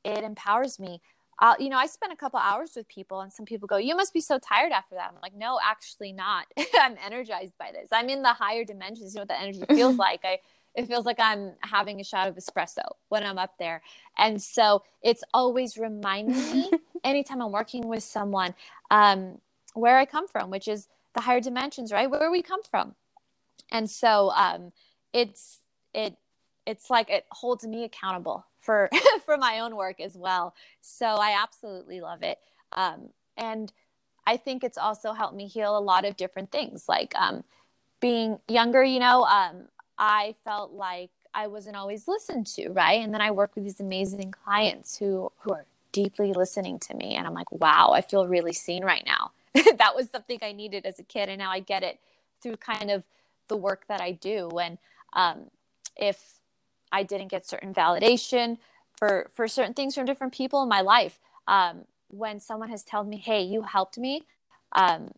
it 0.04 0.24
empowers 0.24 0.80
me. 0.80 1.02
Uh, 1.40 1.54
you 1.60 1.70
know, 1.70 1.78
I 1.78 1.86
spend 1.86 2.12
a 2.12 2.16
couple 2.16 2.40
hours 2.40 2.72
with 2.76 2.88
people, 2.88 3.22
and 3.22 3.32
some 3.32 3.46
people 3.46 3.68
go, 3.68 3.78
"You 3.78 3.96
must 3.96 4.12
be 4.12 4.22
so 4.22 4.40
tired 4.40 4.72
after 4.72 4.96
that." 4.96 5.12
I'm 5.14 5.22
like, 5.22 5.36
"No, 5.36 5.60
actually 5.64 6.12
not. 6.12 6.48
I'm 6.80 6.96
energized 7.04 7.54
by 7.60 7.72
this. 7.72 7.90
I'm 7.92 8.10
in 8.10 8.24
the 8.24 8.34
higher 8.34 8.66
dimensions. 8.66 9.14
You 9.14 9.20
know 9.20 9.22
what 9.22 9.28
the 9.28 9.40
energy 9.40 9.64
feels 9.70 9.98
like. 10.08 10.22
I 10.24 10.40
it 10.78 10.88
feels 10.88 11.06
like 11.08 11.20
I'm 11.20 11.54
having 11.62 12.00
a 12.00 12.04
shot 12.04 12.28
of 12.28 12.36
espresso 12.36 12.84
when 13.10 13.24
I'm 13.24 13.40
up 13.40 13.58
there. 13.58 13.82
And 14.16 14.42
so 14.42 14.84
it's 15.02 15.24
always 15.34 15.76
reminding 15.76 16.36
me 16.36 16.72
anytime 17.04 17.42
I'm 17.42 17.52
working 17.52 17.88
with 17.88 18.04
someone 18.04 18.54
um, 18.92 19.40
where 19.74 19.98
I 19.98 20.06
come 20.06 20.28
from, 20.28 20.52
which 20.52 20.68
is 20.68 20.88
the 21.16 21.22
higher 21.22 21.42
dimensions, 21.42 21.92
right? 21.92 22.10
Where 22.10 22.30
we 22.30 22.44
come 22.44 22.62
from. 22.62 22.94
And 23.72 23.90
so 23.90 24.32
um, 24.36 24.72
it's 25.12 25.60
it 25.96 26.16
it's 26.68 26.92
like 26.92 27.10
it 27.10 27.26
holds 27.32 27.66
me 27.66 27.84
accountable 27.84 28.46
for 28.60 28.88
for 29.26 29.36
my 29.36 29.60
own 29.60 29.76
work 29.76 30.00
as 30.00 30.16
well. 30.16 30.54
So 30.82 31.08
I 31.08 31.42
absolutely 31.42 32.02
love 32.02 32.22
it. 32.22 32.38
Um, 32.74 33.10
and 33.36 33.74
I 34.28 34.38
think 34.38 34.64
it's 34.64 34.78
also 34.78 35.14
helped 35.14 35.36
me 35.36 35.48
heal 35.48 35.76
a 35.76 35.80
lot 35.80 36.06
of 36.06 36.18
different 36.18 36.52
things, 36.52 36.86
like 36.88 37.16
um, 37.16 37.44
being 38.00 38.38
younger. 38.48 38.84
You 38.84 39.00
know, 39.00 39.24
um, 39.24 39.70
I 39.98 40.36
felt 40.44 40.72
like 40.72 41.10
I 41.34 41.48
wasn't 41.48 41.76
always 41.76 42.08
listened 42.08 42.48
to, 42.48 42.70
right? 42.70 43.02
And 43.02 43.14
then 43.14 43.22
I 43.22 43.32
work 43.32 43.52
with 43.56 43.64
these 43.64 43.80
amazing 43.80 44.32
clients 44.32 44.98
who 44.98 45.32
who 45.40 45.54
are 45.54 45.66
deeply 45.92 46.34
listening 46.34 46.80
to 46.80 46.94
me 46.96 47.16
and 47.16 47.26
I'm 47.26 47.34
like, 47.34 47.52
"Wow, 47.52 47.92
I 47.94 48.02
feel 48.02 48.28
really 48.28 48.54
seen 48.54 48.84
right 48.84 49.04
now." 49.06 49.32
that 49.78 49.96
was 49.96 50.10
something 50.10 50.40
I 50.42 50.52
needed 50.52 50.86
as 50.86 51.00
a 51.00 51.04
kid 51.04 51.30
and 51.30 51.40
now 51.40 51.52
I 51.52 51.60
get 51.60 51.84
it 51.84 52.00
through 52.42 52.58
kind 52.58 52.92
of 52.92 53.04
the 53.48 53.58
work 53.58 53.86
that 53.88 54.02
I 54.02 54.12
do 54.12 54.50
and 54.60 54.78
um, 55.14 55.50
if 55.96 56.40
I 56.92 57.04
didn't 57.04 57.30
get 57.30 57.48
certain 57.48 57.74
validation 57.74 58.58
for 58.98 59.30
for 59.34 59.48
certain 59.48 59.74
things 59.74 59.96
from 59.96 60.06
different 60.06 60.34
people 60.34 60.64
in 60.64 60.70
my 60.70 60.82
life, 60.82 61.20
um, 61.48 61.86
when 62.10 62.40
someone 62.40 62.70
has 62.70 62.84
told 62.84 63.08
me, 63.08 63.18
"Hey, 63.18 63.42
you 63.42 63.64
helped 63.64 63.98
me," 63.98 64.24
um, 64.74 65.12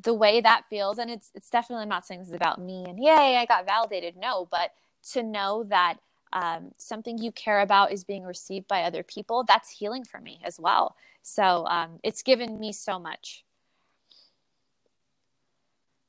the 0.00 0.14
way 0.14 0.40
that 0.40 0.64
feels 0.68 0.98
and 0.98 1.10
it's 1.10 1.30
it's 1.34 1.50
definitely 1.50 1.82
I'm 1.82 1.88
not 1.88 2.06
saying 2.06 2.20
this 2.20 2.28
is 2.28 2.34
about 2.34 2.60
me 2.60 2.84
and 2.88 2.98
yay 2.98 3.36
i 3.36 3.46
got 3.46 3.64
validated. 3.64 4.16
No 4.16 4.48
but 4.50 4.72
to 5.12 5.22
know 5.22 5.64
that 5.68 5.98
um, 6.32 6.72
something 6.78 7.16
you 7.18 7.30
care 7.30 7.60
about 7.60 7.92
is 7.92 8.02
being 8.02 8.24
received 8.24 8.66
by 8.66 8.82
other 8.82 9.04
people 9.04 9.44
that's 9.44 9.70
healing 9.70 10.04
for 10.04 10.20
me 10.20 10.40
as 10.42 10.58
well. 10.58 10.96
So 11.22 11.64
um, 11.68 12.00
it's 12.02 12.22
given 12.22 12.58
me 12.58 12.72
so 12.72 12.98
much. 12.98 13.44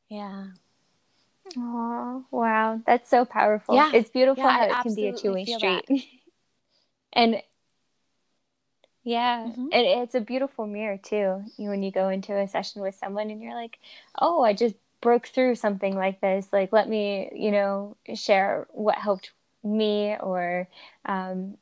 Yeah. 0.10 0.48
Oh 1.56 2.26
wow. 2.32 2.82
That's 2.88 3.10
so 3.10 3.24
powerful. 3.24 3.76
Yeah. 3.76 3.92
It's 3.94 4.10
beautiful 4.10 4.44
yeah, 4.44 4.52
how 4.52 4.64
it 4.64 4.82
can 4.82 4.96
be 4.96 5.08
a 5.08 5.14
two-way 5.14 5.46
street. 5.46 5.86
And 7.18 7.42
yeah. 9.06 9.46
Mm-hmm. 9.46 9.68
And 9.72 9.86
it's 10.02 10.16
a 10.16 10.20
beautiful 10.20 10.66
mirror 10.66 10.98
too. 10.98 11.44
When 11.58 11.84
you 11.84 11.92
go 11.92 12.10
into 12.10 12.36
a 12.36 12.48
session 12.48 12.82
with 12.82 12.96
someone 12.96 13.30
and 13.30 13.42
you're 13.42 13.54
like, 13.54 13.78
oh, 14.20 14.42
I 14.42 14.54
just 14.54 14.76
broke 15.00 15.28
through 15.28 15.56
something 15.56 15.96
like 15.96 16.20
this. 16.22 16.48
Like, 16.52 16.74
let 16.74 16.90
me, 16.90 17.30
you 17.34 17.52
know, 17.52 17.96
share 18.16 18.66
what 18.72 18.96
helped 18.96 19.32
me 19.64 20.18
or, 20.20 20.68
um, 21.06 21.56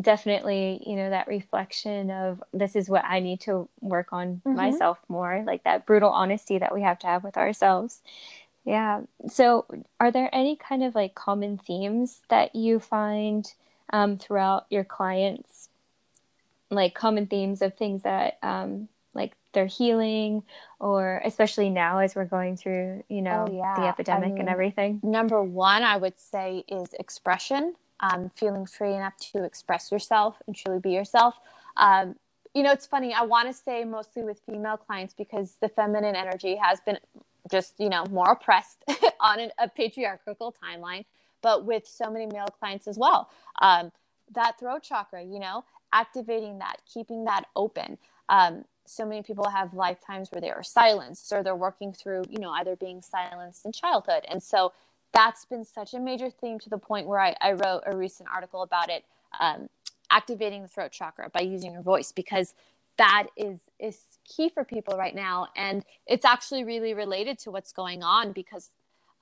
definitely, 0.00 0.82
you 0.86 0.96
know, 0.96 1.10
that 1.10 1.28
reflection 1.28 2.10
of 2.10 2.42
this 2.54 2.74
is 2.74 2.88
what 2.88 3.04
I 3.04 3.20
need 3.20 3.40
to 3.42 3.68
work 3.82 4.12
on 4.12 4.36
mm-hmm. 4.36 4.56
myself 4.56 4.98
more, 5.08 5.44
like 5.46 5.64
that 5.64 5.84
brutal 5.84 6.10
honesty 6.10 6.58
that 6.58 6.72
we 6.72 6.80
have 6.80 6.98
to 7.00 7.06
have 7.06 7.24
with 7.24 7.36
ourselves. 7.36 8.00
Yeah. 8.64 9.02
So, 9.28 9.66
are 9.98 10.10
there 10.10 10.30
any 10.32 10.56
kind 10.56 10.82
of 10.82 10.94
like 10.94 11.14
common 11.14 11.58
themes 11.58 12.20
that 12.28 12.54
you 12.54 12.78
find 12.78 13.52
um, 13.92 14.16
throughout 14.16 14.66
your 14.70 14.84
clients 14.84 15.69
like 16.70 16.94
common 16.94 17.26
themes 17.26 17.62
of 17.62 17.74
things 17.74 18.02
that 18.02 18.38
um, 18.42 18.88
like 19.14 19.32
they're 19.52 19.66
healing 19.66 20.42
or 20.78 21.20
especially 21.24 21.68
now 21.68 21.98
as 21.98 22.14
we're 22.14 22.24
going 22.24 22.56
through 22.56 23.02
you 23.08 23.22
know 23.22 23.46
oh, 23.48 23.52
yeah. 23.52 23.74
the 23.76 23.86
epidemic 23.86 24.26
I 24.26 24.32
mean, 24.32 24.38
and 24.40 24.48
everything. 24.48 25.00
number 25.02 25.42
one 25.42 25.82
i 25.82 25.96
would 25.96 26.18
say 26.18 26.64
is 26.68 26.94
expression 26.94 27.74
um, 28.02 28.30
feeling 28.34 28.64
free 28.64 28.94
enough 28.94 29.16
to 29.32 29.44
express 29.44 29.92
yourself 29.92 30.40
and 30.46 30.56
truly 30.56 30.80
be 30.80 30.92
yourself. 30.92 31.34
Um, 31.76 32.16
you 32.54 32.62
know 32.62 32.72
it's 32.72 32.86
funny 32.86 33.14
i 33.14 33.22
want 33.22 33.48
to 33.48 33.54
say 33.54 33.84
mostly 33.84 34.22
with 34.24 34.40
female 34.40 34.76
clients 34.76 35.14
because 35.14 35.56
the 35.60 35.68
feminine 35.68 36.16
energy 36.16 36.56
has 36.56 36.80
been 36.80 36.98
just 37.50 37.74
you 37.78 37.88
know 37.88 38.04
more 38.10 38.32
oppressed 38.32 38.84
on 39.20 39.38
an, 39.38 39.50
a 39.58 39.68
patriarchal 39.68 40.54
timeline 40.62 41.04
but 41.42 41.64
with 41.64 41.86
so 41.86 42.10
many 42.10 42.26
male 42.26 42.48
clients 42.58 42.86
as 42.86 42.98
well. 42.98 43.30
Um, 43.60 43.92
that 44.32 44.58
throat 44.58 44.82
chakra 44.82 45.22
you 45.22 45.40
know 45.40 45.64
activating 45.92 46.58
that, 46.58 46.76
keeping 46.92 47.24
that 47.24 47.44
open. 47.56 47.98
Um, 48.28 48.64
so 48.86 49.06
many 49.06 49.22
people 49.22 49.48
have 49.48 49.74
lifetimes 49.74 50.30
where 50.30 50.40
they 50.40 50.50
are 50.50 50.62
silenced 50.62 51.32
or 51.32 51.42
they're 51.42 51.56
working 51.56 51.92
through, 51.92 52.24
you 52.28 52.38
know, 52.38 52.50
either 52.50 52.76
being 52.76 53.02
silenced 53.02 53.64
in 53.64 53.72
childhood. 53.72 54.24
And 54.28 54.42
so 54.42 54.72
that's 55.12 55.44
been 55.44 55.64
such 55.64 55.94
a 55.94 56.00
major 56.00 56.30
theme 56.30 56.58
to 56.60 56.70
the 56.70 56.78
point 56.78 57.06
where 57.06 57.20
I, 57.20 57.36
I 57.40 57.52
wrote 57.52 57.82
a 57.86 57.96
recent 57.96 58.28
article 58.32 58.62
about 58.62 58.90
it, 58.90 59.04
um, 59.38 59.68
activating 60.10 60.62
the 60.62 60.68
throat 60.68 60.92
chakra 60.92 61.30
by 61.30 61.40
using 61.40 61.72
your 61.72 61.82
voice, 61.82 62.12
because 62.12 62.54
that 62.96 63.28
is 63.36 63.60
is 63.78 64.00
key 64.24 64.48
for 64.48 64.64
people 64.64 64.96
right 64.96 65.14
now. 65.14 65.48
And 65.56 65.84
it's 66.06 66.24
actually 66.24 66.64
really 66.64 66.94
related 66.94 67.38
to 67.40 67.50
what's 67.50 67.72
going 67.72 68.02
on 68.02 68.32
because, 68.32 68.70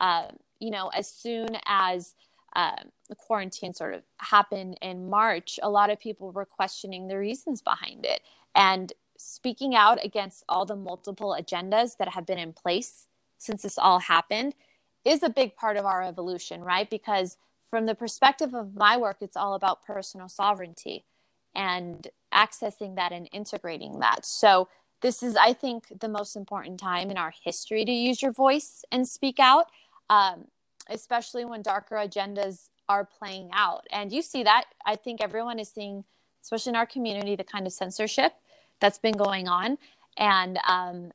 uh, 0.00 0.28
you 0.58 0.70
know, 0.70 0.88
as 0.88 1.08
soon 1.08 1.48
as 1.66 2.14
um, 2.58 2.90
the 3.08 3.14
quarantine 3.14 3.72
sort 3.72 3.94
of 3.94 4.02
happened 4.18 4.76
in 4.82 5.08
March, 5.08 5.60
a 5.62 5.70
lot 5.70 5.90
of 5.90 6.00
people 6.00 6.32
were 6.32 6.44
questioning 6.44 7.06
the 7.06 7.16
reasons 7.16 7.62
behind 7.62 8.04
it 8.04 8.20
and 8.52 8.92
speaking 9.16 9.76
out 9.76 10.04
against 10.04 10.42
all 10.48 10.66
the 10.66 10.74
multiple 10.74 11.36
agendas 11.38 11.96
that 11.98 12.08
have 12.08 12.26
been 12.26 12.38
in 12.38 12.52
place 12.52 13.06
since 13.38 13.62
this 13.62 13.78
all 13.78 14.00
happened 14.00 14.56
is 15.04 15.22
a 15.22 15.30
big 15.30 15.54
part 15.54 15.76
of 15.76 15.86
our 15.86 16.02
evolution, 16.02 16.60
right? 16.62 16.90
Because 16.90 17.36
from 17.70 17.86
the 17.86 17.94
perspective 17.94 18.52
of 18.54 18.74
my 18.74 18.96
work, 18.96 19.18
it's 19.20 19.36
all 19.36 19.54
about 19.54 19.84
personal 19.84 20.28
sovereignty 20.28 21.04
and 21.54 22.08
accessing 22.34 22.96
that 22.96 23.12
and 23.12 23.28
integrating 23.32 24.00
that. 24.00 24.26
So, 24.26 24.68
this 25.00 25.22
is, 25.22 25.36
I 25.36 25.52
think, 25.52 26.00
the 26.00 26.08
most 26.08 26.34
important 26.34 26.80
time 26.80 27.08
in 27.08 27.16
our 27.16 27.32
history 27.44 27.84
to 27.84 27.92
use 27.92 28.20
your 28.20 28.32
voice 28.32 28.84
and 28.90 29.06
speak 29.06 29.38
out. 29.38 29.66
Um, 30.10 30.46
especially 30.88 31.44
when 31.44 31.62
darker 31.62 31.96
agendas 31.96 32.68
are 32.88 33.04
playing 33.04 33.50
out. 33.52 33.86
And 33.92 34.12
you 34.12 34.22
see 34.22 34.42
that. 34.44 34.64
I 34.84 34.96
think 34.96 35.20
everyone 35.20 35.58
is 35.58 35.68
seeing, 35.68 36.04
especially 36.42 36.70
in 36.70 36.76
our 36.76 36.86
community, 36.86 37.36
the 37.36 37.44
kind 37.44 37.66
of 37.66 37.72
censorship 37.72 38.32
that's 38.80 38.98
been 38.98 39.16
going 39.16 39.48
on. 39.48 39.78
And 40.16 40.58
um, 40.66 41.12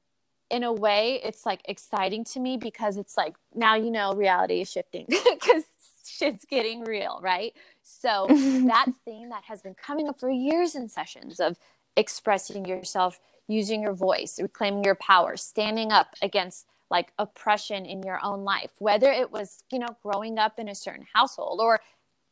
in 0.49 0.63
a 0.63 0.71
way, 0.71 1.19
it's 1.23 1.45
like 1.45 1.61
exciting 1.65 2.23
to 2.25 2.39
me 2.39 2.57
because 2.57 2.97
it's 2.97 3.17
like 3.17 3.35
now 3.55 3.75
you 3.75 3.89
know 3.89 4.13
reality 4.13 4.61
is 4.61 4.71
shifting 4.71 5.05
because 5.09 5.63
shit's 6.05 6.45
getting 6.45 6.83
real, 6.83 7.19
right? 7.21 7.53
So 7.81 8.27
that 8.29 8.87
thing 9.03 9.29
that 9.29 9.43
has 9.45 9.61
been 9.61 9.75
coming 9.75 10.07
up 10.07 10.19
for 10.19 10.29
years 10.29 10.75
in 10.75 10.87
sessions 10.87 11.39
of 11.39 11.57
expressing 11.97 12.65
yourself, 12.65 13.19
using 13.47 13.81
your 13.81 13.93
voice, 13.93 14.39
reclaiming 14.39 14.83
your 14.83 14.95
power, 14.95 15.37
standing 15.37 15.91
up 15.91 16.15
against 16.21 16.67
like 16.93 17.11
oppression 17.17 17.87
in 17.87 18.03
your 18.03 18.19
own 18.23 18.43
life, 18.43 18.69
whether 18.77 19.11
it 19.11 19.31
was, 19.31 19.63
you 19.71 19.79
know, 19.79 19.97
growing 20.03 20.37
up 20.37 20.59
in 20.59 20.69
a 20.69 20.75
certain 20.75 21.07
household 21.11 21.59
or 21.59 21.81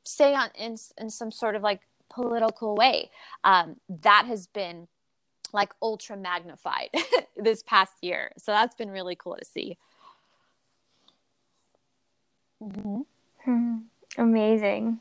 say 0.03 0.35
on 0.35 0.49
in, 0.53 0.77
in 0.99 1.09
some 1.09 1.31
sort 1.31 1.55
of 1.55 1.63
like 1.63 1.81
political 2.11 2.75
way. 2.75 3.09
Um, 3.43 3.77
that 3.89 4.25
has 4.27 4.45
been 4.45 4.87
like 5.51 5.73
ultra 5.81 6.15
magnified 6.15 6.89
this 7.35 7.63
past 7.63 7.93
year. 8.03 8.31
So 8.37 8.51
that's 8.51 8.75
been 8.75 8.91
really 8.91 9.15
cool 9.15 9.35
to 9.35 9.43
see. 9.43 9.79
Mm-hmm. 12.61 13.01
Hmm. 13.43 13.77
Amazing. 14.19 14.99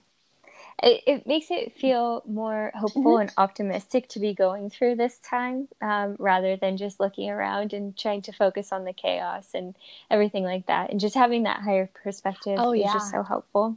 It, 0.82 1.02
it 1.06 1.26
makes 1.26 1.50
it 1.50 1.76
feel 1.76 2.22
more 2.26 2.72
hopeful 2.74 3.02
mm-hmm. 3.02 3.22
and 3.22 3.32
optimistic 3.36 4.08
to 4.08 4.20
be 4.20 4.32
going 4.32 4.70
through 4.70 4.96
this 4.96 5.18
time 5.18 5.68
um, 5.82 6.16
rather 6.18 6.56
than 6.56 6.76
just 6.76 7.00
looking 7.00 7.28
around 7.28 7.72
and 7.72 7.96
trying 7.96 8.22
to 8.22 8.32
focus 8.32 8.72
on 8.72 8.84
the 8.84 8.92
chaos 8.92 9.48
and 9.54 9.76
everything 10.10 10.44
like 10.44 10.66
that. 10.66 10.90
And 10.90 10.98
just 10.98 11.14
having 11.14 11.42
that 11.42 11.60
higher 11.60 11.90
perspective 12.02 12.56
oh, 12.58 12.72
is 12.72 12.84
just 12.84 13.10
so 13.10 13.22
helpful. 13.22 13.76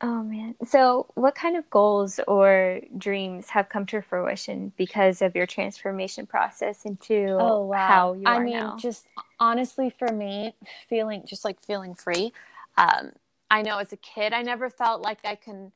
Oh 0.00 0.22
man. 0.22 0.54
So, 0.64 1.06
what 1.14 1.34
kind 1.34 1.56
of 1.56 1.68
goals 1.70 2.20
or 2.28 2.80
dreams 2.96 3.48
have 3.48 3.68
come 3.68 3.84
to 3.86 4.00
fruition 4.00 4.72
because 4.76 5.22
of 5.22 5.34
your 5.34 5.46
transformation 5.46 6.24
process 6.24 6.84
into 6.84 7.36
oh, 7.40 7.64
wow. 7.64 7.88
how 7.88 8.12
you 8.12 8.22
I 8.24 8.36
are 8.36 8.44
mean, 8.44 8.54
now? 8.54 8.76
just 8.76 9.06
honestly 9.40 9.90
for 9.90 10.12
me, 10.12 10.54
feeling 10.88 11.24
just 11.26 11.44
like 11.44 11.60
feeling 11.60 11.96
free. 11.96 12.32
Um, 12.76 13.10
I 13.50 13.62
know 13.62 13.78
as 13.78 13.92
a 13.92 13.98
kid, 13.98 14.32
I 14.32 14.42
never 14.42 14.70
felt 14.70 15.02
like 15.02 15.20
I 15.24 15.36
can 15.36 15.72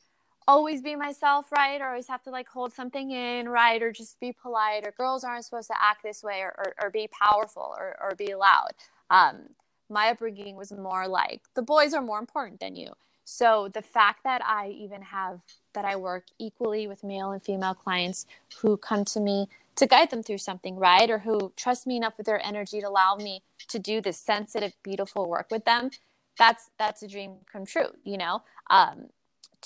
always 0.48 0.82
be 0.82 0.96
myself, 0.96 1.52
right? 1.52 1.80
Or 1.80 1.88
always 1.90 2.08
have 2.08 2.22
to 2.24 2.30
like 2.30 2.48
hold 2.48 2.72
something 2.72 3.10
in, 3.12 3.48
right? 3.48 3.82
Or 3.82 3.92
just 3.92 4.20
be 4.20 4.32
polite, 4.32 4.86
or 4.86 4.92
girls 4.92 5.24
aren't 5.24 5.44
supposed 5.44 5.68
to 5.68 5.76
act 5.82 6.02
this 6.02 6.22
way, 6.22 6.40
or, 6.40 6.54
or, 6.58 6.74
or 6.84 6.90
be 6.90 7.08
powerful, 7.08 7.74
or, 7.78 7.96
or 8.02 8.14
be 8.16 8.34
loud. 8.34 8.72
Um, 9.10 9.50
my 9.90 10.10
upbringing 10.10 10.56
was 10.56 10.72
more 10.72 11.08
like 11.08 11.42
the 11.54 11.62
boys 11.62 11.94
are 11.94 12.02
more 12.02 12.18
important 12.18 12.60
than 12.60 12.76
you 12.76 12.92
so 13.24 13.70
the 13.72 13.82
fact 13.82 14.24
that 14.24 14.42
I 14.44 14.70
even 14.70 15.02
have 15.02 15.40
that 15.74 15.86
I 15.86 15.96
work 15.96 16.26
equally 16.38 16.86
with 16.88 17.04
male 17.04 17.32
and 17.32 17.42
female 17.42 17.74
clients 17.74 18.26
who 18.60 18.76
come 18.76 19.06
to 19.06 19.20
me 19.20 19.48
to 19.76 19.86
guide 19.86 20.10
them 20.10 20.22
through 20.22 20.38
something, 20.38 20.76
right? 20.76 21.10
Or 21.10 21.20
who 21.20 21.52
trust 21.56 21.86
me 21.86 21.96
enough 21.96 22.18
with 22.18 22.26
their 22.26 22.44
energy 22.46 22.80
to 22.82 22.88
allow 22.88 23.16
me 23.16 23.42
to 23.68 23.78
do 23.78 24.02
this 24.02 24.18
sensitive, 24.18 24.74
beautiful 24.84 25.28
work 25.28 25.48
with 25.50 25.64
them. 25.64 25.90
That's 26.38 26.70
that's 26.78 27.02
a 27.02 27.08
dream 27.08 27.36
come 27.50 27.66
true, 27.66 27.88
you 28.04 28.18
know. 28.18 28.42
Um, 28.70 29.08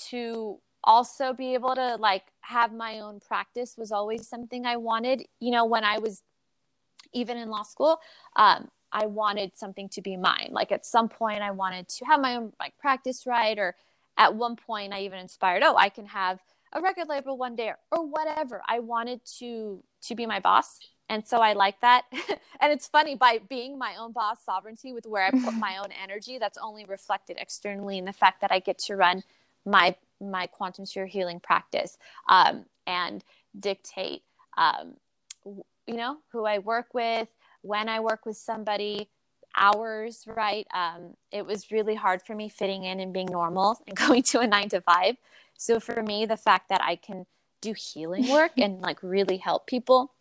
to 0.09 0.59
also 0.83 1.33
be 1.33 1.53
able 1.53 1.75
to 1.75 1.95
like 1.95 2.25
have 2.41 2.73
my 2.73 2.99
own 2.99 3.19
practice 3.19 3.75
was 3.77 3.91
always 3.91 4.27
something 4.27 4.65
I 4.65 4.77
wanted. 4.77 5.23
You 5.39 5.51
know, 5.51 5.65
when 5.65 5.83
I 5.83 5.99
was 5.99 6.23
even 7.13 7.37
in 7.37 7.49
law 7.49 7.63
school, 7.63 7.99
um, 8.35 8.69
I 8.91 9.05
wanted 9.05 9.57
something 9.57 9.89
to 9.89 10.01
be 10.01 10.17
mine. 10.17 10.49
Like 10.51 10.71
at 10.71 10.85
some 10.85 11.09
point, 11.09 11.41
I 11.41 11.51
wanted 11.51 11.89
to 11.89 12.05
have 12.05 12.21
my 12.21 12.35
own 12.35 12.53
like 12.59 12.77
practice 12.77 13.25
right, 13.25 13.57
or 13.57 13.75
at 14.17 14.35
one 14.35 14.55
point, 14.55 14.93
I 14.93 15.01
even 15.01 15.19
inspired, 15.19 15.63
oh, 15.63 15.75
I 15.75 15.89
can 15.89 16.05
have 16.07 16.39
a 16.73 16.81
record 16.81 17.07
label 17.07 17.37
one 17.37 17.55
day, 17.55 17.69
or, 17.69 17.77
or 17.91 18.05
whatever. 18.05 18.61
I 18.67 18.79
wanted 18.79 19.21
to 19.39 19.83
to 20.03 20.15
be 20.15 20.25
my 20.25 20.39
boss, 20.39 20.79
and 21.09 21.25
so 21.25 21.37
I 21.39 21.53
like 21.53 21.79
that. 21.81 22.05
and 22.59 22.71
it's 22.71 22.87
funny 22.87 23.15
by 23.15 23.39
being 23.49 23.77
my 23.77 23.95
own 23.97 24.11
boss, 24.11 24.37
sovereignty 24.45 24.93
with 24.93 25.05
where 25.05 25.25
I 25.25 25.31
put 25.31 25.53
my 25.53 25.77
own 25.83 25.91
energy. 26.03 26.37
That's 26.37 26.57
only 26.57 26.85
reflected 26.85 27.37
externally 27.39 27.97
in 27.97 28.05
the 28.05 28.13
fact 28.13 28.41
that 28.41 28.51
I 28.51 28.59
get 28.59 28.77
to 28.79 28.95
run 28.95 29.23
my 29.65 29.95
my 30.19 30.47
quantum 30.47 30.85
sphere 30.85 31.05
healing 31.05 31.39
practice 31.39 31.97
um, 32.27 32.65
and 32.87 33.23
dictate, 33.59 34.23
um, 34.57 34.95
you 35.45 35.95
know, 35.95 36.17
who 36.31 36.45
I 36.45 36.57
work 36.57 36.87
with 36.93 37.27
when 37.61 37.89
I 37.89 37.99
work 37.99 38.25
with 38.25 38.37
somebody, 38.37 39.09
hours, 39.55 40.23
right? 40.27 40.67
Um, 40.73 41.15
it 41.31 41.45
was 41.45 41.71
really 41.71 41.95
hard 41.95 42.21
for 42.21 42.35
me 42.35 42.49
fitting 42.49 42.83
in 42.83 42.99
and 42.99 43.13
being 43.13 43.27
normal 43.27 43.79
and 43.87 43.95
going 44.07 44.23
to 44.23 44.39
a 44.39 44.47
nine 44.47 44.69
to 44.69 44.81
five. 44.81 45.17
So 45.57 45.79
for 45.79 46.01
me, 46.03 46.25
the 46.25 46.37
fact 46.37 46.69
that 46.69 46.81
I 46.81 46.95
can 46.95 47.25
do 47.61 47.73
healing 47.73 48.29
work 48.29 48.51
and 48.57 48.81
like 48.81 49.01
really 49.01 49.37
help 49.37 49.65
people, 49.65 50.13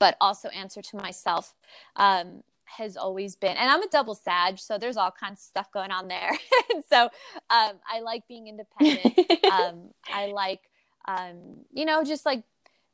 but 0.00 0.16
also 0.20 0.48
answer 0.48 0.82
to 0.82 0.96
myself 0.96 1.54
um, 1.94 2.42
has 2.64 2.96
always 2.96 3.36
been. 3.36 3.56
And 3.56 3.70
I'm 3.70 3.82
a 3.82 3.88
double 3.88 4.16
Sag, 4.16 4.58
so 4.58 4.78
there's 4.78 4.96
all 4.96 5.12
kinds 5.12 5.40
of 5.40 5.44
stuff 5.44 5.70
going 5.70 5.92
on 5.92 6.08
there. 6.08 6.30
and 6.74 6.82
so 6.90 7.04
um, 7.50 7.78
I 7.88 8.00
like 8.02 8.26
being 8.26 8.48
independent. 8.48 9.44
um, 9.52 9.90
I 10.12 10.26
like, 10.26 10.62
um, 11.06 11.36
you 11.70 11.84
know, 11.84 12.02
just 12.02 12.26
like 12.26 12.42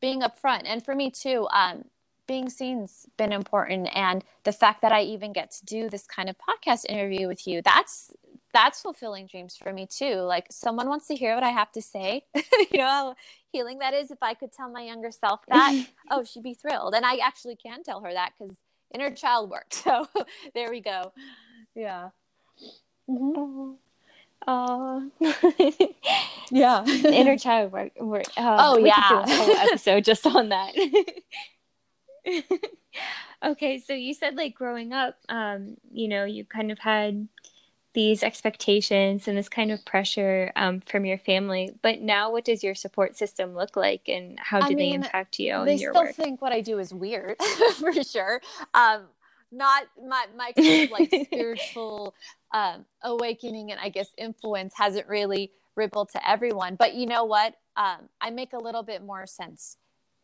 being 0.01 0.21
upfront. 0.21 0.63
And 0.67 0.85
for 0.85 0.95
me 0.95 1.11
too, 1.11 1.47
um, 1.53 1.85
being 2.27 2.51
seen's 2.51 3.07
been 3.17 3.33
important 3.33 3.89
and 3.95 4.25
the 4.43 4.51
fact 4.51 4.83
that 4.83 4.91
i 4.91 5.01
even 5.01 5.33
get 5.33 5.49
to 5.49 5.65
do 5.65 5.89
this 5.89 6.09
kind 6.09 6.29
of 6.29 6.35
podcast 6.37 6.85
interview 6.89 7.29
with 7.29 7.47
you 7.47 7.63
that's 7.63 8.11
that's 8.57 8.81
fulfilling 8.81 9.27
dreams 9.27 9.55
for 9.55 9.71
me 9.71 9.87
too 9.87 10.15
like 10.15 10.47
someone 10.51 10.89
wants 10.89 11.07
to 11.07 11.15
hear 11.15 11.35
what 11.35 11.45
i 11.45 11.51
have 11.51 11.71
to 11.71 11.83
say 11.83 12.25
you 12.35 12.79
know 12.79 12.87
how 12.87 13.15
healing 13.53 13.79
that 13.81 13.93
is 13.93 14.11
if 14.11 14.17
i 14.23 14.33
could 14.33 14.51
tell 14.51 14.71
my 14.71 14.81
younger 14.81 15.11
self 15.11 15.41
that 15.47 15.87
oh 16.11 16.25
she'd 16.25 16.43
be 16.43 16.55
thrilled 16.55 16.95
and 16.95 17.05
i 17.05 17.17
actually 17.17 17.55
can 17.55 17.83
tell 17.83 18.01
her 18.01 18.11
that 18.11 18.33
because 18.39 18.57
inner 18.95 19.11
child 19.11 19.51
work 19.51 19.67
so 19.71 20.09
there 20.55 20.71
we 20.71 20.81
go 20.81 21.13
yeah 21.75 22.09
mm-hmm. 23.09 23.73
Oh, 24.49 25.11
yeah. 26.53 26.85
Inner 26.85 27.37
child 27.37 27.73
work. 27.73 27.93
work. 27.99 28.27
Uh, 28.37 28.57
oh, 28.61 28.79
yeah. 28.79 29.25
whole 29.27 29.57
episode 29.57 30.05
just 30.05 30.25
on 30.25 30.51
that. 30.51 30.73
okay, 33.45 33.79
so 33.79 33.93
you 33.93 34.15
said 34.15 34.37
like 34.37 34.55
growing 34.55 34.93
up, 34.93 35.17
um, 35.31 35.77
you 35.91 36.07
know, 36.07 36.25
you 36.25 36.45
kind 36.45 36.71
of 36.71 36.79
had 36.79 37.27
these 37.97 38.23
expectations 38.23 39.27
and 39.27 39.39
this 39.39 39.49
kind 39.49 39.73
of 39.73 39.83
pressure 39.87 40.53
um, 40.55 40.83
from 40.83 41.07
your 41.07 41.17
family. 41.17 41.73
But 41.81 42.03
now, 42.03 42.31
what 42.31 42.45
does 42.45 42.63
your 42.63 42.75
support 42.75 43.17
system 43.17 43.55
look 43.55 43.75
like, 43.75 44.03
and 44.07 44.39
how 44.39 44.61
do 44.61 44.67
I 44.67 44.75
they 44.75 44.93
impact 44.93 45.39
you 45.39 45.65
they 45.65 45.77
your 45.77 45.95
still 45.95 46.05
work? 46.05 46.15
think 46.15 46.43
what 46.43 46.53
I 46.53 46.61
do 46.61 46.79
is 46.79 46.93
weird, 46.93 47.39
for 47.79 47.95
sure. 48.05 48.43
Um, 48.75 49.07
not 49.51 49.85
my 50.07 50.27
my 50.37 50.53
kind 50.53 50.85
of 50.85 50.91
like 50.91 51.09
spiritual 51.25 52.15
um, 52.53 52.85
awakening 53.03 53.73
and 53.73 53.81
I 53.81 53.89
guess 53.89 54.09
influence 54.19 54.75
hasn't 54.77 55.09
really 55.09 55.51
rippled 55.75 56.11
to 56.11 56.31
everyone. 56.31 56.75
But 56.75 56.95
you 56.95 57.07
know 57.07 57.25
what? 57.25 57.55
Um, 57.79 58.11
I 58.21 58.29
make 58.29 58.53
a 58.53 58.59
little 58.59 58.83
bit 58.83 59.03
more 59.03 59.27
sense 59.27 59.79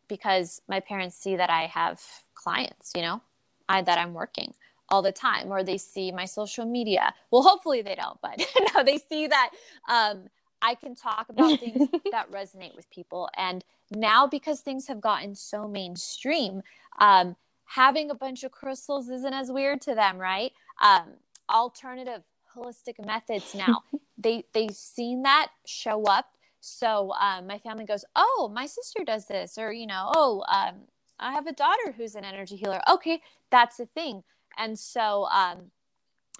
because 0.08 0.60
my 0.68 0.80
parents 0.80 1.16
see 1.16 1.36
that 1.36 1.48
I 1.48 1.68
have 1.68 2.02
clients, 2.34 2.92
you 2.94 3.00
know, 3.00 3.22
I 3.66 3.80
that 3.80 3.96
I'm 3.96 4.12
working 4.12 4.52
all 4.92 5.02
the 5.02 5.12
time, 5.12 5.52
or 5.52 5.64
they 5.64 5.78
see 5.78 6.12
my 6.12 6.26
social 6.26 6.66
media. 6.66 7.14
Well, 7.32 7.42
hopefully 7.42 7.82
they 7.82 7.96
don't, 7.96 8.20
but 8.22 8.44
no, 8.76 8.84
they 8.84 8.98
see 8.98 9.28
that 9.28 9.50
um, 9.88 10.28
I 10.62 10.76
can 10.76 10.96
talk 10.96 11.28
about 11.30 11.50
things 11.60 11.88
that 12.12 12.30
resonate 12.30 12.76
with 12.76 12.90
people. 12.90 13.30
And 13.36 13.64
now, 13.90 14.28
because 14.28 14.60
things 14.60 14.88
have 14.88 15.00
gotten 15.00 15.34
so 15.36 15.68
mainstream, 15.68 16.62
um, 17.00 17.36
having 17.66 18.10
a 18.10 18.16
bunch 18.16 18.44
of 18.44 18.52
crystals 18.52 19.10
isn't 19.10 19.34
as 19.34 19.52
weird 19.52 19.82
to 19.82 19.96
them, 19.96 20.18
right? 20.18 20.52
Um, 20.82 21.14
alternative 21.50 22.22
holistic 22.56 23.04
methods 23.04 23.54
now 23.56 23.82
they 24.18 24.44
they've 24.54 24.76
seen 24.76 25.22
that 25.22 25.48
show 25.66 26.04
up 26.04 26.26
so 26.62 27.12
um, 27.20 27.48
my 27.48 27.58
family 27.58 27.84
goes, 27.86 28.04
"Oh, 28.16 28.50
my 28.54 28.66
sister 28.66 29.04
does 29.04 29.26
this," 29.26 29.58
or 29.58 29.72
you 29.72 29.86
know, 29.86 30.12
"Oh, 30.16 30.44
um, 30.48 30.86
I 31.20 31.32
have 31.32 31.48
a 31.48 31.52
daughter 31.52 31.92
who's 31.96 32.16
an 32.16 32.24
energy 32.24 32.56
healer." 32.56 32.80
Okay, 32.88 33.20
that's 33.50 33.80
a 33.80 33.86
thing. 33.86 34.22
And 34.58 34.78
so 34.78 35.26
um, 35.26 35.70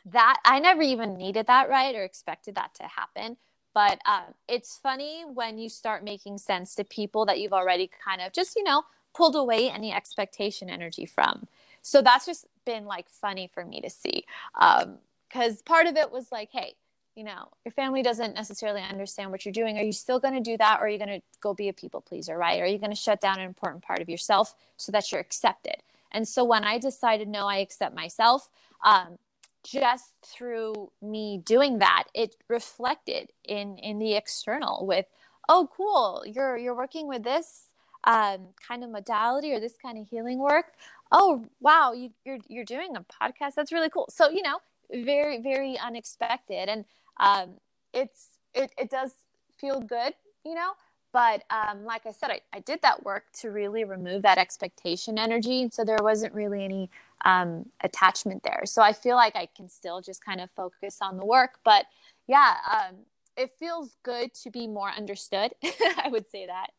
that 0.06 0.38
I 0.44 0.58
never 0.58 0.82
even 0.82 1.16
needed 1.16 1.46
that, 1.46 1.68
right, 1.68 1.94
or 1.94 2.04
expected 2.04 2.54
that 2.56 2.74
to 2.76 2.84
happen. 2.84 3.36
But 3.74 4.00
um, 4.06 4.34
it's 4.48 4.78
funny 4.82 5.24
when 5.32 5.58
you 5.58 5.68
start 5.68 6.04
making 6.04 6.38
sense 6.38 6.74
to 6.74 6.84
people 6.84 7.24
that 7.26 7.40
you've 7.40 7.52
already 7.54 7.90
kind 8.04 8.20
of 8.20 8.32
just, 8.32 8.54
you 8.56 8.64
know, 8.64 8.82
pulled 9.14 9.36
away 9.36 9.70
any 9.70 9.92
expectation 9.92 10.68
energy 10.68 11.06
from. 11.06 11.46
So 11.80 12.02
that's 12.02 12.26
just 12.26 12.46
been 12.64 12.84
like 12.84 13.08
funny 13.08 13.48
for 13.52 13.64
me 13.64 13.80
to 13.80 13.90
see. 13.90 14.24
Because 14.54 15.52
um, 15.52 15.58
part 15.64 15.86
of 15.86 15.96
it 15.96 16.12
was 16.12 16.30
like, 16.30 16.50
hey, 16.52 16.74
you 17.14 17.24
know 17.24 17.48
your 17.64 17.72
family 17.72 18.02
doesn't 18.02 18.34
necessarily 18.34 18.80
understand 18.80 19.30
what 19.30 19.44
you're 19.44 19.52
doing 19.52 19.78
are 19.78 19.82
you 19.82 19.92
still 19.92 20.18
going 20.18 20.34
to 20.34 20.40
do 20.40 20.56
that 20.56 20.80
or 20.80 20.86
are 20.86 20.88
you 20.88 20.98
going 20.98 21.08
to 21.08 21.22
go 21.40 21.52
be 21.52 21.68
a 21.68 21.72
people 21.72 22.00
pleaser 22.00 22.36
right 22.36 22.60
are 22.60 22.66
you 22.66 22.78
going 22.78 22.90
to 22.90 22.96
shut 22.96 23.20
down 23.20 23.38
an 23.38 23.46
important 23.46 23.82
part 23.82 24.00
of 24.00 24.08
yourself 24.08 24.54
so 24.76 24.90
that 24.92 25.10
you're 25.10 25.20
accepted 25.20 25.76
and 26.12 26.26
so 26.26 26.44
when 26.44 26.64
i 26.64 26.78
decided 26.78 27.28
no 27.28 27.46
i 27.46 27.56
accept 27.56 27.94
myself 27.94 28.48
um, 28.84 29.18
just 29.64 30.14
through 30.24 30.90
me 31.00 31.38
doing 31.44 31.78
that 31.78 32.04
it 32.14 32.36
reflected 32.48 33.30
in 33.44 33.78
in 33.78 33.98
the 33.98 34.14
external 34.14 34.86
with 34.86 35.06
oh 35.48 35.68
cool 35.76 36.22
you're 36.26 36.56
you're 36.56 36.76
working 36.76 37.06
with 37.08 37.22
this 37.22 37.72
um, 38.04 38.48
kind 38.66 38.82
of 38.82 38.90
modality 38.90 39.52
or 39.52 39.60
this 39.60 39.76
kind 39.80 39.98
of 39.98 40.08
healing 40.08 40.38
work. 40.38 40.72
Oh 41.10 41.44
wow 41.60 41.92
you, 41.92 42.10
you're 42.24 42.38
you're 42.48 42.64
doing 42.64 42.96
a 42.96 43.02
podcast. 43.02 43.54
That's 43.54 43.72
really 43.72 43.90
cool. 43.90 44.06
So 44.10 44.30
you 44.30 44.42
know 44.42 44.58
very 44.92 45.40
very 45.40 45.78
unexpected. 45.78 46.68
And 46.68 46.84
um, 47.20 47.54
it's 47.92 48.28
it, 48.54 48.72
it 48.78 48.90
does 48.90 49.12
feel 49.58 49.80
good, 49.80 50.14
you 50.44 50.54
know. 50.54 50.72
But 51.12 51.44
um, 51.50 51.84
like 51.84 52.06
I 52.06 52.12
said, 52.12 52.30
I, 52.30 52.40
I 52.52 52.60
did 52.60 52.80
that 52.82 53.04
work 53.04 53.24
to 53.40 53.50
really 53.50 53.84
remove 53.84 54.22
that 54.22 54.38
expectation 54.38 55.18
energy, 55.18 55.68
so 55.70 55.84
there 55.84 55.98
wasn't 56.00 56.32
really 56.34 56.64
any 56.64 56.90
um, 57.24 57.66
attachment 57.82 58.42
there. 58.42 58.62
So 58.64 58.82
I 58.82 58.92
feel 58.92 59.16
like 59.16 59.36
I 59.36 59.46
can 59.54 59.68
still 59.68 60.00
just 60.00 60.24
kind 60.24 60.40
of 60.40 60.50
focus 60.56 60.98
on 61.02 61.18
the 61.18 61.26
work. 61.26 61.58
But 61.64 61.86
yeah, 62.26 62.54
um, 62.70 62.96
it 63.36 63.52
feels 63.58 63.96
good 64.02 64.32
to 64.34 64.50
be 64.50 64.66
more 64.66 64.90
understood. 64.90 65.52
I 65.64 66.08
would 66.10 66.30
say 66.30 66.46
that. 66.46 66.70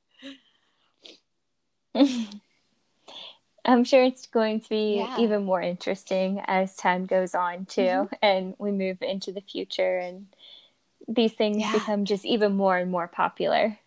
I'm 3.65 3.83
sure 3.85 4.03
it's 4.03 4.27
going 4.27 4.59
to 4.61 4.69
be 4.69 4.97
yeah. 4.97 5.19
even 5.19 5.45
more 5.45 5.61
interesting 5.61 6.41
as 6.47 6.75
time 6.75 7.05
goes 7.05 7.33
on 7.33 7.65
too, 7.65 7.81
mm-hmm. 7.81 8.15
and 8.21 8.55
we 8.57 8.71
move 8.71 8.97
into 9.01 9.31
the 9.31 9.41
future 9.41 9.99
and 9.99 10.27
these 11.07 11.33
things 11.33 11.57
Yeah. 11.57 11.73
become 11.73 12.05
just 12.05 12.25
even 12.25 12.55
more 12.55 12.77
and 12.77 12.91
more 12.91 13.07
popular. 13.07 13.77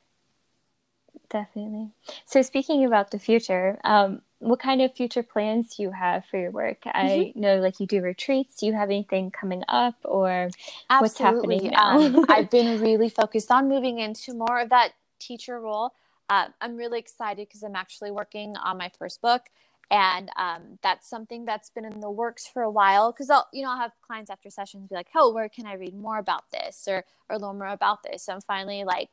Definitely. 1.31 1.91
So, 2.27 2.43
speaking 2.43 2.85
about 2.85 3.11
the 3.11 3.19
future, 3.19 3.79
um, 3.85 4.23
what 4.39 4.61
kind 4.61 4.83
of 4.83 4.95
future 4.95 5.23
plans 5.25 5.77
do 5.77 5.83
you 5.83 5.91
have 5.91 6.25
for 6.27 6.39
your 6.39 6.53
work? 6.53 6.83
I 6.87 7.33
Mm-hmm. 7.35 7.41
know, 7.41 7.57
like, 7.59 7.81
you 7.81 7.87
do 7.87 8.01
retreats. 8.03 8.57
Do 8.57 8.67
you 8.67 8.75
have 8.75 8.91
anything 8.91 9.31
coming 9.33 9.65
up, 9.69 9.97
or 10.05 10.51
What's 10.99 11.19
happening 11.19 11.71
now? 11.71 11.99
Um, 11.99 12.17
I've 12.29 12.51
been 12.51 12.81
really 12.81 13.09
focused 13.09 13.51
on 13.51 13.69
moving 13.69 13.99
into 13.99 14.35
more 14.35 14.61
of 14.61 14.71
that 14.71 14.93
teacher 15.19 15.61
role. 15.61 15.93
Uh, 16.29 16.49
I'm 16.61 16.77
really 16.77 16.99
excited 16.99 17.49
because 17.49 17.63
I'm 17.63 17.77
actually 17.77 18.11
working 18.13 18.57
on 18.57 18.79
my 18.79 18.91
first 18.99 19.23
book, 19.23 19.43
and 19.91 20.31
um, 20.37 20.79
that's 20.83 21.09
something 21.09 21.45
that's 21.45 21.71
been 21.71 21.85
in 21.85 22.01
the 22.01 22.11
works 22.11 22.47
for 22.47 22.63
a 22.63 22.71
while. 22.71 23.13
Because 23.13 23.31
I'll, 23.31 23.49
you 23.53 23.63
know, 23.65 23.71
I'll 23.71 23.79
have 23.79 23.93
clients 24.07 24.31
after 24.31 24.51
sessions 24.51 24.89
be 24.89 24.95
like, 24.95 25.09
"Oh, 25.15 25.33
where 25.33 25.49
can 25.49 25.67
I 25.67 25.75
read 25.75 25.95
more 25.95 26.19
about 26.19 26.51
this 26.53 26.87
or 26.89 27.05
or 27.31 27.39
learn 27.39 27.59
more 27.59 27.69
about 27.69 28.03
this?" 28.05 28.25
So 28.25 28.35
I'm 28.35 28.41
finally 28.41 28.85
like 28.85 29.11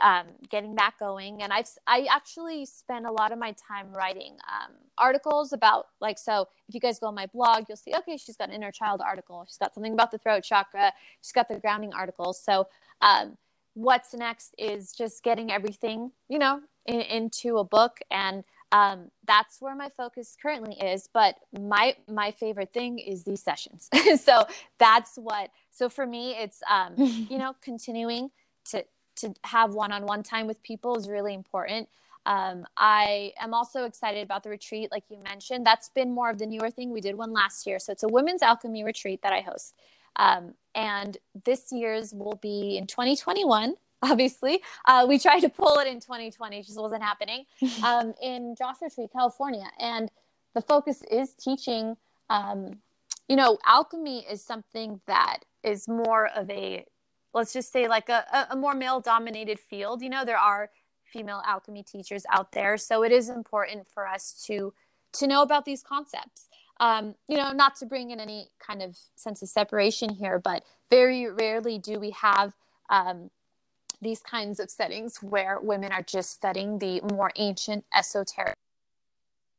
um, 0.00 0.26
getting 0.50 0.74
that 0.76 0.94
going, 0.98 1.42
and 1.42 1.52
I've 1.52 1.68
I 1.86 2.06
actually 2.10 2.66
spend 2.66 3.06
a 3.06 3.12
lot 3.12 3.32
of 3.32 3.38
my 3.38 3.54
time 3.68 3.92
writing 3.92 4.36
um, 4.50 4.72
articles 4.96 5.52
about 5.52 5.86
like 6.00 6.18
so. 6.18 6.48
If 6.68 6.74
you 6.74 6.80
guys 6.80 6.98
go 6.98 7.06
on 7.06 7.14
my 7.14 7.26
blog, 7.26 7.64
you'll 7.68 7.76
see 7.76 7.94
okay, 7.96 8.16
she's 8.16 8.36
got 8.36 8.48
an 8.48 8.54
inner 8.54 8.72
child 8.72 9.00
article. 9.00 9.44
She's 9.48 9.58
got 9.58 9.74
something 9.74 9.92
about 9.92 10.10
the 10.10 10.18
throat 10.18 10.44
chakra. 10.44 10.92
She's 11.22 11.32
got 11.32 11.48
the 11.48 11.58
grounding 11.58 11.92
articles. 11.92 12.42
So 12.42 12.68
um, 13.00 13.36
what's 13.78 14.12
next 14.12 14.54
is 14.58 14.92
just 14.92 15.22
getting 15.22 15.52
everything 15.52 16.10
you 16.28 16.38
know 16.38 16.60
in, 16.86 17.00
into 17.02 17.58
a 17.58 17.64
book 17.64 17.98
and 18.10 18.42
um, 18.72 19.10
that's 19.26 19.62
where 19.62 19.76
my 19.76 19.88
focus 19.96 20.36
currently 20.40 20.74
is 20.80 21.08
but 21.14 21.36
my 21.58 21.94
my 22.08 22.32
favorite 22.32 22.72
thing 22.72 22.98
is 22.98 23.22
these 23.22 23.40
sessions 23.40 23.88
so 24.20 24.44
that's 24.78 25.14
what 25.16 25.50
so 25.70 25.88
for 25.88 26.06
me 26.06 26.32
it's 26.32 26.60
um, 26.68 26.94
you 27.30 27.38
know 27.38 27.54
continuing 27.62 28.30
to 28.64 28.84
to 29.18 29.34
have 29.44 29.74
one-on-one 29.74 30.22
time 30.22 30.46
with 30.46 30.62
people 30.62 30.96
is 30.96 31.08
really 31.08 31.34
important. 31.34 31.88
Um, 32.26 32.66
i 32.76 33.32
am 33.40 33.54
also 33.54 33.84
excited 33.84 34.22
about 34.22 34.42
the 34.42 34.50
retreat 34.50 34.90
like 34.90 35.04
you 35.08 35.18
mentioned. 35.22 35.64
That's 35.64 35.88
been 35.88 36.12
more 36.12 36.30
of 36.30 36.38
the 36.38 36.46
newer 36.46 36.70
thing. 36.70 36.90
We 36.90 37.00
did 37.00 37.16
one 37.16 37.32
last 37.32 37.66
year. 37.66 37.78
So 37.78 37.92
it's 37.92 38.02
a 38.02 38.08
women's 38.08 38.42
alchemy 38.42 38.84
retreat 38.84 39.22
that 39.22 39.32
i 39.32 39.40
host. 39.40 39.74
Um, 40.16 40.54
and 40.74 41.16
this 41.44 41.72
year's 41.72 42.12
will 42.12 42.38
be 42.42 42.76
in 42.76 42.86
2021 42.86 43.74
obviously. 44.02 44.62
Uh, 44.86 45.06
we 45.08 45.18
tried 45.18 45.40
to 45.40 45.48
pull 45.48 45.78
it 45.78 45.88
in 45.88 46.00
2020 46.00 46.58
it 46.58 46.66
just 46.66 46.80
wasn't 46.80 47.02
happening 47.02 47.44
um, 47.84 48.14
in 48.22 48.54
joshua 48.56 48.90
tree 48.90 49.08
california. 49.12 49.68
And 49.78 50.10
the 50.54 50.60
focus 50.60 51.02
is 51.10 51.34
teaching 51.34 51.96
um, 52.30 52.78
you 53.28 53.36
know 53.36 53.58
alchemy 53.66 54.26
is 54.30 54.42
something 54.44 55.00
that 55.06 55.40
is 55.62 55.88
more 55.88 56.28
of 56.28 56.50
a 56.50 56.84
let's 57.38 57.52
just 57.52 57.72
say 57.72 57.88
like 57.88 58.08
a, 58.08 58.46
a- 58.50 58.56
more 58.56 58.74
male 58.74 59.00
dominated 59.00 59.58
field. 59.58 60.02
You 60.02 60.10
know 60.10 60.24
there 60.24 60.38
are 60.38 60.70
female 61.04 61.42
alchemy 61.46 61.82
teachers 61.82 62.24
out 62.30 62.52
there 62.52 62.76
so 62.76 63.02
it 63.02 63.10
is 63.12 63.30
important 63.30 63.88
for 63.88 64.06
us 64.06 64.44
to 64.46 64.74
to 65.14 65.26
know 65.26 65.42
about 65.42 65.64
these 65.64 65.82
concepts. 65.82 66.48
Um, 66.80 67.14
you 67.28 67.36
know 67.36 67.52
not 67.52 67.76
to 67.76 67.86
bring 67.86 68.10
in 68.10 68.20
any 68.20 68.48
kind 68.58 68.82
of 68.82 68.96
sense 69.16 69.42
of 69.42 69.48
separation 69.48 70.10
here 70.10 70.38
but 70.38 70.64
very 70.90 71.30
rarely 71.30 71.78
do 71.78 71.98
we 71.98 72.10
have 72.10 72.54
um, 72.90 73.30
these 74.00 74.20
kinds 74.20 74.60
of 74.60 74.70
settings 74.70 75.22
where 75.22 75.58
women 75.60 75.92
are 75.92 76.02
just 76.02 76.30
studying 76.30 76.78
the 76.78 77.00
more 77.12 77.32
ancient 77.36 77.84
esoteric. 77.94 78.54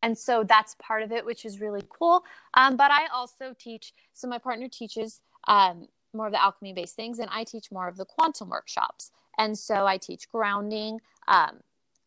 And 0.02 0.18
so 0.18 0.46
that's 0.46 0.76
part 0.82 1.04
of 1.04 1.12
it 1.12 1.26
which 1.26 1.46
is 1.46 1.60
really 1.60 1.84
cool. 1.90 2.24
Um, 2.54 2.78
but 2.78 2.92
i 2.92 3.08
also 3.14 3.56
teach 3.58 3.94
so 4.14 4.28
my 4.28 4.38
partner 4.38 4.68
teaches 4.70 5.22
um, 5.48 5.88
more 6.14 6.28
of 6.28 6.32
the 6.32 6.42
alchemy 6.42 6.74
based 6.74 6.96
things 6.96 7.20
and 7.20 7.30
i 7.32 7.44
teach 7.44 7.72
more 7.72 7.88
of 7.88 7.98
the 7.98 8.06
quantum 8.06 8.50
workshops. 8.50 9.12
And 9.38 9.58
so 9.58 9.86
i 9.86 9.98
teach 9.98 10.30
grounding 10.30 11.00
um, 11.28 11.58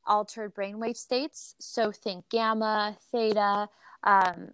altered 0.07 0.55
brainwave 0.55 0.97
states 0.97 1.55
so 1.59 1.93
think 1.93 2.29
gamma 2.29 2.97
theta 3.11 3.69
um, 4.05 4.53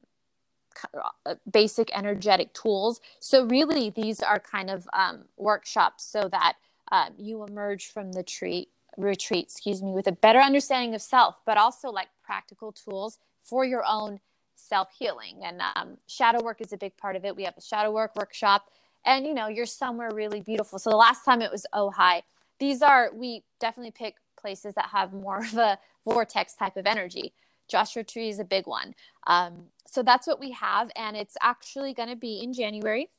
uh, 1.26 1.34
basic 1.50 1.90
energetic 1.96 2.52
tools. 2.52 3.00
So 3.18 3.44
really 3.44 3.90
these 3.90 4.20
are 4.20 4.38
kind 4.38 4.70
of 4.70 4.88
um, 4.92 5.24
workshops 5.36 6.04
so 6.04 6.28
that 6.30 6.54
um, 6.92 7.14
you 7.18 7.44
emerge 7.44 7.86
from 7.88 8.12
the 8.12 8.22
treat 8.22 8.68
retreat 8.96 9.44
excuse 9.44 9.80
me 9.82 9.92
with 9.92 10.08
a 10.08 10.12
better 10.12 10.40
understanding 10.40 10.92
of 10.92 11.00
self 11.00 11.36
but 11.46 11.56
also 11.56 11.88
like 11.88 12.08
practical 12.24 12.72
tools 12.72 13.18
for 13.44 13.64
your 13.64 13.84
own 13.86 14.18
self 14.56 14.88
healing 14.98 15.40
and 15.42 15.62
um, 15.76 15.96
shadow 16.06 16.42
work 16.42 16.60
is 16.60 16.72
a 16.72 16.76
big 16.76 16.96
part 16.96 17.16
of 17.16 17.24
it. 17.24 17.36
We 17.36 17.44
have 17.44 17.56
a 17.56 17.60
shadow 17.60 17.90
work 17.90 18.16
workshop 18.16 18.70
and 19.04 19.26
you 19.26 19.34
know 19.34 19.48
you're 19.48 19.66
somewhere 19.66 20.10
really 20.12 20.40
beautiful. 20.40 20.78
So 20.78 20.90
the 20.90 20.96
last 20.96 21.24
time 21.24 21.42
it 21.42 21.50
was 21.50 21.66
ojai 21.74 22.22
these 22.58 22.82
are 22.82 23.10
we 23.14 23.42
definitely 23.60 23.92
pick 23.92 24.16
places 24.38 24.74
that 24.74 24.86
have 24.86 25.12
more 25.12 25.38
of 25.38 25.56
a 25.56 25.78
vortex 26.04 26.54
type 26.54 26.76
of 26.76 26.86
energy. 26.86 27.32
Joshua 27.68 28.02
tree 28.02 28.28
is 28.28 28.38
a 28.38 28.44
big 28.44 28.66
one. 28.66 28.94
Um, 29.26 29.66
so 29.86 30.02
that's 30.02 30.26
what 30.26 30.40
we 30.40 30.52
have. 30.52 30.90
And 30.96 31.16
it's 31.16 31.36
actually 31.42 31.92
going 31.92 32.08
to 32.08 32.16
be 32.16 32.40
in 32.42 32.52
january 32.52 33.10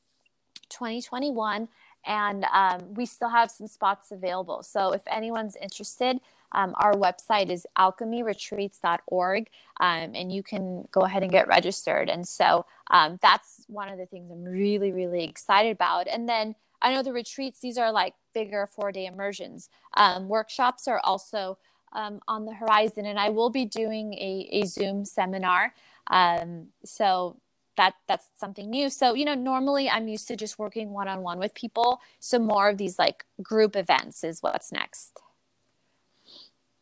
2021 0.70 1.68
and 2.06 2.46
um, 2.52 2.94
we 2.94 3.04
still 3.04 3.28
have 3.28 3.50
some 3.50 3.66
spots 3.66 4.10
available. 4.10 4.62
So 4.62 4.92
if 4.92 5.02
anyone's 5.06 5.56
interested 5.56 6.20
um, 6.52 6.74
our 6.76 6.94
website 6.94 7.50
is 7.50 7.66
alchemyretreats.org 7.78 9.48
um, 9.80 10.12
and 10.14 10.32
you 10.32 10.42
can 10.42 10.86
go 10.90 11.02
ahead 11.02 11.22
and 11.22 11.32
get 11.32 11.48
registered. 11.48 12.08
And 12.08 12.26
so 12.26 12.66
um, 12.90 13.18
that's 13.22 13.64
one 13.68 13.88
of 13.88 13.98
the 13.98 14.06
things 14.06 14.30
i'm 14.30 14.44
really 14.44 14.92
really 14.92 15.24
excited 15.24 15.72
about. 15.72 16.08
And 16.08 16.28
then 16.28 16.54
i 16.82 16.92
know 16.92 17.02
the 17.02 17.12
retreats 17.12 17.60
these 17.60 17.78
are 17.78 17.92
like 17.92 18.14
bigger 18.34 18.66
four 18.66 18.92
day 18.92 19.06
immersions. 19.06 19.68
Um, 19.96 20.28
workshops 20.28 20.88
are 20.88 21.00
also 21.04 21.58
um, 21.92 22.20
on 22.28 22.44
the 22.44 22.54
horizon 22.54 23.06
and 23.06 23.18
i 23.18 23.28
will 23.30 23.50
be 23.50 23.64
doing 23.64 24.14
a, 24.14 24.48
a 24.52 24.66
zoom 24.66 25.04
seminar. 25.04 25.74
Um, 26.08 26.68
so 26.84 27.40
that 27.76 27.94
that's 28.08 28.26
something 28.36 28.68
new. 28.68 28.90
So 28.90 29.14
you 29.14 29.24
know 29.24 29.34
normally 29.34 29.88
i'm 29.88 30.08
used 30.08 30.28
to 30.28 30.36
just 30.36 30.58
working 30.58 30.90
one-on-one 30.90 31.38
with 31.38 31.54
people. 31.54 32.00
So 32.18 32.38
more 32.38 32.68
of 32.68 32.78
these 32.78 32.98
like 32.98 33.24
group 33.42 33.76
events 33.76 34.24
is 34.24 34.42
what's 34.42 34.72
next 34.72 35.20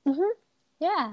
Mhm. 0.08 0.30
yeah 0.80 1.12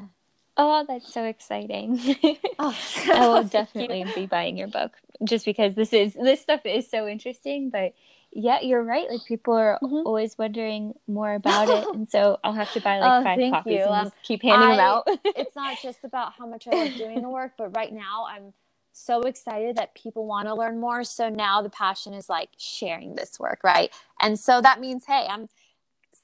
Oh, 0.57 0.85
that's 0.87 1.11
so 1.13 1.25
exciting. 1.25 1.99
oh, 2.59 2.77
I 3.13 3.27
will 3.27 3.43
definitely 3.43 4.05
be 4.05 4.27
buying 4.27 4.57
your 4.57 4.67
book 4.69 4.93
just 5.23 5.45
because 5.45 5.75
this 5.75 5.93
is 5.93 6.13
this 6.15 6.41
stuff 6.41 6.61
is 6.65 6.89
so 6.89 7.07
interesting. 7.07 7.71
But 7.71 7.95
yeah, 8.33 8.61
you're 8.61 8.83
right. 8.83 9.09
Like 9.09 9.25
people 9.25 9.55
are 9.55 9.81
Mhm. 9.83 10.05
always 10.05 10.37
wondering 10.37 10.93
more 11.07 11.33
about 11.35 11.69
it, 11.69 11.89
and 11.93 12.09
so 12.09 12.39
I'll 12.43 12.53
have 12.53 12.71
to 12.73 12.81
buy 12.81 12.99
like 13.01 13.17
Oh, 13.17 13.21
five 13.23 13.41
copies 13.49 13.85
you. 13.85 13.87
and 13.87 14.07
Um, 14.07 14.11
keep 14.23 14.43
handing 14.43 14.69
them 14.69 14.79
out. 14.79 15.07
it's 15.35 15.55
not 15.55 15.81
just 15.81 16.03
about 16.05 16.33
how 16.33 16.47
much 16.47 16.67
I 16.67 16.73
love 16.73 16.95
doing 16.95 17.21
the 17.21 17.29
work, 17.29 17.53
but 17.57 17.75
right 17.77 17.93
now 17.93 18.25
I'm 18.29 18.53
so 18.93 19.21
excited 19.23 19.77
that 19.77 19.95
people 19.95 20.25
want 20.27 20.47
to 20.49 20.55
learn 20.55 20.79
more. 20.79 21.03
So 21.05 21.29
now 21.29 21.61
the 21.61 21.69
passion 21.69 22.13
is 22.13 22.29
like 22.29 22.49
sharing 22.57 23.15
this 23.15 23.39
work, 23.39 23.61
right? 23.63 23.91
And 24.21 24.39
so 24.39 24.61
that 24.61 24.81
means, 24.81 25.05
hey, 25.07 25.27
I'm 25.29 25.49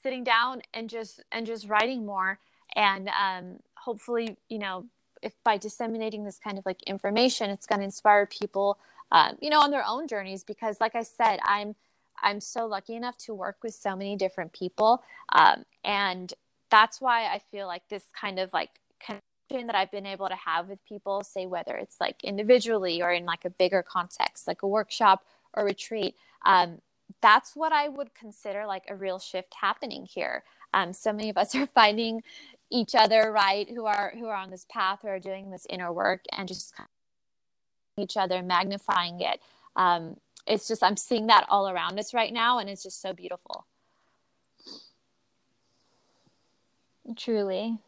sitting 0.02 0.24
down 0.24 0.62
and 0.74 0.90
just 0.90 1.22
and 1.32 1.46
just 1.46 1.68
writing 1.68 2.06
more, 2.06 2.40
and 2.76 3.08
um, 3.08 3.58
hopefully, 3.76 4.36
you 4.48 4.58
know, 4.58 4.86
if 5.22 5.32
by 5.44 5.56
disseminating 5.56 6.24
this 6.24 6.38
kind 6.38 6.58
of 6.58 6.66
like 6.66 6.82
information, 6.84 7.50
it's 7.50 7.66
going 7.66 7.78
to 7.78 7.84
inspire 7.84 8.26
people, 8.26 8.78
um, 9.12 9.36
you 9.40 9.50
know, 9.50 9.60
on 9.60 9.70
their 9.70 9.84
own 9.86 10.08
journeys. 10.08 10.44
Because, 10.44 10.80
like 10.80 10.94
I 10.94 11.02
said, 11.02 11.38
I'm 11.44 11.74
I'm 12.22 12.40
so 12.40 12.66
lucky 12.66 12.94
enough 12.94 13.16
to 13.18 13.34
work 13.34 13.58
with 13.62 13.74
so 13.74 13.96
many 13.96 14.16
different 14.16 14.52
people, 14.52 15.02
um, 15.30 15.64
and 15.84 16.32
that's 16.70 17.00
why 17.00 17.26
I 17.26 17.40
feel 17.50 17.66
like 17.66 17.88
this 17.88 18.04
kind 18.18 18.38
of 18.38 18.52
like 18.52 18.70
connection 18.98 19.66
that 19.66 19.76
I've 19.76 19.90
been 19.90 20.06
able 20.06 20.28
to 20.28 20.36
have 20.36 20.68
with 20.68 20.84
people, 20.86 21.22
say 21.22 21.46
whether 21.46 21.76
it's 21.76 22.00
like 22.00 22.24
individually 22.24 23.02
or 23.02 23.12
in 23.12 23.26
like 23.26 23.44
a 23.44 23.50
bigger 23.50 23.82
context, 23.82 24.46
like 24.48 24.62
a 24.62 24.68
workshop 24.68 25.24
or 25.54 25.64
retreat, 25.64 26.16
um, 26.46 26.80
that's 27.20 27.54
what 27.54 27.72
I 27.72 27.88
would 27.88 28.14
consider 28.14 28.66
like 28.66 28.84
a 28.88 28.96
real 28.96 29.18
shift 29.18 29.54
happening 29.60 30.06
here. 30.06 30.44
Um, 30.74 30.92
so 30.92 31.12
many 31.12 31.28
of 31.28 31.36
us 31.36 31.54
are 31.54 31.66
finding 31.66 32.22
each 32.72 32.94
other, 32.94 33.30
right, 33.30 33.68
who 33.68 33.84
are 33.84 34.12
who 34.18 34.26
are 34.26 34.36
on 34.36 34.50
this 34.50 34.66
path, 34.70 35.00
who 35.02 35.08
are 35.08 35.20
doing 35.20 35.50
this 35.50 35.66
inner 35.70 35.92
work, 35.92 36.22
and 36.32 36.48
just 36.48 36.74
each 37.98 38.16
other, 38.16 38.42
magnifying 38.42 39.20
it. 39.20 39.40
Um, 39.76 40.16
it's 40.46 40.66
just 40.66 40.82
I'm 40.82 40.96
seeing 40.96 41.26
that 41.28 41.46
all 41.48 41.68
around 41.68 41.98
us 41.98 42.14
right 42.14 42.32
now, 42.32 42.58
and 42.58 42.68
it's 42.70 42.82
just 42.82 43.00
so 43.00 43.12
beautiful. 43.12 43.66
Truly. 47.16 47.78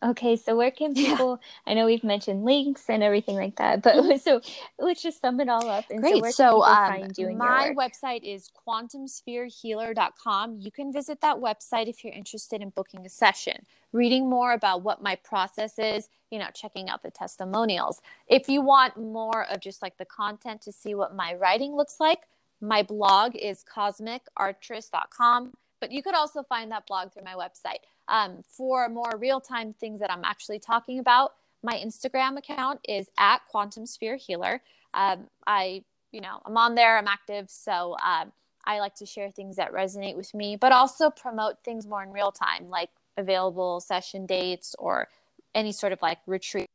Okay, 0.00 0.36
so 0.36 0.56
where 0.56 0.70
can 0.70 0.92
Yeah. 0.96 1.10
people? 1.10 1.40
I 1.66 1.74
know 1.74 1.86
we've 1.86 2.04
mentioned 2.04 2.44
links 2.44 2.84
and 2.88 3.02
everything 3.02 3.34
like 3.36 3.56
that, 3.56 3.82
but 3.82 4.18
so 4.22 4.40
let's 4.78 5.02
just 5.02 5.20
sum 5.20 5.40
it 5.40 5.48
all 5.48 5.68
up. 5.68 5.86
And 5.90 6.04
so, 6.04 6.20
Great. 6.20 6.34
So, 6.34 6.62
can 6.62 7.02
people 7.10 7.26
um, 7.26 7.36
my 7.38 7.74
website 7.76 8.22
is 8.22 8.48
quantumspherehealer.com. 8.66 10.60
You 10.60 10.70
can 10.70 10.92
visit 10.92 11.20
that 11.20 11.38
website 11.38 11.88
if 11.88 12.04
you're 12.04 12.12
interested 12.12 12.62
in 12.62 12.70
booking 12.70 13.04
a 13.04 13.08
session, 13.08 13.66
reading 13.92 14.30
more 14.30 14.52
about 14.52 14.82
what 14.82 15.02
my 15.02 15.16
process 15.16 15.78
is, 15.78 16.08
you 16.30 16.38
know, 16.38 16.46
checking 16.54 16.88
out 16.88 17.02
the 17.02 17.10
testimonials. 17.10 18.00
If 18.28 18.48
you 18.48 18.62
want 18.62 18.96
more 18.96 19.46
of 19.50 19.60
just 19.60 19.82
like 19.82 19.98
the 19.98 20.04
content 20.04 20.62
to 20.62 20.70
see 20.72 20.94
what 20.94 21.16
my 21.16 21.34
writing 21.34 21.74
looks 21.74 21.98
like, 21.98 22.20
my 22.60 22.82
blog 22.82 23.36
is 23.36 23.64
cosmicartress.com, 23.64 25.52
but 25.80 25.92
you 25.92 26.02
could 26.02 26.14
also 26.14 26.42
find 26.42 26.70
that 26.72 26.86
blog 26.86 27.12
through 27.12 27.24
my 27.24 27.34
website. 27.34 27.80
Um, 28.08 28.42
for 28.46 28.88
more 28.88 29.16
real 29.18 29.40
time 29.40 29.74
things 29.74 30.00
that 30.00 30.10
I'm 30.10 30.24
actually 30.24 30.58
talking 30.58 30.98
about, 30.98 31.34
my 31.62 31.74
Instagram 31.74 32.38
account 32.38 32.80
is 32.88 33.08
at 33.18 33.40
Quantum 33.50 33.86
Sphere 33.86 34.16
Healer. 34.16 34.62
Um, 34.94 35.26
I, 35.46 35.84
you 36.12 36.20
know, 36.20 36.40
I'm 36.46 36.56
on 36.56 36.74
there, 36.74 36.96
I'm 36.96 37.08
active. 37.08 37.50
So 37.50 37.96
um, 38.04 38.32
I 38.64 38.80
like 38.80 38.94
to 38.96 39.06
share 39.06 39.30
things 39.30 39.56
that 39.56 39.72
resonate 39.72 40.16
with 40.16 40.32
me, 40.34 40.56
but 40.56 40.72
also 40.72 41.10
promote 41.10 41.56
things 41.64 41.86
more 41.86 42.02
in 42.02 42.12
real 42.12 42.32
time, 42.32 42.68
like 42.68 42.90
available 43.16 43.80
session 43.80 44.26
dates 44.26 44.74
or 44.78 45.08
any 45.54 45.72
sort 45.72 45.92
of 45.92 46.00
like 46.00 46.18
retreat 46.26 46.66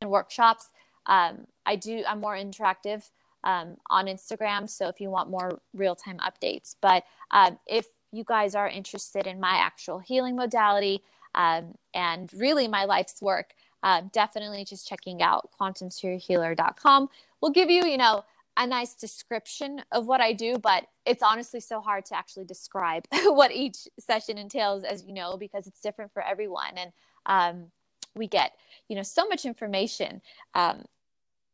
and 0.00 0.10
workshops. 0.10 0.68
Um, 1.06 1.46
I 1.64 1.76
do, 1.76 2.02
I'm 2.06 2.20
more 2.20 2.36
interactive 2.36 3.10
um, 3.44 3.76
on 3.90 4.06
Instagram. 4.06 4.68
So 4.68 4.88
if 4.88 5.00
you 5.00 5.10
want 5.10 5.30
more 5.30 5.60
real 5.74 5.94
time 5.94 6.18
updates, 6.18 6.76
but 6.80 7.04
um, 7.30 7.58
if 7.66 7.86
you 8.12 8.24
guys 8.24 8.54
are 8.54 8.68
interested 8.68 9.26
in 9.26 9.40
my 9.40 9.56
actual 9.56 9.98
healing 9.98 10.36
modality 10.36 11.02
um, 11.34 11.74
and 11.94 12.32
really 12.34 12.66
my 12.66 12.84
life's 12.84 13.20
work, 13.20 13.54
uh, 13.82 14.02
definitely 14.12 14.64
just 14.64 14.88
checking 14.88 15.22
out 15.22 15.50
quantumspherehealer.com 15.60 17.08
will 17.40 17.50
give 17.50 17.70
you, 17.70 17.86
you 17.86 17.98
know, 17.98 18.24
a 18.56 18.66
nice 18.66 18.94
description 18.94 19.82
of 19.92 20.06
what 20.06 20.20
I 20.20 20.32
do, 20.32 20.56
but 20.58 20.86
it's 21.04 21.22
honestly 21.22 21.60
so 21.60 21.80
hard 21.80 22.06
to 22.06 22.16
actually 22.16 22.46
describe 22.46 23.04
what 23.24 23.52
each 23.52 23.86
session 23.98 24.38
entails, 24.38 24.82
as 24.82 25.04
you 25.04 25.12
know, 25.12 25.36
because 25.36 25.66
it's 25.66 25.80
different 25.80 26.12
for 26.12 26.22
everyone. 26.24 26.72
And 26.76 26.92
um, 27.26 27.66
we 28.14 28.26
get, 28.26 28.52
you 28.88 28.96
know, 28.96 29.02
so 29.02 29.28
much 29.28 29.44
information 29.44 30.22
um, 30.54 30.86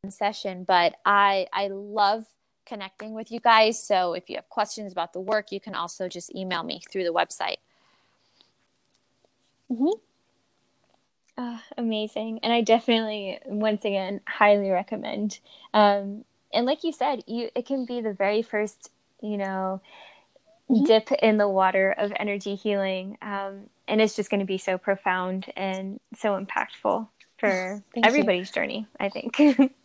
in 0.04 0.12
session, 0.12 0.62
but 0.64 0.94
I 1.04 1.48
I 1.52 1.68
love 1.68 2.24
connecting 2.66 3.14
with 3.14 3.30
you 3.30 3.40
guys. 3.40 3.82
So 3.82 4.14
if 4.14 4.28
you 4.28 4.36
have 4.36 4.48
questions 4.48 4.92
about 4.92 5.12
the 5.12 5.20
work, 5.20 5.52
you 5.52 5.60
can 5.60 5.74
also 5.74 6.08
just 6.08 6.34
email 6.34 6.62
me 6.62 6.82
through 6.90 7.04
the 7.04 7.12
website. 7.12 7.56
Mm-hmm. 9.70 9.98
Uh, 11.38 11.58
amazing. 11.78 12.40
And 12.42 12.52
I 12.52 12.60
definitely, 12.60 13.38
once 13.46 13.84
again, 13.84 14.20
highly 14.26 14.70
recommend. 14.70 15.38
Um, 15.72 16.24
and 16.52 16.66
like 16.66 16.84
you 16.84 16.92
said, 16.92 17.24
you 17.26 17.50
it 17.54 17.66
can 17.66 17.86
be 17.86 18.00
the 18.00 18.12
very 18.12 18.42
first, 18.42 18.90
you 19.22 19.38
know, 19.38 19.80
mm-hmm. 20.70 20.84
dip 20.84 21.10
in 21.12 21.38
the 21.38 21.48
water 21.48 21.94
of 21.96 22.12
energy 22.16 22.54
healing. 22.54 23.16
Um, 23.22 23.70
and 23.88 24.00
it's 24.00 24.14
just 24.14 24.30
going 24.30 24.40
to 24.40 24.46
be 24.46 24.58
so 24.58 24.78
profound 24.78 25.46
and 25.56 25.98
so 26.16 26.38
impactful 26.38 27.08
for 27.38 27.82
everybody's 28.02 28.48
you. 28.48 28.54
journey, 28.54 28.86
I 29.00 29.08
think. 29.08 29.36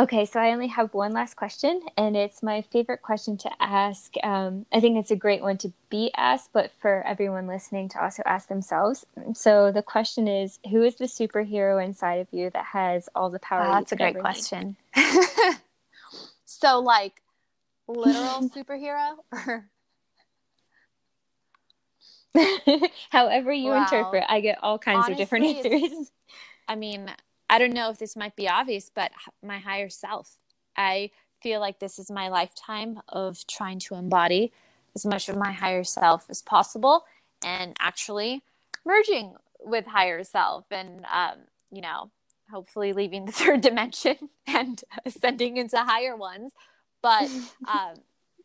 Okay, 0.00 0.24
so 0.24 0.40
I 0.40 0.52
only 0.52 0.68
have 0.68 0.94
one 0.94 1.12
last 1.12 1.34
question, 1.36 1.82
and 1.94 2.16
it's 2.16 2.42
my 2.42 2.62
favorite 2.62 3.02
question 3.02 3.36
to 3.36 3.50
ask. 3.60 4.14
Um, 4.22 4.64
I 4.72 4.80
think 4.80 4.96
it's 4.96 5.10
a 5.10 5.16
great 5.16 5.42
one 5.42 5.58
to 5.58 5.74
be 5.90 6.10
asked, 6.16 6.54
but 6.54 6.70
for 6.80 7.06
everyone 7.06 7.46
listening 7.46 7.90
to 7.90 8.02
also 8.02 8.22
ask 8.24 8.48
themselves. 8.48 9.04
So 9.34 9.70
the 9.70 9.82
question 9.82 10.26
is 10.26 10.58
Who 10.70 10.84
is 10.84 10.94
the 10.94 11.04
superhero 11.04 11.84
inside 11.84 12.14
of 12.14 12.28
you 12.32 12.48
that 12.48 12.64
has 12.72 13.10
all 13.14 13.28
the 13.28 13.40
power? 13.40 13.66
Oh, 13.66 13.72
that's 13.72 13.92
a 13.92 13.96
great 13.96 14.18
question. 14.18 14.78
so, 16.46 16.78
like, 16.78 17.20
literal 17.86 18.48
superhero? 18.56 19.16
However, 23.10 23.52
you 23.52 23.72
wow. 23.72 23.82
interpret, 23.82 24.24
I 24.30 24.40
get 24.40 24.60
all 24.62 24.78
kinds 24.78 25.08
Honestly, 25.08 25.12
of 25.12 25.18
different 25.18 25.44
answers. 25.44 26.10
I 26.68 26.74
mean, 26.76 27.10
I 27.50 27.58
don't 27.58 27.74
know 27.74 27.90
if 27.90 27.98
this 27.98 28.14
might 28.14 28.36
be 28.36 28.48
obvious, 28.48 28.92
but 28.94 29.10
my 29.42 29.58
higher 29.58 29.90
self. 29.90 30.36
I 30.76 31.10
feel 31.42 31.58
like 31.58 31.80
this 31.80 31.98
is 31.98 32.08
my 32.08 32.28
lifetime 32.28 33.00
of 33.08 33.44
trying 33.48 33.80
to 33.80 33.96
embody 33.96 34.52
as 34.94 35.04
much 35.04 35.28
of 35.28 35.36
my 35.36 35.50
higher 35.50 35.82
self 35.82 36.26
as 36.30 36.42
possible 36.42 37.04
and 37.44 37.76
actually 37.80 38.44
merging 38.84 39.34
with 39.58 39.86
higher 39.86 40.22
self 40.22 40.66
and, 40.70 41.04
um, 41.12 41.38
you 41.72 41.80
know, 41.80 42.12
hopefully 42.52 42.92
leaving 42.92 43.24
the 43.24 43.32
third 43.40 43.62
dimension 43.62 44.16
and 44.46 44.84
ascending 45.04 45.56
into 45.56 45.78
higher 45.78 46.16
ones. 46.16 46.52
But 47.02 47.24
um, 47.68 47.96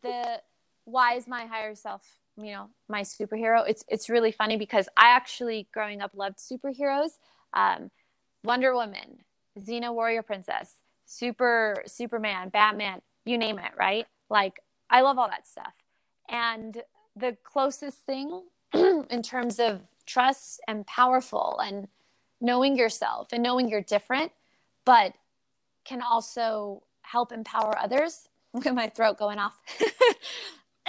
the 0.02 0.40
why 0.84 1.14
is 1.14 1.28
my 1.28 1.46
higher 1.46 1.76
self, 1.76 2.02
you 2.36 2.52
know, 2.52 2.70
my 2.88 3.02
superhero? 3.02 3.62
It's 3.68 3.84
it's 3.86 4.08
really 4.08 4.32
funny 4.32 4.56
because 4.56 4.88
I 4.96 5.10
actually 5.10 5.68
growing 5.72 6.00
up 6.00 6.10
loved 6.14 6.38
superheroes. 6.38 7.10
Um, 7.54 7.90
Wonder 8.44 8.74
Woman, 8.74 9.20
Xena 9.58 9.92
Warrior 9.94 10.22
Princess, 10.22 10.74
Super 11.06 11.82
Superman, 11.86 12.48
Batman, 12.50 13.02
you 13.24 13.38
name 13.38 13.58
it, 13.58 13.72
right? 13.78 14.06
Like 14.30 14.60
I 14.90 15.02
love 15.02 15.18
all 15.18 15.28
that 15.28 15.46
stuff. 15.46 15.74
And 16.28 16.82
the 17.16 17.36
closest 17.44 17.98
thing 18.00 18.42
in 18.74 19.22
terms 19.22 19.58
of 19.58 19.82
trust 20.06 20.60
and 20.68 20.86
powerful 20.86 21.60
and 21.62 21.88
knowing 22.40 22.76
yourself 22.76 23.28
and 23.32 23.42
knowing 23.42 23.68
you're 23.68 23.82
different, 23.82 24.32
but 24.84 25.14
can 25.84 26.02
also 26.02 26.82
help 27.02 27.32
empower 27.32 27.78
others. 27.78 28.28
Look 28.54 28.66
at 28.66 28.74
my 28.74 28.88
throat 28.88 29.18
going 29.18 29.38
off. 29.38 29.58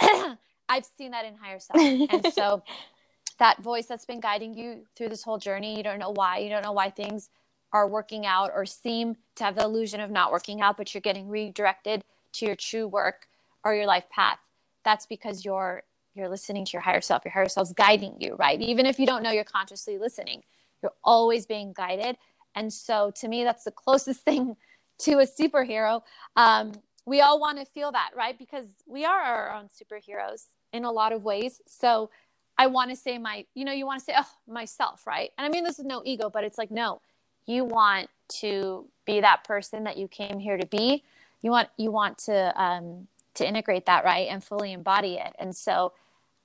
I've 0.68 0.86
seen 0.98 1.12
that 1.12 1.24
in 1.24 1.34
higher 1.36 1.60
self. 1.60 1.90
And 2.10 2.24
so 2.26 2.62
that 3.38 3.62
voice 3.62 3.86
that's 3.86 4.04
been 4.04 4.20
guiding 4.20 4.54
you 4.54 4.86
through 4.96 5.08
this 5.08 5.22
whole 5.22 5.38
journey, 5.38 5.76
you 5.76 5.82
don't 5.82 5.98
know 5.98 6.10
why, 6.10 6.38
you 6.38 6.50
don't 6.50 6.64
know 6.64 6.72
why 6.72 6.90
things 6.90 7.30
are 7.72 7.86
working 7.86 8.26
out 8.26 8.50
or 8.54 8.64
seem 8.66 9.16
to 9.36 9.44
have 9.44 9.54
the 9.54 9.62
illusion 9.62 10.00
of 10.00 10.10
not 10.10 10.32
working 10.32 10.60
out, 10.60 10.76
but 10.76 10.92
you're 10.92 11.00
getting 11.00 11.28
redirected 11.28 12.02
to 12.32 12.46
your 12.46 12.56
true 12.56 12.86
work 12.86 13.28
or 13.64 13.74
your 13.74 13.86
life 13.86 14.08
path. 14.10 14.38
That's 14.84 15.06
because 15.06 15.44
you're 15.44 15.82
you're 16.14 16.28
listening 16.28 16.64
to 16.64 16.72
your 16.72 16.82
higher 16.82 17.00
self. 17.00 17.24
Your 17.24 17.32
higher 17.32 17.48
self's 17.48 17.72
guiding 17.72 18.16
you, 18.18 18.34
right? 18.34 18.60
Even 18.60 18.86
if 18.86 18.98
you 18.98 19.06
don't 19.06 19.22
know 19.22 19.30
you're 19.30 19.44
consciously 19.44 19.98
listening, 19.98 20.42
you're 20.82 20.94
always 21.04 21.46
being 21.46 21.72
guided. 21.72 22.16
And 22.56 22.72
so 22.72 23.12
to 23.16 23.28
me, 23.28 23.44
that's 23.44 23.64
the 23.64 23.70
closest 23.70 24.20
thing 24.24 24.56
to 25.00 25.20
a 25.20 25.26
superhero. 25.26 26.02
Um, 26.34 26.72
we 27.06 27.20
all 27.20 27.38
want 27.38 27.58
to 27.58 27.64
feel 27.64 27.92
that, 27.92 28.10
right? 28.16 28.36
Because 28.36 28.66
we 28.86 29.04
are 29.04 29.20
our 29.20 29.52
own 29.52 29.68
superheroes 29.68 30.46
in 30.72 30.84
a 30.84 30.90
lot 30.90 31.12
of 31.12 31.22
ways. 31.22 31.62
So 31.66 32.10
I 32.58 32.66
want 32.66 32.90
to 32.90 32.96
say 32.96 33.18
my, 33.18 33.46
you 33.54 33.64
know, 33.64 33.72
you 33.72 33.86
want 33.86 34.00
to 34.00 34.04
say, 34.04 34.14
oh, 34.18 34.28
myself, 34.52 35.06
right? 35.06 35.30
And 35.38 35.46
I 35.46 35.48
mean, 35.48 35.64
this 35.64 35.78
is 35.78 35.84
no 35.84 36.02
ego, 36.04 36.28
but 36.28 36.44
it's 36.44 36.58
like, 36.58 36.70
no, 36.70 37.00
you 37.46 37.64
want 37.64 38.10
to 38.40 38.86
be 39.06 39.20
that 39.20 39.44
person 39.44 39.84
that 39.84 39.96
you 39.96 40.08
came 40.08 40.38
here 40.38 40.56
to 40.58 40.66
be. 40.66 41.04
You 41.40 41.50
want 41.50 41.68
you 41.76 41.90
want 41.90 42.18
to 42.18 42.60
um, 42.60 43.06
to 43.34 43.48
integrate 43.48 43.86
that 43.86 44.04
right 44.04 44.28
and 44.28 44.42
fully 44.42 44.72
embody 44.72 45.14
it. 45.14 45.34
And 45.38 45.56
so 45.56 45.92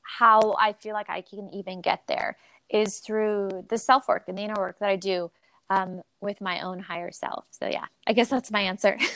how 0.03 0.53
i 0.59 0.73
feel 0.73 0.93
like 0.93 1.09
i 1.09 1.21
can 1.21 1.49
even 1.53 1.81
get 1.81 2.03
there 2.07 2.37
is 2.69 2.99
through 2.99 3.65
the 3.69 3.77
self 3.77 4.07
work 4.07 4.25
and 4.27 4.37
the 4.37 4.41
inner 4.41 4.53
work 4.57 4.77
that 4.79 4.89
i 4.89 4.95
do 4.95 5.31
um, 5.69 6.01
with 6.19 6.41
my 6.41 6.59
own 6.59 6.79
higher 6.79 7.11
self. 7.11 7.45
So 7.51 7.67
yeah 7.67 7.85
i 8.05 8.13
guess 8.13 8.29
that's 8.29 8.51
my 8.51 8.61
answer. 8.61 8.97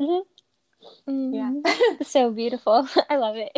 Mm-hmm. 0.00 1.10
Mm-hmm. 1.10 1.34
yeah. 1.34 1.96
So 2.04 2.30
beautiful. 2.30 2.88
I 3.10 3.16
love 3.16 3.34
it 3.36 3.50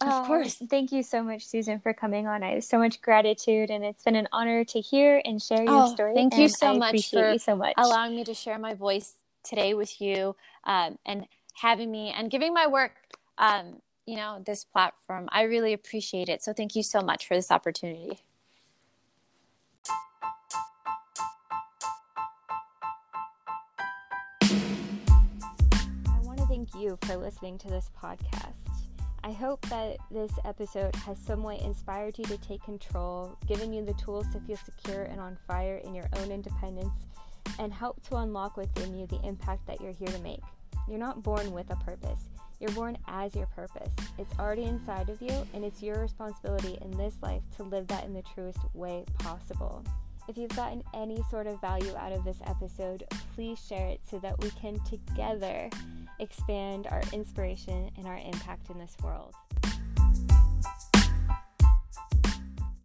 of 0.00 0.08
oh, 0.10 0.26
course. 0.26 0.54
Thank 0.70 0.92
you 0.92 1.02
so 1.02 1.22
much, 1.22 1.46
Susan, 1.46 1.78
for 1.78 1.92
coming 1.92 2.26
on. 2.26 2.42
I 2.42 2.54
have 2.54 2.64
so 2.64 2.78
much 2.78 3.02
gratitude, 3.02 3.70
and 3.70 3.84
it's 3.84 4.02
been 4.02 4.16
an 4.16 4.28
honor 4.32 4.64
to 4.64 4.80
hear 4.80 5.20
and 5.24 5.42
share 5.42 5.62
your 5.62 5.84
oh, 5.84 5.94
story. 5.94 6.14
Thank 6.14 6.38
you 6.38 6.48
so 6.48 6.68
I 6.68 6.78
much 6.78 7.10
for 7.10 7.38
so 7.38 7.54
much. 7.54 7.74
allowing 7.76 8.16
me 8.16 8.24
to 8.24 8.32
share 8.32 8.58
my 8.58 8.72
voice 8.74 9.14
today 9.42 9.74
with 9.74 10.00
you, 10.00 10.36
um, 10.64 10.98
and 11.04 11.26
having 11.54 11.90
me 11.90 12.14
and 12.16 12.30
giving 12.30 12.54
my 12.54 12.66
work, 12.66 12.92
um, 13.36 13.82
you 14.06 14.16
know, 14.16 14.42
this 14.44 14.64
platform. 14.64 15.28
I 15.32 15.42
really 15.42 15.74
appreciate 15.74 16.30
it. 16.30 16.42
So 16.42 16.54
thank 16.54 16.74
you 16.74 16.82
so 16.82 17.02
much 17.02 17.26
for 17.26 17.34
this 17.34 17.50
opportunity. 17.50 18.20
I 24.42 26.20
want 26.22 26.38
to 26.38 26.46
thank 26.46 26.74
you 26.74 26.98
for 27.02 27.16
listening 27.16 27.58
to 27.58 27.68
this 27.68 27.90
podcast. 28.02 28.59
I 29.22 29.32
hope 29.32 29.60
that 29.68 29.98
this 30.10 30.32
episode 30.46 30.96
has 30.96 31.18
somewhat 31.18 31.60
inspired 31.60 32.16
you 32.16 32.24
to 32.24 32.38
take 32.38 32.62
control, 32.64 33.36
given 33.46 33.70
you 33.70 33.84
the 33.84 33.92
tools 33.94 34.26
to 34.32 34.40
feel 34.40 34.56
secure 34.56 35.02
and 35.02 35.20
on 35.20 35.36
fire 35.46 35.76
in 35.84 35.94
your 35.94 36.08
own 36.16 36.30
independence, 36.30 36.94
and 37.58 37.72
help 37.72 38.02
to 38.08 38.16
unlock 38.16 38.56
within 38.56 38.98
you 38.98 39.06
the 39.06 39.20
impact 39.22 39.66
that 39.66 39.80
you're 39.80 39.92
here 39.92 40.08
to 40.08 40.18
make. 40.20 40.40
You're 40.88 40.98
not 40.98 41.22
born 41.22 41.52
with 41.52 41.70
a 41.70 41.76
purpose, 41.76 42.30
you're 42.60 42.72
born 42.72 42.96
as 43.08 43.34
your 43.34 43.46
purpose. 43.46 43.92
It's 44.18 44.38
already 44.38 44.64
inside 44.64 45.10
of 45.10 45.20
you, 45.20 45.46
and 45.52 45.64
it's 45.64 45.82
your 45.82 46.00
responsibility 46.00 46.78
in 46.80 46.90
this 46.92 47.16
life 47.22 47.42
to 47.56 47.62
live 47.62 47.88
that 47.88 48.04
in 48.04 48.14
the 48.14 48.22
truest 48.34 48.58
way 48.72 49.04
possible. 49.18 49.84
If 50.28 50.36
you've 50.36 50.54
gotten 50.54 50.82
any 50.94 51.22
sort 51.30 51.46
of 51.46 51.60
value 51.60 51.94
out 51.96 52.12
of 52.12 52.24
this 52.24 52.38
episode, 52.46 53.04
please 53.34 53.58
share 53.58 53.88
it 53.88 54.00
so 54.08 54.18
that 54.20 54.40
we 54.40 54.50
can 54.50 54.78
together 54.84 55.70
expand 56.18 56.86
our 56.88 57.02
inspiration 57.12 57.90
and 57.96 58.06
our 58.06 58.18
impact 58.18 58.70
in 58.70 58.78
this 58.78 58.96
world. 59.02 59.34